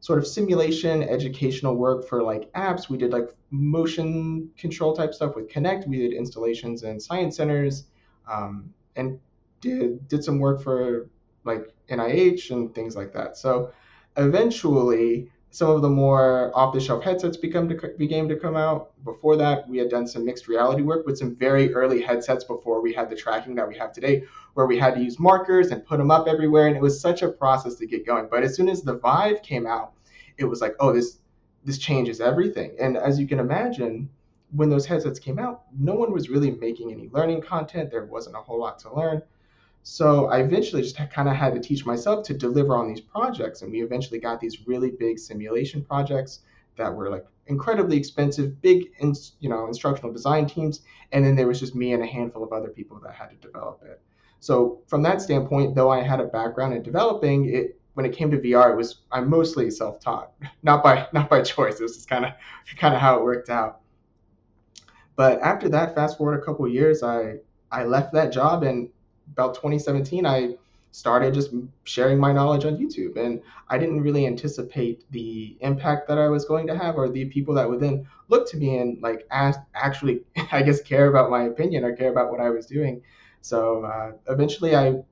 sort 0.00 0.18
of 0.18 0.26
simulation 0.26 1.02
educational 1.02 1.74
work 1.74 2.08
for 2.08 2.22
like 2.22 2.50
apps. 2.52 2.88
We 2.88 2.96
did 2.98 3.12
like 3.12 3.34
motion 3.50 4.50
control 4.56 4.94
type 4.94 5.12
stuff 5.12 5.34
with 5.34 5.50
Kinect. 5.50 5.86
We 5.86 5.98
did 5.98 6.12
installations 6.12 6.82
in 6.84 7.00
science 7.00 7.36
centers, 7.36 7.84
um, 8.30 8.72
and 8.96 9.18
did 9.60 10.06
did 10.08 10.24
some 10.24 10.38
work 10.38 10.62
for 10.62 11.08
like 11.44 11.74
NIH 11.90 12.50
and 12.50 12.74
things 12.74 12.96
like 12.96 13.12
that. 13.12 13.36
So 13.36 13.72
eventually, 14.16 15.30
some 15.58 15.70
of 15.70 15.82
the 15.82 15.90
more 15.90 16.56
off-the-shelf 16.56 17.02
headsets 17.02 17.36
become 17.36 17.68
to, 17.68 17.94
began 17.98 18.28
to 18.28 18.36
come 18.36 18.54
out. 18.54 18.92
Before 19.02 19.34
that, 19.34 19.68
we 19.68 19.76
had 19.76 19.90
done 19.90 20.06
some 20.06 20.24
mixed 20.24 20.46
reality 20.46 20.82
work 20.82 21.04
with 21.04 21.18
some 21.18 21.34
very 21.34 21.74
early 21.74 22.00
headsets 22.00 22.44
before 22.44 22.80
we 22.80 22.92
had 22.92 23.10
the 23.10 23.16
tracking 23.16 23.56
that 23.56 23.66
we 23.66 23.76
have 23.76 23.92
today, 23.92 24.22
where 24.54 24.66
we 24.66 24.78
had 24.78 24.94
to 24.94 25.02
use 25.02 25.18
markers 25.18 25.72
and 25.72 25.84
put 25.84 25.98
them 25.98 26.12
up 26.12 26.28
everywhere, 26.28 26.68
and 26.68 26.76
it 26.76 26.80
was 26.80 27.00
such 27.00 27.22
a 27.22 27.28
process 27.28 27.74
to 27.74 27.88
get 27.88 28.06
going. 28.06 28.28
But 28.30 28.44
as 28.44 28.54
soon 28.54 28.68
as 28.68 28.82
the 28.82 28.98
Vive 28.98 29.42
came 29.42 29.66
out, 29.66 29.94
it 30.36 30.44
was 30.44 30.60
like, 30.60 30.76
oh, 30.78 30.92
this 30.92 31.18
this 31.64 31.78
changes 31.78 32.20
everything. 32.20 32.76
And 32.80 32.96
as 32.96 33.18
you 33.18 33.26
can 33.26 33.40
imagine, 33.40 34.08
when 34.52 34.70
those 34.70 34.86
headsets 34.86 35.18
came 35.18 35.40
out, 35.40 35.64
no 35.76 35.94
one 35.94 36.12
was 36.12 36.30
really 36.30 36.52
making 36.52 36.92
any 36.92 37.10
learning 37.12 37.42
content. 37.42 37.90
There 37.90 38.06
wasn't 38.06 38.36
a 38.36 38.40
whole 38.40 38.60
lot 38.60 38.78
to 38.78 38.94
learn. 38.94 39.22
So 39.82 40.26
I 40.26 40.40
eventually 40.40 40.82
just 40.82 40.96
kind 41.10 41.28
of 41.28 41.34
had 41.34 41.54
to 41.54 41.60
teach 41.60 41.86
myself 41.86 42.24
to 42.26 42.34
deliver 42.34 42.76
on 42.76 42.88
these 42.88 43.00
projects. 43.00 43.62
And 43.62 43.72
we 43.72 43.82
eventually 43.82 44.18
got 44.18 44.40
these 44.40 44.66
really 44.66 44.90
big 44.90 45.18
simulation 45.18 45.82
projects 45.82 46.40
that 46.76 46.94
were 46.94 47.10
like 47.10 47.24
incredibly 47.46 47.96
expensive, 47.96 48.60
big, 48.60 48.90
in, 48.98 49.14
you 49.40 49.48
know, 49.48 49.66
instructional 49.66 50.12
design 50.12 50.46
teams. 50.46 50.82
And 51.12 51.24
then 51.24 51.36
there 51.36 51.46
was 51.46 51.58
just 51.60 51.74
me 51.74 51.92
and 51.92 52.02
a 52.02 52.06
handful 52.06 52.42
of 52.44 52.52
other 52.52 52.68
people 52.68 53.00
that 53.00 53.14
had 53.14 53.30
to 53.30 53.36
develop 53.36 53.82
it. 53.84 54.00
So 54.40 54.80
from 54.86 55.02
that 55.02 55.20
standpoint, 55.20 55.74
though 55.74 55.90
I 55.90 56.02
had 56.02 56.20
a 56.20 56.24
background 56.24 56.74
in 56.74 56.82
developing, 56.82 57.52
it 57.52 57.80
when 57.94 58.06
it 58.06 58.12
came 58.12 58.30
to 58.30 58.38
VR, 58.38 58.70
it 58.72 58.76
was 58.76 59.00
I'm 59.10 59.28
mostly 59.28 59.70
self-taught, 59.70 60.32
not 60.62 60.84
by 60.84 61.08
not 61.12 61.28
by 61.28 61.42
choice. 61.42 61.80
It 61.80 61.82
was 61.82 61.96
just 61.96 62.08
kind 62.08 62.24
of 62.24 62.32
kind 62.76 62.94
of 62.94 63.00
how 63.00 63.18
it 63.18 63.24
worked 63.24 63.50
out. 63.50 63.80
But 65.16 65.40
after 65.40 65.68
that, 65.70 65.96
fast 65.96 66.16
forward 66.16 66.38
a 66.38 66.44
couple 66.44 66.68
years, 66.68 67.02
I 67.02 67.38
I 67.72 67.84
left 67.84 68.12
that 68.12 68.32
job, 68.32 68.62
and 68.62 68.88
about 69.32 69.54
2017, 69.54 70.26
I 70.26 70.54
started 70.90 71.34
just 71.34 71.50
sharing 71.84 72.18
my 72.18 72.32
knowledge 72.32 72.64
on 72.64 72.76
YouTube, 72.76 73.16
and 73.16 73.42
I 73.68 73.78
didn't 73.78 74.00
really 74.00 74.26
anticipate 74.26 75.04
the 75.10 75.56
impact 75.60 76.08
that 76.08 76.18
I 76.18 76.28
was 76.28 76.44
going 76.44 76.66
to 76.68 76.76
have, 76.76 76.96
or 76.96 77.08
the 77.08 77.26
people 77.26 77.54
that 77.54 77.68
would 77.68 77.80
then 77.80 78.06
look 78.28 78.48
to 78.50 78.56
me 78.56 78.78
and 78.78 79.00
like 79.02 79.26
ask, 79.30 79.60
actually, 79.74 80.24
I 80.52 80.62
guess, 80.62 80.80
care 80.80 81.08
about 81.08 81.30
my 81.30 81.44
opinion 81.44 81.84
or 81.84 81.94
care 81.94 82.10
about 82.10 82.30
what 82.30 82.40
I 82.40 82.50
was 82.50 82.66
doing. 82.66 83.02
So 83.40 83.84
uh, 83.84 84.12
eventually, 84.28 84.74
I 84.74 85.02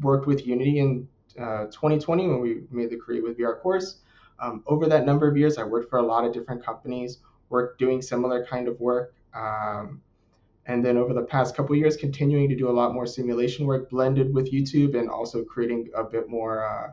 worked 0.00 0.26
with 0.26 0.46
Unity 0.46 0.80
2020 1.36 2.24
uh, 2.24 2.28
when 2.28 2.40
we 2.40 2.62
made 2.70 2.90
the 2.90 2.96
Create 2.96 3.22
with 3.22 3.38
VR 3.38 3.60
course. 3.60 3.98
Um, 4.40 4.62
over 4.66 4.86
that 4.86 5.06
number 5.06 5.28
of 5.28 5.36
years, 5.36 5.58
I 5.58 5.64
worked 5.64 5.90
for 5.90 5.98
a 5.98 6.02
lot 6.02 6.24
of 6.24 6.32
different 6.32 6.64
companies, 6.64 7.18
worked 7.50 7.78
doing 7.78 8.02
similar 8.02 8.44
kind 8.46 8.68
of 8.68 8.80
work. 8.80 9.14
Um, 9.34 10.00
and 10.66 10.84
then 10.84 10.96
over 10.96 11.12
the 11.12 11.22
past 11.22 11.54
couple 11.54 11.76
years, 11.76 11.96
continuing 11.96 12.48
to 12.48 12.56
do 12.56 12.68
a 12.68 12.72
lot 12.72 12.94
more 12.94 13.06
simulation 13.06 13.66
work 13.66 13.90
blended 13.90 14.32
with 14.32 14.50
YouTube 14.50 14.98
and 14.98 15.10
also 15.10 15.44
creating 15.44 15.90
a 15.94 16.04
bit 16.04 16.28
more, 16.28 16.64
uh, 16.66 16.92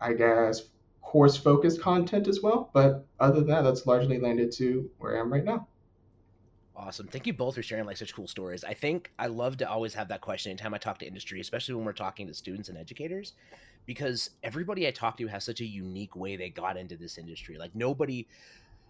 I 0.00 0.12
guess, 0.14 0.62
course 1.00 1.36
focused 1.36 1.80
content 1.80 2.26
as 2.26 2.40
well. 2.42 2.70
But 2.72 3.06
other 3.20 3.40
than 3.40 3.48
that, 3.48 3.62
that's 3.62 3.86
largely 3.86 4.18
landed 4.18 4.50
to 4.52 4.90
where 4.98 5.16
I 5.16 5.20
am 5.20 5.32
right 5.32 5.44
now. 5.44 5.68
Awesome. 6.76 7.06
Thank 7.06 7.28
you 7.28 7.32
both 7.32 7.54
for 7.54 7.62
sharing 7.62 7.84
like 7.84 7.96
such 7.96 8.12
cool 8.12 8.26
stories. 8.26 8.64
I 8.64 8.74
think 8.74 9.12
I 9.16 9.28
love 9.28 9.56
to 9.58 9.70
always 9.70 9.94
have 9.94 10.08
that 10.08 10.20
question 10.20 10.50
anytime 10.50 10.74
I 10.74 10.78
talk 10.78 10.98
to 10.98 11.06
industry, 11.06 11.40
especially 11.40 11.76
when 11.76 11.84
we're 11.84 11.92
talking 11.92 12.26
to 12.26 12.34
students 12.34 12.68
and 12.68 12.76
educators, 12.76 13.34
because 13.86 14.30
everybody 14.42 14.88
I 14.88 14.90
talk 14.90 15.16
to 15.18 15.28
has 15.28 15.44
such 15.44 15.60
a 15.60 15.64
unique 15.64 16.16
way 16.16 16.34
they 16.34 16.48
got 16.48 16.76
into 16.76 16.96
this 16.96 17.16
industry. 17.16 17.58
Like 17.58 17.76
nobody 17.76 18.26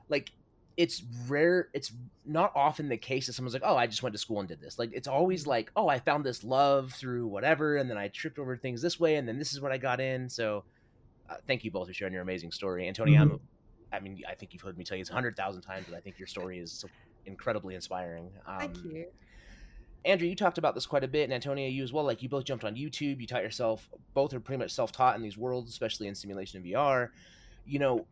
like 0.09 0.33
it's 0.77 1.03
rare 1.29 1.69
it's 1.73 1.93
not 2.27 2.53
often 2.55 2.89
the 2.89 2.97
case 2.97 3.27
that 3.27 3.35
someone's 3.35 3.55
like, 3.55 3.63
"Oh, 3.65 3.77
I 3.77 3.87
just 3.87 4.03
went 4.03 4.13
to 4.15 4.19
school 4.19 4.41
and 4.41 4.49
did 4.49 4.61
this." 4.61 4.79
Like 4.79 4.91
it's 4.93 5.09
always 5.09 5.43
mm-hmm. 5.43 5.51
like, 5.51 5.73
"Oh, 5.77 5.89
I 5.89 5.99
found 5.99 6.25
this 6.25 6.43
love 6.43 6.93
through 6.93 7.27
whatever 7.27 7.77
and 7.77 7.89
then 7.89 7.97
I 7.97 8.09
tripped 8.09 8.39
over 8.39 8.57
things 8.57 8.83
this 8.83 8.99
way 8.99 9.17
and 9.17 9.29
then 9.29 9.39
this 9.39 9.53
is 9.53 9.61
what 9.61 9.73
I 9.73 9.79
got 9.79 10.01
in." 10.01 10.29
So, 10.29 10.65
uh, 11.31 11.37
thank 11.47 11.65
you 11.65 11.71
both 11.71 11.89
for 11.89 11.95
sharing 11.95 12.13
your 12.13 12.23
amazing 12.23 12.51
story. 12.51 12.89
Antonio, 12.89 13.25
mm-hmm. 13.25 13.37
i 13.93 14.01
mean, 14.01 14.23
I 14.29 14.35
think 14.35 14.53
you've 14.53 14.63
heard 14.63 14.77
me 14.77 14.85
tell 14.85 14.99
you 14.99 15.05
hundred 15.11 15.37
thousand 15.37 15.63
times, 15.63 15.87
but 15.89 15.97
I 15.97 16.01
think 16.01 16.19
your 16.19 16.29
story 16.29 16.59
is 16.59 16.73
so 16.73 16.89
incredibly 17.27 17.75
inspiring. 17.75 18.31
Um, 18.47 18.59
Thank 18.59 18.85
you. 18.85 19.07
Andrew, 20.05 20.29
you 20.29 20.37
talked 20.37 20.59
about 20.59 20.75
this 20.75 20.85
quite 20.85 21.03
a 21.03 21.09
bit, 21.09 21.25
and 21.25 21.33
Antonia, 21.33 21.69
you 21.69 21.83
as 21.83 21.93
well. 21.93 22.05
Like 22.05 22.23
you 22.23 22.29
both 22.29 22.45
jumped 22.45 22.65
on 22.65 22.75
YouTube, 22.75 23.21
you 23.21 23.27
taught 23.27 23.43
yourself. 23.43 23.89
Both 24.13 24.35
are 24.35 24.41
pretty 24.41 24.59
much 24.59 24.73
self-taught 24.73 25.17
in 25.17 25.23
these 25.23 25.39
worlds, 25.39 25.71
especially 25.71 26.09
in 26.09 26.15
simulation 26.15 26.63
and 26.63 26.71
VR. 26.71 27.09
You 27.65 27.79
know, 27.79 28.07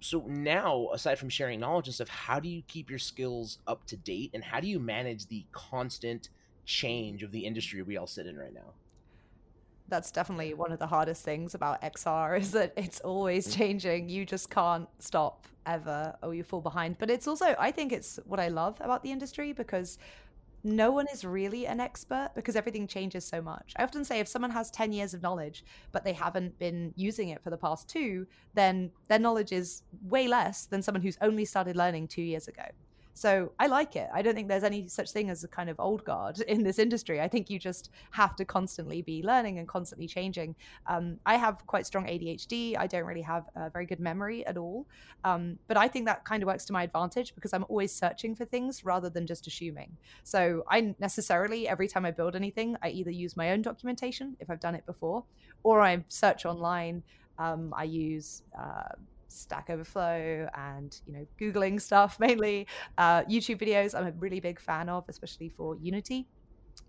so 0.00 0.24
now 0.26 0.88
aside 0.92 1.18
from 1.18 1.28
sharing 1.28 1.60
knowledge 1.60 1.86
and 1.86 1.94
stuff, 1.94 2.08
how 2.08 2.40
do 2.40 2.48
you 2.48 2.62
keep 2.66 2.90
your 2.90 2.98
skills 2.98 3.58
up 3.66 3.86
to 3.86 3.96
date, 3.96 4.30
and 4.34 4.42
how 4.42 4.60
do 4.60 4.66
you 4.66 4.78
manage 4.80 5.26
the 5.26 5.44
constant 5.52 6.30
change 6.64 7.22
of 7.22 7.32
the 7.32 7.40
industry 7.40 7.82
we 7.82 7.96
all 7.96 8.06
sit 8.06 8.26
in 8.26 8.36
right 8.36 8.54
now? 8.54 8.72
That's 9.88 10.10
definitely 10.10 10.54
one 10.54 10.70
of 10.70 10.78
the 10.78 10.86
hardest 10.86 11.24
things 11.24 11.54
about 11.54 11.82
XR 11.82 12.38
is 12.40 12.52
that 12.52 12.72
it's 12.76 13.00
always 13.00 13.48
mm. 13.48 13.56
changing. 13.56 14.08
You 14.08 14.24
just 14.24 14.50
can't 14.50 14.88
stop 14.98 15.46
ever 15.66 16.16
or 16.22 16.34
you 16.34 16.42
fall 16.44 16.60
behind. 16.60 16.96
But 16.98 17.10
it's 17.10 17.26
also, 17.26 17.54
I 17.58 17.70
think 17.70 17.92
it's 17.92 18.18
what 18.24 18.40
I 18.40 18.48
love 18.48 18.80
about 18.80 19.02
the 19.02 19.12
industry 19.12 19.52
because 19.52 19.98
no 20.62 20.90
one 20.90 21.06
is 21.12 21.24
really 21.24 21.66
an 21.66 21.80
expert 21.80 22.30
because 22.34 22.56
everything 22.56 22.86
changes 22.86 23.24
so 23.24 23.40
much. 23.40 23.72
I 23.76 23.84
often 23.84 24.04
say 24.04 24.20
if 24.20 24.28
someone 24.28 24.50
has 24.50 24.70
10 24.70 24.92
years 24.92 25.14
of 25.14 25.22
knowledge, 25.22 25.64
but 25.92 26.04
they 26.04 26.12
haven't 26.12 26.58
been 26.58 26.92
using 26.96 27.30
it 27.30 27.42
for 27.42 27.50
the 27.50 27.56
past 27.56 27.88
two, 27.88 28.26
then 28.54 28.90
their 29.08 29.18
knowledge 29.18 29.52
is 29.52 29.82
way 30.02 30.28
less 30.28 30.66
than 30.66 30.82
someone 30.82 31.02
who's 31.02 31.18
only 31.20 31.44
started 31.44 31.76
learning 31.76 32.08
two 32.08 32.22
years 32.22 32.48
ago. 32.48 32.64
So 33.20 33.52
I 33.58 33.66
like 33.66 33.96
it. 33.96 34.08
I 34.14 34.22
don't 34.22 34.34
think 34.34 34.48
there's 34.48 34.64
any 34.64 34.88
such 34.88 35.10
thing 35.10 35.28
as 35.28 35.44
a 35.44 35.48
kind 35.48 35.68
of 35.68 35.78
old 35.78 36.06
guard 36.06 36.40
in 36.48 36.62
this 36.62 36.78
industry. 36.78 37.20
I 37.20 37.28
think 37.28 37.50
you 37.50 37.58
just 37.58 37.90
have 38.12 38.34
to 38.36 38.46
constantly 38.46 39.02
be 39.02 39.22
learning 39.22 39.58
and 39.58 39.68
constantly 39.68 40.06
changing. 40.06 40.56
Um, 40.86 41.18
I 41.26 41.36
have 41.36 41.66
quite 41.66 41.84
strong 41.84 42.06
ADHD. 42.06 42.78
I 42.78 42.86
don't 42.86 43.04
really 43.04 43.20
have 43.20 43.44
a 43.54 43.68
very 43.68 43.84
good 43.84 44.00
memory 44.00 44.46
at 44.46 44.56
all. 44.56 44.86
Um, 45.22 45.58
but 45.68 45.76
I 45.76 45.86
think 45.86 46.06
that 46.06 46.24
kind 46.24 46.42
of 46.42 46.46
works 46.46 46.64
to 46.64 46.72
my 46.72 46.82
advantage 46.84 47.34
because 47.34 47.52
I'm 47.52 47.66
always 47.68 47.94
searching 47.94 48.34
for 48.34 48.46
things 48.46 48.86
rather 48.86 49.10
than 49.10 49.26
just 49.26 49.46
assuming. 49.46 49.98
So 50.24 50.64
I 50.70 50.94
necessarily, 50.98 51.68
every 51.68 51.88
time 51.88 52.06
I 52.06 52.12
build 52.12 52.34
anything, 52.34 52.78
I 52.82 52.88
either 52.88 53.10
use 53.10 53.36
my 53.36 53.50
own 53.50 53.60
documentation 53.60 54.34
if 54.40 54.48
I've 54.48 54.60
done 54.60 54.74
it 54.74 54.86
before, 54.86 55.24
or 55.62 55.82
I 55.82 56.02
search 56.08 56.46
online 56.46 57.02
Um, 57.38 57.72
I 57.76 57.84
use 57.84 58.42
uh, 58.58 58.94
Stack 59.30 59.70
Overflow 59.70 60.48
and 60.54 61.00
you 61.06 61.12
know 61.12 61.26
googling 61.40 61.80
stuff 61.80 62.18
mainly. 62.20 62.66
Uh, 62.98 63.22
YouTube 63.24 63.60
videos 63.60 63.94
I'm 63.98 64.06
a 64.06 64.12
really 64.12 64.40
big 64.40 64.60
fan 64.60 64.88
of, 64.88 65.04
especially 65.08 65.48
for 65.48 65.76
Unity 65.76 66.26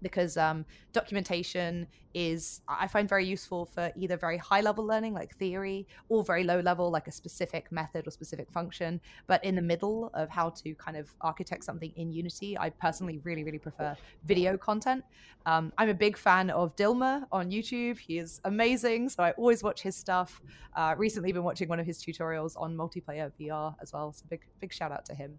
because 0.01 0.37
um, 0.37 0.65
documentation 0.93 1.87
is 2.13 2.61
i 2.67 2.87
find 2.87 3.07
very 3.07 3.25
useful 3.25 3.65
for 3.65 3.91
either 3.95 4.17
very 4.17 4.37
high 4.37 4.61
level 4.61 4.85
learning 4.85 5.13
like 5.13 5.35
theory 5.37 5.87
or 6.09 6.23
very 6.23 6.43
low 6.43 6.59
level 6.59 6.91
like 6.91 7.07
a 7.07 7.11
specific 7.11 7.71
method 7.71 8.07
or 8.07 8.11
specific 8.11 8.51
function. 8.51 8.99
But 9.27 9.43
in 9.43 9.55
the 9.55 9.61
middle 9.61 10.11
of 10.13 10.29
how 10.29 10.49
to 10.49 10.75
kind 10.75 10.97
of 10.97 11.13
architect 11.21 11.63
something 11.63 11.91
in 11.95 12.11
unity 12.11 12.57
i 12.57 12.69
personally 12.69 13.19
really 13.23 13.43
really 13.43 13.59
prefer 13.59 13.95
video 14.25 14.57
content. 14.57 15.03
Um, 15.45 15.71
i'm 15.77 15.89
a 15.89 15.93
big 15.93 16.17
fan 16.17 16.49
of 16.49 16.75
Dilmer 16.75 17.23
on 17.31 17.49
youtube. 17.49 17.97
He 17.97 18.17
is 18.17 18.41
amazing. 18.45 19.09
So 19.09 19.23
i 19.23 19.31
always 19.31 19.63
watch 19.63 19.81
his 19.81 19.95
stuff. 19.95 20.41
Uh, 20.75 20.95
recently 20.97 21.31
been 21.31 21.43
watching 21.43 21.67
one 21.67 21.79
of 21.79 21.85
his 21.85 22.03
tutorials 22.03 22.53
on 22.57 22.75
multiplayer 22.75 23.31
vr 23.39 23.75
as 23.81 23.93
well. 23.93 24.11
So 24.13 24.25
big 24.29 24.41
big 24.59 24.73
shout 24.73 24.91
out 24.91 25.05
to 25.05 25.15
him 25.15 25.35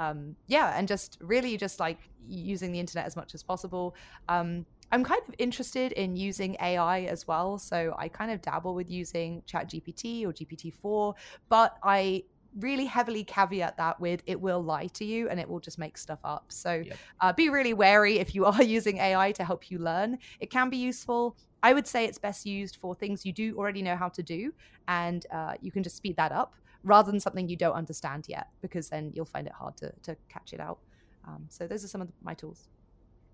um, 0.00 0.34
yeah, 0.46 0.72
and 0.76 0.88
just 0.88 1.18
really 1.20 1.56
just 1.58 1.78
like 1.78 1.98
using 2.26 2.72
the 2.72 2.80
internet 2.80 3.06
as 3.06 3.16
much 3.16 3.34
as 3.34 3.42
possible. 3.42 3.94
Um, 4.28 4.64
I'm 4.90 5.04
kind 5.04 5.20
of 5.28 5.34
interested 5.38 5.92
in 5.92 6.16
using 6.16 6.56
AI 6.60 7.02
as 7.02 7.28
well. 7.28 7.58
So 7.58 7.94
I 7.98 8.08
kind 8.08 8.30
of 8.30 8.40
dabble 8.40 8.74
with 8.74 8.90
using 8.90 9.42
ChatGPT 9.46 10.24
or 10.24 10.32
GPT-4, 10.32 11.14
but 11.50 11.76
I 11.84 12.24
really 12.58 12.86
heavily 12.86 13.22
caveat 13.22 13.76
that 13.76 14.00
with 14.00 14.22
it 14.26 14.40
will 14.40 14.60
lie 14.60 14.86
to 14.86 15.04
you 15.04 15.28
and 15.28 15.38
it 15.38 15.48
will 15.48 15.60
just 15.60 15.78
make 15.78 15.98
stuff 15.98 16.18
up. 16.24 16.46
So 16.48 16.82
yep. 16.84 16.96
uh, 17.20 17.32
be 17.34 17.50
really 17.50 17.74
wary 17.74 18.18
if 18.18 18.34
you 18.34 18.44
are 18.46 18.62
using 18.62 18.96
AI 18.96 19.32
to 19.32 19.44
help 19.44 19.70
you 19.70 19.78
learn. 19.78 20.18
It 20.40 20.50
can 20.50 20.70
be 20.70 20.78
useful. 20.78 21.36
I 21.62 21.74
would 21.74 21.86
say 21.86 22.06
it's 22.06 22.18
best 22.18 22.46
used 22.46 22.76
for 22.76 22.94
things 22.94 23.26
you 23.26 23.34
do 23.34 23.54
already 23.58 23.82
know 23.82 23.94
how 23.94 24.08
to 24.08 24.22
do, 24.22 24.50
and 24.88 25.26
uh, 25.30 25.52
you 25.60 25.70
can 25.70 25.82
just 25.82 25.94
speed 25.94 26.16
that 26.16 26.32
up 26.32 26.54
rather 26.84 27.10
than 27.10 27.20
something 27.20 27.48
you 27.48 27.56
don't 27.56 27.74
understand 27.74 28.26
yet, 28.28 28.48
because 28.62 28.88
then 28.88 29.12
you'll 29.14 29.24
find 29.24 29.46
it 29.46 29.52
hard 29.52 29.76
to, 29.78 29.92
to 30.02 30.16
catch 30.28 30.52
it 30.52 30.60
out. 30.60 30.78
Um, 31.26 31.46
so 31.48 31.66
those 31.66 31.84
are 31.84 31.88
some 31.88 32.00
of 32.00 32.08
my 32.22 32.34
tools. 32.34 32.68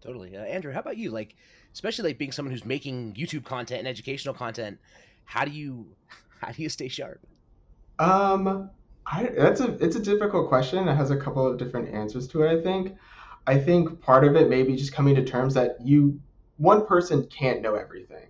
Totally, 0.00 0.36
uh, 0.36 0.42
Andrew. 0.42 0.72
How 0.72 0.80
about 0.80 0.96
you? 0.96 1.10
Like, 1.10 1.36
especially 1.72 2.10
like 2.10 2.18
being 2.18 2.32
someone 2.32 2.52
who's 2.52 2.64
making 2.64 3.14
YouTube 3.14 3.44
content 3.44 3.80
and 3.80 3.88
educational 3.88 4.34
content, 4.34 4.78
how 5.24 5.44
do 5.44 5.50
you 5.50 5.86
how 6.40 6.52
do 6.52 6.62
you 6.62 6.68
stay 6.68 6.88
sharp? 6.88 7.20
Um, 7.98 8.70
I, 9.06 9.30
that's 9.36 9.60
a 9.60 9.72
it's 9.82 9.96
a 9.96 10.00
difficult 10.00 10.48
question. 10.48 10.86
It 10.88 10.94
has 10.94 11.10
a 11.10 11.16
couple 11.16 11.46
of 11.46 11.58
different 11.58 11.92
answers 11.94 12.28
to 12.28 12.42
it. 12.42 12.58
I 12.58 12.62
think. 12.62 12.96
I 13.48 13.58
think 13.58 14.00
part 14.00 14.24
of 14.24 14.34
it 14.34 14.48
may 14.48 14.64
be 14.64 14.74
just 14.74 14.92
coming 14.92 15.14
to 15.14 15.24
terms 15.24 15.54
that 15.54 15.76
you 15.80 16.20
one 16.56 16.84
person 16.84 17.26
can't 17.26 17.62
know 17.62 17.76
everything, 17.76 18.26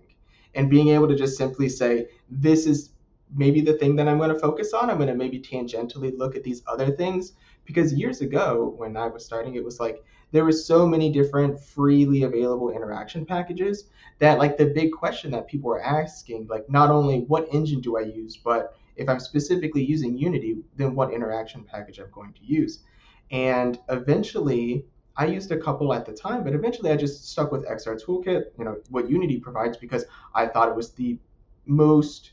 and 0.53 0.69
being 0.69 0.89
able 0.89 1.07
to 1.07 1.15
just 1.15 1.37
simply 1.37 1.69
say 1.69 2.07
this 2.29 2.65
is 2.65 2.91
maybe 3.35 3.61
the 3.61 3.73
thing 3.73 3.95
that 3.95 4.07
I'm 4.07 4.17
going 4.17 4.33
to 4.33 4.39
focus 4.39 4.73
on. 4.73 4.89
I'm 4.89 4.97
going 4.97 5.09
to 5.09 5.15
maybe 5.15 5.39
tangentially 5.39 6.17
look 6.17 6.35
at 6.35 6.43
these 6.43 6.63
other 6.67 6.91
things 6.91 7.33
because 7.65 7.93
years 7.93 8.21
ago 8.21 8.73
when 8.77 8.95
I 8.95 9.07
was 9.07 9.25
starting, 9.25 9.55
it 9.55 9.63
was 9.63 9.79
like 9.79 10.03
there 10.31 10.45
were 10.45 10.51
so 10.51 10.85
many 10.85 11.11
different 11.11 11.59
freely 11.59 12.23
available 12.23 12.71
interaction 12.71 13.25
packages 13.25 13.85
that 14.19 14.39
like 14.39 14.57
the 14.57 14.65
big 14.65 14.91
question 14.91 15.31
that 15.31 15.47
people 15.47 15.69
were 15.69 15.83
asking, 15.83 16.47
like 16.47 16.69
not 16.69 16.89
only 16.89 17.21
what 17.21 17.47
engine 17.53 17.81
do 17.81 17.97
I 17.97 18.01
use, 18.01 18.37
but 18.37 18.75
if 18.95 19.07
I'm 19.07 19.19
specifically 19.19 19.83
using 19.83 20.17
Unity, 20.17 20.57
then 20.75 20.95
what 20.95 21.13
interaction 21.13 21.63
package 21.63 21.99
I'm 21.99 22.11
going 22.11 22.33
to 22.33 22.43
use. 22.43 22.83
And 23.31 23.79
eventually, 23.89 24.85
I 25.15 25.25
used 25.25 25.51
a 25.51 25.57
couple 25.57 25.93
at 25.93 26.05
the 26.05 26.13
time, 26.13 26.43
but 26.43 26.53
eventually 26.53 26.91
I 26.91 26.95
just 26.95 27.29
stuck 27.29 27.51
with 27.51 27.67
XR 27.67 28.01
Toolkit, 28.03 28.45
you 28.57 28.65
know, 28.65 28.77
what 28.89 29.09
Unity 29.09 29.39
provides 29.39 29.77
because 29.77 30.05
I 30.33 30.47
thought 30.47 30.69
it 30.69 30.75
was 30.75 30.91
the 30.91 31.17
most 31.65 32.31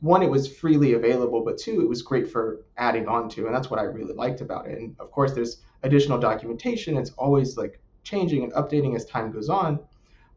one, 0.00 0.22
it 0.22 0.30
was 0.30 0.46
freely 0.46 0.94
available, 0.94 1.42
but 1.42 1.58
two, 1.58 1.80
it 1.80 1.88
was 1.88 2.02
great 2.02 2.30
for 2.30 2.62
adding 2.76 3.08
on 3.08 3.28
to. 3.30 3.46
And 3.46 3.54
that's 3.54 3.70
what 3.70 3.80
I 3.80 3.84
really 3.84 4.14
liked 4.14 4.40
about 4.40 4.66
it. 4.66 4.78
And 4.78 4.94
of 4.98 5.10
course, 5.10 5.32
there's 5.32 5.62
additional 5.82 6.18
documentation. 6.18 6.96
It's 6.96 7.12
always 7.12 7.56
like 7.56 7.80
changing 8.02 8.44
and 8.44 8.52
updating 8.52 8.94
as 8.94 9.04
time 9.06 9.32
goes 9.32 9.48
on. 9.48 9.80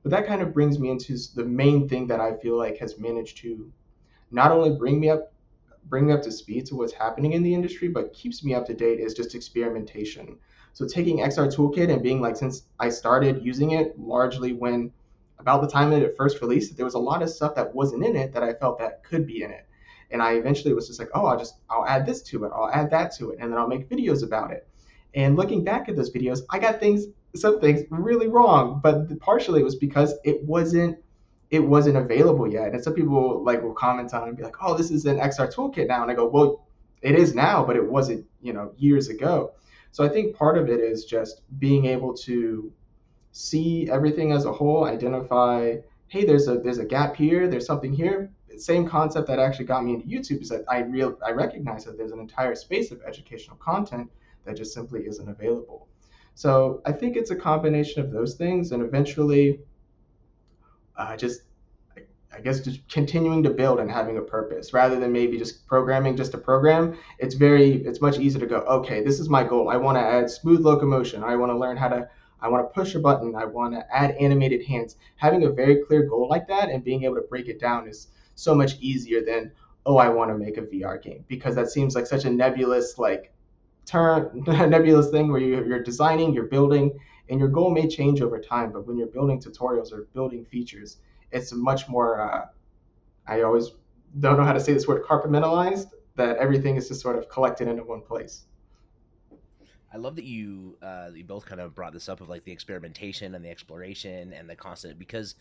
But 0.01 0.11
that 0.11 0.27
kind 0.27 0.41
of 0.41 0.53
brings 0.53 0.79
me 0.79 0.89
into 0.89 1.17
the 1.35 1.43
main 1.43 1.89
thing 1.89 2.07
that 2.07 2.21
I 2.21 2.37
feel 2.37 2.57
like 2.57 2.77
has 2.77 2.97
managed 2.97 3.37
to 3.39 3.71
not 4.31 4.51
only 4.51 4.71
bring 4.71 4.99
me 4.99 5.09
up 5.09 5.33
bring 5.85 6.05
me 6.05 6.13
up 6.13 6.21
to 6.21 6.31
speed 6.31 6.67
to 6.67 6.75
what's 6.75 6.93
happening 6.93 7.33
in 7.33 7.41
the 7.41 7.53
industry, 7.53 7.87
but 7.87 8.13
keeps 8.13 8.43
me 8.43 8.53
up 8.53 8.65
to 8.67 8.75
date 8.75 8.99
is 8.99 9.15
just 9.15 9.33
experimentation. 9.33 10.37
So 10.73 10.85
taking 10.87 11.17
XR 11.17 11.53
Toolkit 11.53 11.91
and 11.91 12.03
being 12.03 12.21
like, 12.21 12.35
since 12.35 12.63
I 12.79 12.89
started 12.89 13.43
using 13.43 13.71
it 13.71 13.99
largely 13.99 14.53
when 14.53 14.91
about 15.39 15.61
the 15.61 15.69
time 15.69 15.89
that 15.91 16.01
it 16.01 16.15
first 16.17 16.41
released, 16.41 16.75
there 16.75 16.85
was 16.85 16.95
a 16.95 16.99
lot 16.99 17.21
of 17.21 17.29
stuff 17.29 17.55
that 17.55 17.73
wasn't 17.73 18.05
in 18.05 18.15
it 18.15 18.33
that 18.33 18.43
I 18.43 18.53
felt 18.53 18.79
that 18.79 19.03
could 19.03 19.25
be 19.25 19.43
in 19.43 19.51
it. 19.51 19.65
And 20.11 20.21
I 20.21 20.33
eventually 20.33 20.73
was 20.73 20.87
just 20.87 20.99
like, 20.99 21.09
oh, 21.13 21.25
I'll 21.25 21.37
just 21.37 21.55
I'll 21.69 21.85
add 21.85 22.05
this 22.05 22.21
to 22.23 22.43
it, 22.45 22.51
I'll 22.53 22.69
add 22.69 22.89
that 22.91 23.15
to 23.17 23.31
it, 23.31 23.39
and 23.39 23.51
then 23.51 23.59
I'll 23.59 23.67
make 23.67 23.89
videos 23.89 24.23
about 24.23 24.51
it. 24.51 24.67
And 25.13 25.35
looking 25.35 25.63
back 25.63 25.89
at 25.89 25.95
those 25.95 26.11
videos, 26.11 26.41
I 26.49 26.59
got 26.59 26.79
things 26.79 27.05
some 27.35 27.59
things 27.59 27.81
really 27.89 28.27
wrong, 28.27 28.79
but 28.81 29.19
partially 29.19 29.61
it 29.61 29.63
was 29.63 29.75
because 29.75 30.13
it 30.23 30.43
wasn't 30.43 30.97
it 31.51 31.59
wasn't 31.59 31.97
available 31.97 32.47
yet. 32.47 32.73
And 32.73 32.83
some 32.83 32.93
people 32.93 33.43
like 33.43 33.61
will 33.63 33.73
comment 33.73 34.13
on 34.13 34.23
it 34.23 34.27
and 34.29 34.37
be 34.37 34.43
like, 34.43 34.55
oh, 34.61 34.77
this 34.77 34.91
is 34.91 35.05
an 35.05 35.17
XR 35.17 35.53
toolkit 35.53 35.87
now. 35.87 36.03
And 36.03 36.11
I 36.11 36.13
go, 36.13 36.27
well, 36.27 36.67
it 37.01 37.15
is 37.15 37.33
now, 37.33 37.63
but 37.63 37.75
it 37.75 37.89
wasn't, 37.89 38.25
you 38.41 38.53
know, 38.53 38.71
years 38.77 39.09
ago. 39.09 39.53
So 39.91 40.03
I 40.03 40.09
think 40.09 40.35
part 40.35 40.57
of 40.59 40.69
it 40.69 40.79
is 40.79 41.05
just 41.05 41.41
being 41.59 41.85
able 41.85 42.13
to 42.17 42.71
see 43.31 43.89
everything 43.89 44.31
as 44.31 44.45
a 44.45 44.51
whole, 44.51 44.85
identify, 44.85 45.75
hey, 46.07 46.25
there's 46.25 46.47
a 46.47 46.57
there's 46.57 46.79
a 46.79 46.85
gap 46.85 47.15
here, 47.15 47.47
there's 47.47 47.65
something 47.65 47.93
here. 47.93 48.31
Same 48.57 48.87
concept 48.87 49.27
that 49.27 49.39
actually 49.39 49.65
got 49.65 49.85
me 49.85 49.93
into 49.93 50.07
YouTube 50.07 50.41
is 50.41 50.49
that 50.49 50.65
I 50.67 50.79
real 50.79 51.17
I 51.25 51.31
recognize 51.31 51.85
that 51.85 51.97
there's 51.97 52.11
an 52.11 52.19
entire 52.19 52.55
space 52.55 52.91
of 52.91 53.01
educational 53.03 53.57
content 53.57 54.09
that 54.45 54.57
just 54.57 54.73
simply 54.73 55.05
isn't 55.07 55.29
available. 55.29 55.87
So 56.33 56.81
I 56.85 56.91
think 56.91 57.15
it's 57.15 57.31
a 57.31 57.35
combination 57.35 58.01
of 58.01 58.11
those 58.11 58.35
things, 58.35 58.71
and 58.71 58.83
eventually, 58.83 59.59
uh, 60.97 61.15
just 61.15 61.41
I 62.31 62.41
guess 62.41 62.59
just 62.59 62.87
continuing 62.89 63.43
to 63.43 63.49
build 63.49 63.79
and 63.79 63.89
having 63.89 64.17
a 64.17 64.21
purpose 64.21 64.71
rather 64.71 64.99
than 64.99 65.11
maybe 65.11 65.37
just 65.37 65.67
programming 65.67 66.15
just 66.15 66.33
a 66.33 66.37
program. 66.37 66.97
It's 67.17 67.35
very 67.35 67.83
it's 67.85 68.01
much 68.01 68.19
easier 68.19 68.39
to 68.39 68.47
go, 68.47 68.57
okay, 68.59 69.03
this 69.03 69.19
is 69.19 69.29
my 69.29 69.43
goal. 69.43 69.69
I 69.69 69.77
want 69.77 69.97
to 69.97 70.01
add 70.01 70.29
smooth 70.29 70.61
locomotion. 70.61 71.23
I 71.23 71.35
want 71.35 71.51
to 71.51 71.57
learn 71.57 71.75
how 71.75 71.89
to 71.89 72.09
I 72.41 72.47
want 72.49 72.67
to 72.67 72.73
push 72.73 72.95
a 72.95 72.99
button. 72.99 73.35
I 73.35 73.45
want 73.45 73.73
to 73.73 73.85
add 73.95 74.11
animated 74.19 74.65
hands. 74.65 74.95
Having 75.17 75.43
a 75.43 75.49
very 75.51 75.83
clear 75.85 76.03
goal 76.03 76.27
like 76.29 76.47
that 76.47 76.69
and 76.69 76.83
being 76.83 77.03
able 77.03 77.15
to 77.15 77.21
break 77.21 77.47
it 77.47 77.59
down 77.59 77.87
is 77.87 78.07
so 78.35 78.55
much 78.55 78.79
easier 78.79 79.23
than, 79.23 79.51
oh, 79.85 79.97
I 79.97 80.09
want 80.09 80.31
to 80.31 80.37
make 80.37 80.57
a 80.57 80.61
VR 80.61 81.01
game 81.01 81.25
because 81.27 81.55
that 81.55 81.69
seems 81.69 81.95
like 81.95 82.07
such 82.07 82.25
a 82.25 82.29
nebulous, 82.29 82.97
like, 82.97 83.33
term, 83.85 84.43
nebulous 84.47 85.09
thing 85.09 85.31
where 85.31 85.41
you're 85.41 85.83
designing, 85.83 86.33
you're 86.33 86.45
building, 86.45 86.97
and 87.29 87.39
your 87.39 87.49
goal 87.49 87.71
may 87.71 87.87
change 87.87 88.21
over 88.21 88.39
time. 88.39 88.71
But 88.71 88.87
when 88.87 88.97
you're 88.97 89.07
building 89.07 89.41
tutorials 89.41 89.91
or 89.91 90.07
building 90.13 90.45
features, 90.45 90.97
it's 91.31 91.53
much 91.53 91.87
more, 91.89 92.21
uh, 92.21 92.45
I 93.27 93.41
always 93.41 93.71
don't 94.19 94.37
know 94.37 94.43
how 94.43 94.53
to 94.53 94.59
say 94.59 94.73
this 94.73 94.87
word, 94.87 95.03
compartmentalized, 95.03 95.87
that 96.15 96.37
everything 96.37 96.75
is 96.75 96.87
just 96.87 97.01
sort 97.01 97.17
of 97.17 97.29
collected 97.29 97.67
into 97.67 97.83
one 97.83 98.01
place. 98.01 98.45
I 99.93 99.97
love 99.97 100.15
that 100.17 100.25
you 100.25 100.77
uh, 100.81 101.09
you 101.13 101.23
both 101.23 101.45
kind 101.45 101.59
of 101.59 101.73
brought 101.73 101.93
this 101.93 102.09
up 102.09 102.21
of 102.21 102.29
like 102.29 102.43
the 102.43 102.51
experimentation 102.51 103.35
and 103.35 103.43
the 103.43 103.49
exploration 103.49 104.33
and 104.33 104.49
the 104.49 104.55
constant 104.55 104.99
because 104.99 105.35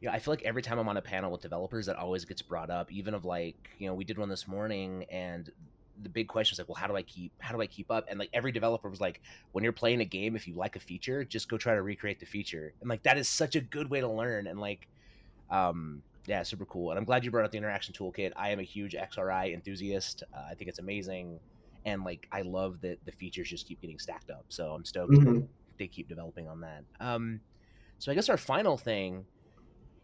you 0.00 0.08
know 0.08 0.14
I 0.14 0.18
feel 0.18 0.32
like 0.32 0.42
every 0.42 0.62
time 0.62 0.78
I'm 0.78 0.88
on 0.88 0.96
a 0.96 1.02
panel 1.02 1.30
with 1.30 1.40
developers 1.40 1.86
that 1.86 1.96
always 1.96 2.24
gets 2.24 2.42
brought 2.42 2.70
up 2.70 2.90
even 2.90 3.14
of 3.14 3.24
like 3.24 3.70
you 3.78 3.86
know 3.86 3.94
we 3.94 4.04
did 4.04 4.18
one 4.18 4.28
this 4.28 4.48
morning 4.48 5.06
and 5.10 5.50
the 6.02 6.08
big 6.08 6.28
question 6.28 6.54
is 6.54 6.58
like 6.58 6.68
well 6.68 6.76
how 6.76 6.86
do 6.86 6.96
I 6.96 7.02
keep 7.02 7.32
how 7.38 7.54
do 7.54 7.62
I 7.62 7.66
keep 7.66 7.90
up? 7.90 8.06
And 8.08 8.18
like 8.18 8.30
every 8.32 8.52
developer 8.52 8.88
was 8.88 9.00
like 9.00 9.20
when 9.52 9.62
you're 9.62 9.72
playing 9.72 10.00
a 10.00 10.04
game 10.04 10.34
if 10.34 10.48
you 10.48 10.54
like 10.54 10.76
a 10.76 10.80
feature 10.80 11.24
just 11.24 11.48
go 11.48 11.56
try 11.56 11.74
to 11.74 11.82
recreate 11.82 12.18
the 12.18 12.26
feature. 12.26 12.72
And 12.80 12.90
like 12.90 13.04
that 13.04 13.18
is 13.18 13.28
such 13.28 13.54
a 13.54 13.60
good 13.60 13.88
way 13.88 14.00
to 14.00 14.08
learn 14.08 14.48
and 14.48 14.60
like 14.60 14.88
um 15.50 16.02
yeah 16.26 16.42
super 16.42 16.64
cool. 16.64 16.90
And 16.90 16.98
I'm 16.98 17.04
glad 17.04 17.24
you 17.24 17.30
brought 17.30 17.44
up 17.44 17.52
the 17.52 17.58
interaction 17.58 17.94
toolkit. 17.94 18.32
I 18.34 18.50
am 18.50 18.58
a 18.58 18.64
huge 18.64 18.96
XRI 18.96 19.54
enthusiast. 19.54 20.24
Uh, 20.34 20.42
I 20.50 20.54
think 20.54 20.68
it's 20.68 20.80
amazing 20.80 21.38
and 21.86 22.02
like 22.02 22.26
I 22.32 22.42
love 22.42 22.80
that 22.82 22.98
the 23.06 23.12
features 23.12 23.48
just 23.48 23.66
keep 23.66 23.80
getting 23.80 23.98
stacked 23.98 24.30
up. 24.30 24.44
So 24.48 24.72
I'm 24.72 24.84
stoked 24.84 25.12
mm-hmm. 25.12 25.40
they 25.78 25.86
keep 25.86 26.08
developing 26.08 26.48
on 26.48 26.60
that. 26.60 26.84
Um, 27.00 27.40
so 27.98 28.12
I 28.12 28.14
guess 28.14 28.28
our 28.28 28.36
final 28.36 28.76
thing, 28.76 29.24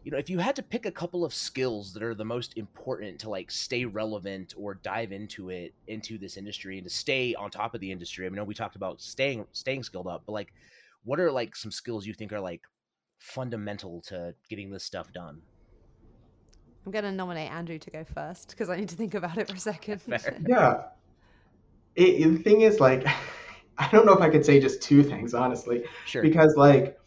you 0.03 0.11
know, 0.11 0.17
if 0.17 0.29
you 0.29 0.39
had 0.39 0.55
to 0.55 0.63
pick 0.63 0.85
a 0.85 0.91
couple 0.91 1.23
of 1.23 1.33
skills 1.33 1.93
that 1.93 2.01
are 2.01 2.15
the 2.15 2.25
most 2.25 2.57
important 2.57 3.19
to 3.19 3.29
like 3.29 3.51
stay 3.51 3.85
relevant 3.85 4.53
or 4.57 4.75
dive 4.75 5.11
into 5.11 5.49
it 5.49 5.75
into 5.87 6.17
this 6.17 6.37
industry 6.37 6.77
and 6.77 6.87
to 6.87 6.93
stay 6.93 7.35
on 7.35 7.51
top 7.51 7.75
of 7.75 7.81
the 7.81 7.91
industry. 7.91 8.25
I 8.25 8.29
know 8.29 8.45
we 8.45 8.53
talked 8.53 8.77
about 8.77 9.01
staying 9.01 9.45
staying 9.51 9.83
skilled 9.83 10.07
up, 10.07 10.23
but 10.25 10.31
like, 10.31 10.53
what 11.03 11.19
are 11.19 11.31
like 11.31 11.55
some 11.55 11.71
skills 11.71 12.07
you 12.07 12.13
think 12.13 12.31
are 12.31 12.39
like 12.39 12.61
fundamental 13.19 14.01
to 14.07 14.33
getting 14.49 14.71
this 14.71 14.85
stuff 14.85 15.11
done? 15.11 15.41
I'm 16.85 16.91
going 16.91 17.05
to 17.05 17.13
nominate 17.13 17.49
Andrew 17.49 17.79
to 17.79 17.89
go 17.91 18.03
first 18.03 18.49
because 18.49 18.69
I 18.69 18.75
need 18.75 18.89
to 18.89 18.95
think 18.95 19.13
about 19.13 19.37
it 19.37 19.47
for 19.47 19.55
a 19.55 19.59
second. 19.59 20.01
yeah 20.47 20.81
it, 21.95 22.31
the 22.31 22.43
thing 22.43 22.61
is 22.61 22.79
like 22.79 23.05
I 23.77 23.89
don't 23.89 24.05
know 24.05 24.13
if 24.13 24.21
I 24.21 24.29
could 24.29 24.45
say 24.45 24.59
just 24.59 24.81
two 24.81 25.03
things 25.03 25.33
honestly. 25.33 25.83
Sure. 26.05 26.21
Because 26.21 26.55
like 26.55 26.99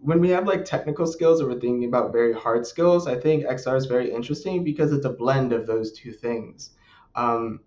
when 0.00 0.20
we 0.20 0.30
have 0.30 0.46
like 0.46 0.64
technical 0.64 1.06
skills 1.06 1.40
or 1.40 1.48
we're 1.48 1.60
thinking 1.60 1.84
about 1.84 2.12
very 2.12 2.32
hard 2.32 2.66
skills, 2.66 3.06
I 3.06 3.18
think 3.18 3.44
XR 3.44 3.76
is 3.76 3.86
very 3.86 4.12
interesting 4.12 4.64
because 4.64 4.92
it's 4.92 5.06
a 5.06 5.10
blend 5.10 5.52
of 5.52 5.66
those 5.66 5.92
two 5.92 6.12
things. 6.12 6.70
Um, 7.14 7.60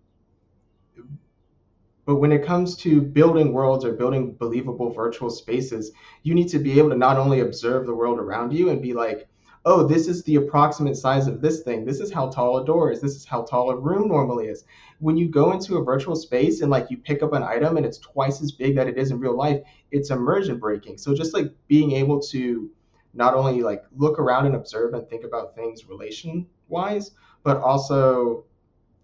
but 2.09 2.15
when 2.15 2.31
it 2.31 2.43
comes 2.43 2.75
to 2.77 3.01
building 3.01 3.53
worlds 3.53 3.85
or 3.85 3.93
building 3.93 4.33
believable 4.33 4.91
virtual 4.91 5.29
spaces, 5.29 5.91
you 6.23 6.33
need 6.33 6.47
to 6.49 6.57
be 6.57 6.79
able 6.79 6.89
to 6.89 6.97
not 6.97 7.17
only 7.17 7.41
observe 7.41 7.85
the 7.85 7.93
world 7.93 8.19
around 8.19 8.51
you 8.51 8.69
and 8.69 8.81
be 8.81 8.93
like, 8.93 9.28
oh, 9.65 9.85
this 9.85 10.07
is 10.07 10.23
the 10.23 10.35
approximate 10.35 10.95
size 10.95 11.27
of 11.27 11.41
this 11.41 11.61
thing. 11.63 11.85
This 11.85 11.99
is 11.99 12.11
how 12.11 12.29
tall 12.29 12.57
a 12.57 12.65
door 12.65 12.91
is. 12.91 13.01
This 13.01 13.15
is 13.15 13.25
how 13.25 13.43
tall 13.43 13.69
a 13.71 13.75
room 13.75 14.07
normally 14.07 14.47
is. 14.47 14.63
When 14.99 15.17
you 15.17 15.27
go 15.27 15.51
into 15.51 15.77
a 15.77 15.83
virtual 15.83 16.15
space 16.15 16.61
and 16.61 16.71
like 16.71 16.89
you 16.89 16.97
pick 16.97 17.21
up 17.23 17.33
an 17.33 17.43
item 17.43 17.77
and 17.77 17.85
it's 17.85 17.97
twice 17.97 18.41
as 18.41 18.51
big 18.51 18.75
that 18.75 18.87
it 18.87 18.97
is 18.97 19.11
in 19.11 19.19
real 19.19 19.35
life, 19.35 19.61
it's 19.91 20.11
immersion 20.11 20.59
breaking. 20.59 20.97
So 20.97 21.13
just 21.13 21.33
like 21.33 21.53
being 21.67 21.91
able 21.93 22.19
to 22.21 22.69
not 23.13 23.33
only 23.33 23.61
like 23.61 23.83
look 23.95 24.19
around 24.19 24.45
and 24.45 24.55
observe 24.55 24.93
and 24.93 25.07
think 25.09 25.23
about 25.23 25.55
things 25.55 25.85
relation 25.85 26.45
wise, 26.67 27.11
but 27.43 27.57
also 27.57 28.45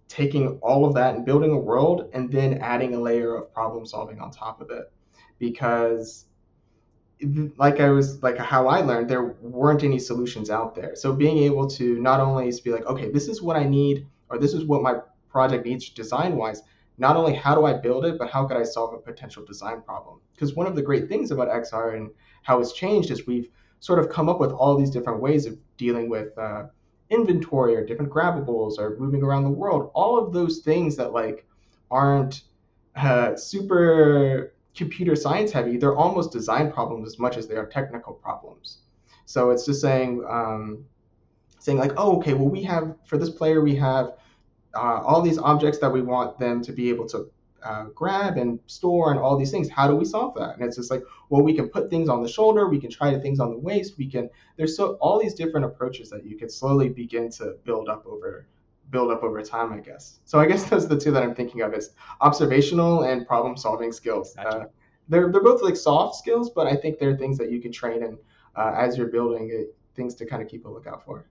taking 0.08 0.60
all 0.62 0.86
of 0.86 0.94
that 0.94 1.16
and 1.16 1.26
building 1.26 1.52
a 1.52 1.58
world 1.58 2.10
and 2.14 2.32
then 2.32 2.60
adding 2.60 2.94
a 2.94 3.00
layer 3.00 3.36
of 3.36 3.54
problem 3.54 3.86
solving 3.86 4.20
on 4.20 4.32
top 4.32 4.62
of 4.62 4.70
it. 4.70 4.92
Because 5.40 6.26
like 7.58 7.80
I 7.80 7.90
was 7.90 8.22
like 8.22 8.38
how 8.38 8.68
I 8.68 8.82
learned, 8.82 9.10
there 9.10 9.36
weren't 9.42 9.84
any 9.84 10.00
solutions 10.00 10.50
out 10.50 10.76
there. 10.76 10.96
So 10.96 11.14
being 11.14 11.38
able 11.40 11.68
to 11.72 12.00
not 12.00 12.20
only 12.20 12.52
be 12.64 12.72
like, 12.72 12.86
okay, 12.86 13.10
this 13.12 13.28
is 13.28 13.42
what 13.42 13.56
I 13.56 13.64
need, 13.64 14.08
or 14.30 14.38
this 14.38 14.54
is 14.54 14.66
what 14.66 14.82
my 14.82 14.96
project 15.30 15.66
needs 15.66 15.90
design 15.90 16.36
wise. 16.36 16.62
Not 16.98 17.18
only 17.18 17.34
how 17.34 17.56
do 17.56 17.66
I 17.66 17.74
build 17.74 18.06
it, 18.06 18.18
but 18.18 18.30
how 18.30 18.46
could 18.46 18.58
I 18.58 18.64
solve 18.64 18.94
a 18.94 18.98
potential 18.98 19.44
design 19.46 19.82
problem? 19.82 20.20
Because 20.34 20.56
one 20.56 20.68
of 20.68 20.76
the 20.76 20.82
great 20.82 21.10
things 21.10 21.32
about 21.32 21.50
XR 21.50 21.96
and 21.98 22.10
how 22.44 22.60
it's 22.60 22.74
changed 22.74 23.12
is 23.12 23.28
we've 23.28 23.50
sort 23.80 24.00
of 24.00 24.10
come 24.10 24.30
up 24.30 24.40
with 24.40 24.52
all 24.52 24.78
these 24.78 24.90
different 24.90 25.22
ways 25.22 25.46
of 25.46 25.58
dealing 25.78 26.10
with 26.10 26.38
uh, 26.38 26.64
inventory 27.10 27.76
or 27.76 27.86
different 27.86 28.12
grabbables 28.12 28.80
or 28.80 28.98
moving 28.98 29.24
around 29.24 29.44
the 29.44 29.50
world. 29.50 29.92
All 29.94 30.18
of 30.18 30.34
those 30.34 30.60
things 30.60 30.96
that 30.96 31.12
like 31.12 31.46
aren't 31.92 32.44
uh, 32.96 33.36
super 33.36 34.54
computer 34.76 35.16
science 35.16 35.52
heavy, 35.52 35.78
they're 35.78 35.96
almost 35.96 36.32
design 36.32 36.72
problems 36.72 37.08
as 37.08 37.20
much 37.20 37.38
as 37.38 37.48
they 37.48 37.56
are 37.56 37.66
technical 37.66 38.14
problems. 38.14 38.80
So 39.26 39.50
it's 39.50 39.66
just 39.66 39.82
saying, 39.82 40.24
um, 40.28 40.86
saying 41.60 41.78
like, 41.78 41.94
oh, 41.98 42.18
okay, 42.18 42.34
well, 42.34 42.50
we 42.50 42.64
have 42.64 42.96
for 43.06 43.18
this 43.18 43.30
player, 43.30 43.62
we 43.62 43.76
have 43.76 44.14
uh, 44.76 45.02
all 45.02 45.22
these 45.22 45.38
objects 45.38 45.80
that 45.80 45.92
we 45.92 46.02
want 46.02 46.38
them 46.38 46.62
to 46.62 46.72
be 46.72 46.90
able 46.90 47.08
to 47.08 47.32
uh, 47.64 47.86
grab 47.96 48.38
and 48.38 48.60
store 48.68 49.12
and 49.12 49.20
all 49.20 49.38
these 49.38 49.50
things. 49.50 49.70
How 49.70 49.88
do 49.88 49.96
we 49.96 50.06
solve 50.06 50.36
that? 50.36 50.56
And 50.56 50.64
it's 50.64 50.76
just 50.76 50.92
like, 50.92 51.04
well, 51.30 51.42
we 51.42 51.54
can 51.54 51.68
put 51.70 51.90
things 51.90 52.10
on 52.10 52.22
the 52.22 52.30
shoulder, 52.30 52.70
we 52.70 52.80
can 52.80 52.92
try 52.92 53.18
things 53.18 53.40
on 53.40 53.50
the 53.50 53.58
waist, 53.58 53.98
we 53.98 54.08
can. 54.08 54.30
There's 54.58 54.78
so 54.78 54.94
all 55.02 55.20
these 55.20 55.34
different 55.34 55.66
approaches 55.66 56.10
that 56.12 56.26
you 56.26 56.38
can 56.38 56.50
slowly 56.50 56.90
begin 56.90 57.32
to 57.32 57.56
build 57.64 57.90
up 57.90 58.06
over 58.06 58.46
build 58.90 59.12
up 59.12 59.24
over 59.24 59.42
time, 59.42 59.74
I 59.74 59.80
guess. 59.80 60.20
So 60.26 60.40
I 60.40 60.46
guess 60.46 60.64
those 60.70 60.86
are 60.86 60.90
the 60.90 61.00
two 61.00 61.12
that 61.12 61.24
I'm 61.24 61.36
thinking 61.36 61.62
of 61.62 61.74
is 61.74 61.92
observational 62.22 63.04
and 63.04 63.26
problem 63.26 63.58
solving 63.58 63.92
skills. 63.92 64.34
Gotcha. 64.36 64.50
Uh, 64.50 64.66
they're 65.08 65.32
they're 65.32 65.44
both 65.44 65.62
like 65.62 65.76
soft 65.76 66.16
skills, 66.16 66.50
but 66.50 66.68
I 66.68 66.76
think 66.76 67.00
they're 67.00 67.18
things 67.18 67.38
that 67.38 67.52
you 67.52 67.62
can 67.62 67.72
train 67.72 68.04
and 68.04 68.18
uh, 68.56 68.74
as 68.76 68.98
you're 68.98 69.08
building 69.08 69.50
it, 69.52 69.76
things 69.96 70.16
to 70.16 70.26
kind 70.26 70.42
of 70.42 70.48
keep 70.48 70.66
a 70.66 70.70
lookout 70.70 71.04
for. 71.06 71.26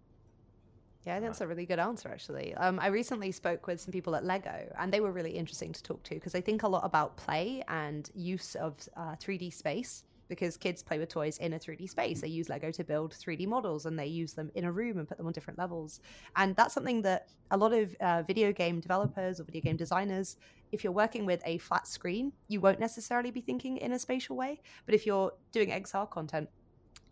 Yeah, 1.04 1.20
that's 1.20 1.42
a 1.42 1.46
really 1.46 1.66
good 1.66 1.78
answer, 1.78 2.08
actually. 2.08 2.54
Um, 2.54 2.80
I 2.80 2.86
recently 2.86 3.30
spoke 3.30 3.66
with 3.66 3.78
some 3.78 3.92
people 3.92 4.16
at 4.16 4.24
Lego, 4.24 4.72
and 4.78 4.90
they 4.90 5.00
were 5.00 5.12
really 5.12 5.32
interesting 5.32 5.70
to 5.72 5.82
talk 5.82 6.02
to 6.04 6.14
because 6.14 6.32
they 6.32 6.40
think 6.40 6.62
a 6.62 6.68
lot 6.68 6.82
about 6.82 7.16
play 7.18 7.62
and 7.68 8.08
use 8.14 8.54
of 8.54 8.76
uh, 8.96 9.14
3D 9.16 9.52
space 9.52 10.04
because 10.28 10.56
kids 10.56 10.82
play 10.82 10.98
with 10.98 11.08
toys 11.08 11.38
in 11.38 11.52
a 11.52 11.58
3D 11.58 11.88
space. 11.88 12.20
They 12.20 12.28
use 12.28 12.48
Lego 12.48 12.70
to 12.70 12.84
build 12.84 13.12
3D 13.12 13.46
models 13.46 13.86
and 13.86 13.98
they 13.98 14.06
use 14.06 14.32
them 14.32 14.50
in 14.54 14.64
a 14.64 14.72
room 14.72 14.98
and 14.98 15.08
put 15.08 15.18
them 15.18 15.26
on 15.26 15.32
different 15.32 15.58
levels. 15.58 16.00
And 16.36 16.56
that's 16.56 16.74
something 16.74 17.02
that 17.02 17.28
a 17.50 17.56
lot 17.56 17.72
of 17.72 17.94
uh, 18.00 18.22
video 18.22 18.52
game 18.52 18.80
developers 18.80 19.40
or 19.40 19.44
video 19.44 19.62
game 19.62 19.76
designers, 19.76 20.36
if 20.72 20.82
you're 20.82 20.92
working 20.92 21.26
with 21.26 21.42
a 21.44 21.58
flat 21.58 21.86
screen, 21.86 22.32
you 22.48 22.60
won't 22.60 22.80
necessarily 22.80 23.30
be 23.30 23.40
thinking 23.40 23.76
in 23.78 23.92
a 23.92 23.98
spatial 23.98 24.36
way. 24.36 24.60
But 24.86 24.94
if 24.94 25.06
you're 25.06 25.32
doing 25.52 25.70
XR 25.70 26.10
content, 26.10 26.48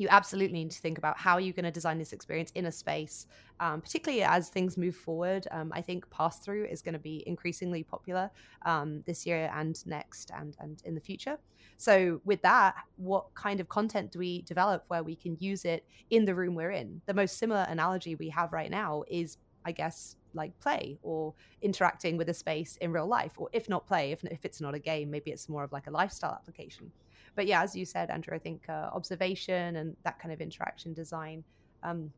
you 0.03 0.09
absolutely 0.11 0.59
need 0.59 0.72
to 0.72 0.80
think 0.80 0.98
about 0.98 1.16
how 1.16 1.38
you're 1.38 1.55
going 1.55 1.64
to 1.64 1.70
design 1.70 1.96
this 1.96 2.12
experience 2.12 2.50
in 2.57 2.66
a 2.66 2.72
space, 2.72 3.28
um, 3.61 3.80
particularly 3.80 4.24
as 4.24 4.48
things 4.48 4.76
move 4.76 4.96
forward. 4.96 5.46
Um, 5.53 5.72
I 5.72 5.80
think 5.80 6.11
pass 6.11 6.40
through 6.40 6.64
is 6.64 6.82
going 6.82 6.94
to 6.94 6.98
be 6.98 7.22
increasingly 7.24 7.84
popular 7.84 8.28
um, 8.66 9.03
this 9.07 9.24
year 9.24 9.48
and 9.55 9.74
next 9.86 10.32
and, 10.36 10.57
and 10.59 10.82
in 10.84 10.96
the 10.96 11.00
future. 11.00 11.38
So, 11.76 12.20
with 12.24 12.42
that, 12.42 12.74
what 12.96 13.32
kind 13.34 13.61
of 13.61 13.68
content 13.68 14.11
do 14.11 14.18
we 14.18 14.42
develop 14.42 14.84
where 14.88 15.05
we 15.05 15.14
can 15.14 15.36
use 15.38 15.64
it 15.64 15.84
in 16.11 16.24
the 16.24 16.34
room 16.34 16.57
we're 16.57 16.72
in? 16.72 17.00
The 17.07 17.14
most 17.14 17.38
similar 17.38 17.64
analogy 17.68 18.16
we 18.16 18.28
have 18.30 18.53
right 18.53 18.70
now 18.70 19.05
is, 19.09 19.38
I 19.64 19.70
guess, 19.70 20.16
like 20.34 20.59
play 20.59 20.98
or 21.03 21.34
interacting 21.61 22.16
with 22.16 22.28
a 22.28 22.34
space 22.34 22.76
in 22.80 22.90
real 22.90 23.07
life, 23.07 23.34
or 23.36 23.48
if 23.53 23.68
not 23.68 23.86
play, 23.86 24.11
if, 24.11 24.24
if 24.24 24.44
it's 24.44 24.61
not 24.61 24.74
a 24.74 24.80
game, 24.80 25.11
maybe 25.11 25.30
it's 25.30 25.48
more 25.48 25.62
of 25.62 25.70
like 25.70 25.86
a 25.86 25.90
lifestyle 25.90 26.32
application. 26.32 26.90
But 27.34 27.46
yeah, 27.46 27.62
as 27.62 27.74
you 27.74 27.84
said, 27.84 28.10
Andrew, 28.10 28.34
I 28.34 28.38
think 28.38 28.68
uh, 28.68 28.90
observation 28.92 29.76
and 29.76 29.96
that 30.04 30.18
kind 30.18 30.32
of 30.32 30.40
interaction 30.40 30.92
design. 30.92 31.44
Um, 31.82 32.12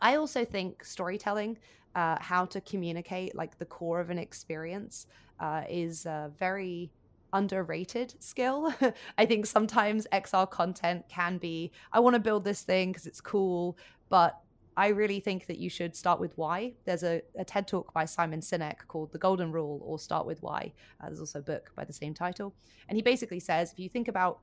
I 0.00 0.16
also 0.16 0.44
think 0.44 0.84
storytelling, 0.84 1.58
uh, 1.94 2.16
how 2.20 2.44
to 2.46 2.60
communicate 2.60 3.34
like 3.34 3.58
the 3.58 3.64
core 3.64 4.00
of 4.00 4.10
an 4.10 4.18
experience, 4.18 5.06
uh, 5.40 5.62
is 5.68 6.06
a 6.06 6.30
very 6.38 6.90
underrated 7.32 8.14
skill. 8.20 8.72
I 9.18 9.26
think 9.26 9.46
sometimes 9.46 10.06
XR 10.12 10.50
content 10.50 11.04
can 11.08 11.38
be, 11.38 11.72
I 11.92 12.00
want 12.00 12.14
to 12.14 12.20
build 12.20 12.44
this 12.44 12.62
thing 12.62 12.90
because 12.90 13.06
it's 13.06 13.20
cool, 13.20 13.76
but 14.08 14.38
I 14.78 14.88
really 14.88 15.18
think 15.18 15.46
that 15.48 15.58
you 15.58 15.68
should 15.68 15.96
start 15.96 16.20
with 16.20 16.38
why. 16.38 16.74
There's 16.84 17.02
a, 17.02 17.20
a, 17.36 17.44
TED 17.44 17.66
talk 17.66 17.92
by 17.92 18.04
Simon 18.04 18.38
Sinek 18.38 18.86
called 18.86 19.10
The 19.10 19.18
Golden 19.18 19.50
Rule 19.50 19.82
or 19.84 19.98
Start 19.98 20.24
with 20.24 20.40
Why. 20.40 20.72
Uh, 21.00 21.06
there's 21.06 21.18
also 21.18 21.40
a 21.40 21.42
book 21.42 21.72
by 21.74 21.84
the 21.84 21.92
same 21.92 22.14
title. 22.14 22.54
And 22.88 22.94
he 22.94 23.02
basically 23.02 23.40
says 23.40 23.72
if 23.72 23.80
you 23.80 23.88
think 23.88 24.06
about 24.06 24.38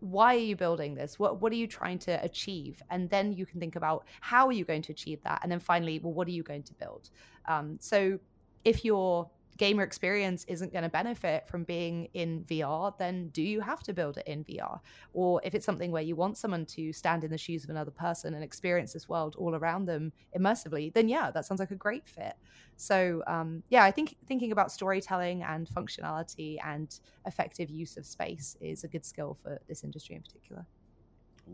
why 0.00 0.34
are 0.34 0.46
you 0.50 0.56
building 0.56 0.94
this? 0.94 1.18
What 1.18 1.40
what 1.40 1.52
are 1.52 1.56
you 1.56 1.66
trying 1.66 1.98
to 2.00 2.22
achieve? 2.22 2.82
And 2.90 3.08
then 3.08 3.32
you 3.32 3.46
can 3.46 3.60
think 3.60 3.76
about 3.76 4.04
how 4.20 4.46
are 4.46 4.52
you 4.52 4.66
going 4.66 4.82
to 4.82 4.92
achieve 4.92 5.22
that? 5.22 5.40
And 5.42 5.50
then 5.50 5.58
finally, 5.58 5.98
well, 6.00 6.12
what 6.12 6.28
are 6.28 6.32
you 6.32 6.42
going 6.42 6.64
to 6.64 6.74
build? 6.74 7.08
Um, 7.46 7.78
so 7.80 8.18
if 8.66 8.84
you're 8.84 9.26
gamer 9.58 9.82
experience 9.82 10.44
isn't 10.48 10.72
going 10.72 10.84
to 10.84 10.88
benefit 10.88 11.46
from 11.48 11.64
being 11.64 12.08
in 12.14 12.44
VR, 12.44 12.96
then 12.96 13.28
do 13.28 13.42
you 13.42 13.60
have 13.60 13.82
to 13.82 13.92
build 13.92 14.16
it 14.16 14.26
in 14.26 14.44
VR? 14.44 14.78
Or 15.12 15.40
if 15.44 15.54
it's 15.54 15.66
something 15.66 15.90
where 15.90 16.02
you 16.02 16.16
want 16.16 16.38
someone 16.38 16.64
to 16.66 16.92
stand 16.92 17.24
in 17.24 17.30
the 17.30 17.38
shoes 17.38 17.64
of 17.64 17.70
another 17.70 17.90
person 17.90 18.34
and 18.34 18.42
experience 18.42 18.92
this 18.92 19.08
world 19.08 19.34
all 19.36 19.56
around 19.56 19.86
them 19.86 20.12
immersively, 20.38 20.94
then 20.94 21.08
yeah, 21.08 21.30
that 21.32 21.44
sounds 21.44 21.58
like 21.58 21.72
a 21.72 21.76
great 21.76 22.08
fit. 22.08 22.34
So 22.76 23.22
um, 23.26 23.64
yeah, 23.68 23.82
I 23.82 23.90
think 23.90 24.16
thinking 24.26 24.52
about 24.52 24.70
storytelling 24.70 25.42
and 25.42 25.68
functionality 25.68 26.58
and 26.64 26.98
effective 27.26 27.68
use 27.68 27.96
of 27.96 28.06
space 28.06 28.56
is 28.60 28.84
a 28.84 28.88
good 28.88 29.04
skill 29.04 29.36
for 29.42 29.60
this 29.68 29.82
industry 29.82 30.14
in 30.14 30.22
particular 30.22 30.64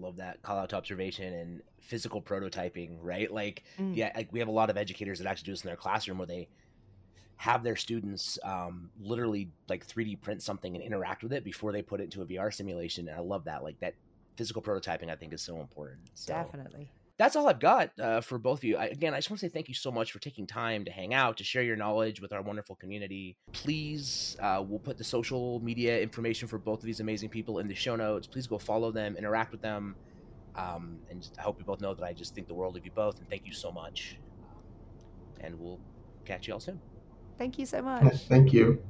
love 0.00 0.16
that 0.16 0.42
call 0.42 0.58
out 0.58 0.68
to 0.70 0.76
observation 0.76 1.32
and 1.34 1.62
physical 1.80 2.20
prototyping 2.20 2.96
right 3.00 3.32
like 3.32 3.62
mm. 3.78 3.94
yeah 3.94 4.10
like 4.16 4.28
we 4.32 4.38
have 4.38 4.48
a 4.48 4.52
lot 4.52 4.68
of 4.68 4.76
educators 4.76 5.18
that 5.20 5.28
actually 5.28 5.46
do 5.46 5.52
this 5.52 5.62
in 5.62 5.68
their 5.68 5.76
classroom 5.76 6.18
where 6.18 6.26
they 6.26 6.48
have 7.36 7.62
their 7.62 7.76
students 7.76 8.38
um, 8.44 8.90
literally 9.00 9.50
like 9.68 9.86
3D 9.86 10.20
print 10.20 10.42
something 10.42 10.74
and 10.74 10.84
interact 10.84 11.22
with 11.22 11.32
it 11.32 11.44
before 11.44 11.72
they 11.72 11.82
put 11.82 12.00
it 12.00 12.04
into 12.04 12.22
a 12.22 12.26
VR 12.26 12.52
simulation. 12.52 13.08
And 13.08 13.16
I 13.16 13.20
love 13.20 13.44
that. 13.44 13.62
Like 13.62 13.78
that 13.80 13.94
physical 14.36 14.62
prototyping, 14.62 15.10
I 15.10 15.16
think 15.16 15.32
is 15.32 15.42
so 15.42 15.60
important. 15.60 16.00
So 16.14 16.32
Definitely. 16.32 16.90
That's 17.16 17.36
all 17.36 17.48
I've 17.48 17.60
got 17.60 17.90
uh, 18.00 18.20
for 18.20 18.38
both 18.38 18.58
of 18.58 18.64
you. 18.64 18.76
I, 18.76 18.86
again, 18.86 19.14
I 19.14 19.18
just 19.18 19.30
want 19.30 19.38
to 19.38 19.46
say 19.46 19.50
thank 19.50 19.68
you 19.68 19.74
so 19.74 19.92
much 19.92 20.10
for 20.10 20.18
taking 20.18 20.48
time 20.48 20.84
to 20.84 20.90
hang 20.90 21.14
out, 21.14 21.36
to 21.36 21.44
share 21.44 21.62
your 21.62 21.76
knowledge 21.76 22.20
with 22.20 22.32
our 22.32 22.42
wonderful 22.42 22.74
community. 22.74 23.36
Please, 23.52 24.36
uh, 24.40 24.64
we'll 24.66 24.80
put 24.80 24.98
the 24.98 25.04
social 25.04 25.60
media 25.60 26.00
information 26.00 26.48
for 26.48 26.58
both 26.58 26.80
of 26.80 26.86
these 26.86 26.98
amazing 26.98 27.28
people 27.28 27.60
in 27.60 27.68
the 27.68 27.74
show 27.74 27.94
notes. 27.94 28.26
Please 28.26 28.48
go 28.48 28.58
follow 28.58 28.90
them, 28.90 29.16
interact 29.16 29.52
with 29.52 29.62
them. 29.62 29.94
Um, 30.56 30.98
and 31.08 31.28
I 31.38 31.42
hope 31.42 31.58
you 31.60 31.64
both 31.64 31.80
know 31.80 31.94
that 31.94 32.04
I 32.04 32.12
just 32.12 32.34
think 32.34 32.48
the 32.48 32.54
world 32.54 32.76
of 32.76 32.84
you 32.84 32.90
both, 32.92 33.18
and 33.20 33.28
thank 33.28 33.46
you 33.46 33.52
so 33.52 33.70
much. 33.70 34.18
And 35.40 35.58
we'll 35.60 35.80
catch 36.24 36.48
you 36.48 36.54
all 36.54 36.60
soon. 36.60 36.80
Thank 37.38 37.58
you 37.58 37.66
so 37.66 37.82
much. 37.82 38.14
Thank 38.28 38.52
you. 38.52 38.82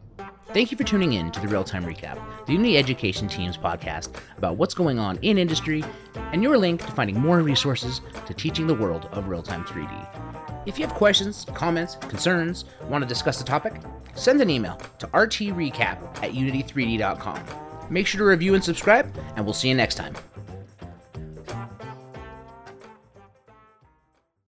Thank 0.53 0.71
you 0.71 0.77
for 0.77 0.85
tuning 0.85 1.15
in 1.15 1.33
to 1.33 1.41
the 1.41 1.49
Real 1.49 1.65
Time 1.65 1.85
Recap, 1.85 2.21
the 2.47 2.53
Unity 2.53 2.77
Education 2.77 3.27
Team's 3.27 3.57
podcast 3.57 4.15
about 4.37 4.57
what's 4.57 4.75
going 4.75 4.99
on 4.99 5.19
in 5.23 5.39
industry 5.39 5.83
and 6.33 6.43
your 6.43 6.57
link 6.57 6.85
to 6.85 6.93
finding 6.93 7.19
more 7.19 7.41
resources 7.41 8.01
to 8.27 8.35
teaching 8.35 8.67
the 8.67 8.75
world 8.75 9.09
of 9.13 9.29
real 9.29 9.43
time 9.43 9.65
3D. 9.65 10.65
If 10.67 10.79
you 10.79 10.87
have 10.87 10.95
questions, 10.95 11.47
comments, 11.55 11.97
concerns, 11.97 12.67
want 12.89 13.03
to 13.03 13.09
discuss 13.09 13.39
the 13.39 13.45
topic, 13.45 13.75
send 14.15 14.41
an 14.41 14.51
email 14.51 14.81
to 14.99 15.07
rtrecap 15.09 15.99
at 16.23 16.33
unity3d.com. 16.33 17.43
Make 17.91 18.07
sure 18.07 18.19
to 18.19 18.25
review 18.25 18.55
and 18.55 18.63
subscribe, 18.63 19.15
and 19.37 19.45
we'll 19.45 19.55
see 19.55 19.69
you 19.69 19.75
next 19.75 19.97
time. 19.97 20.15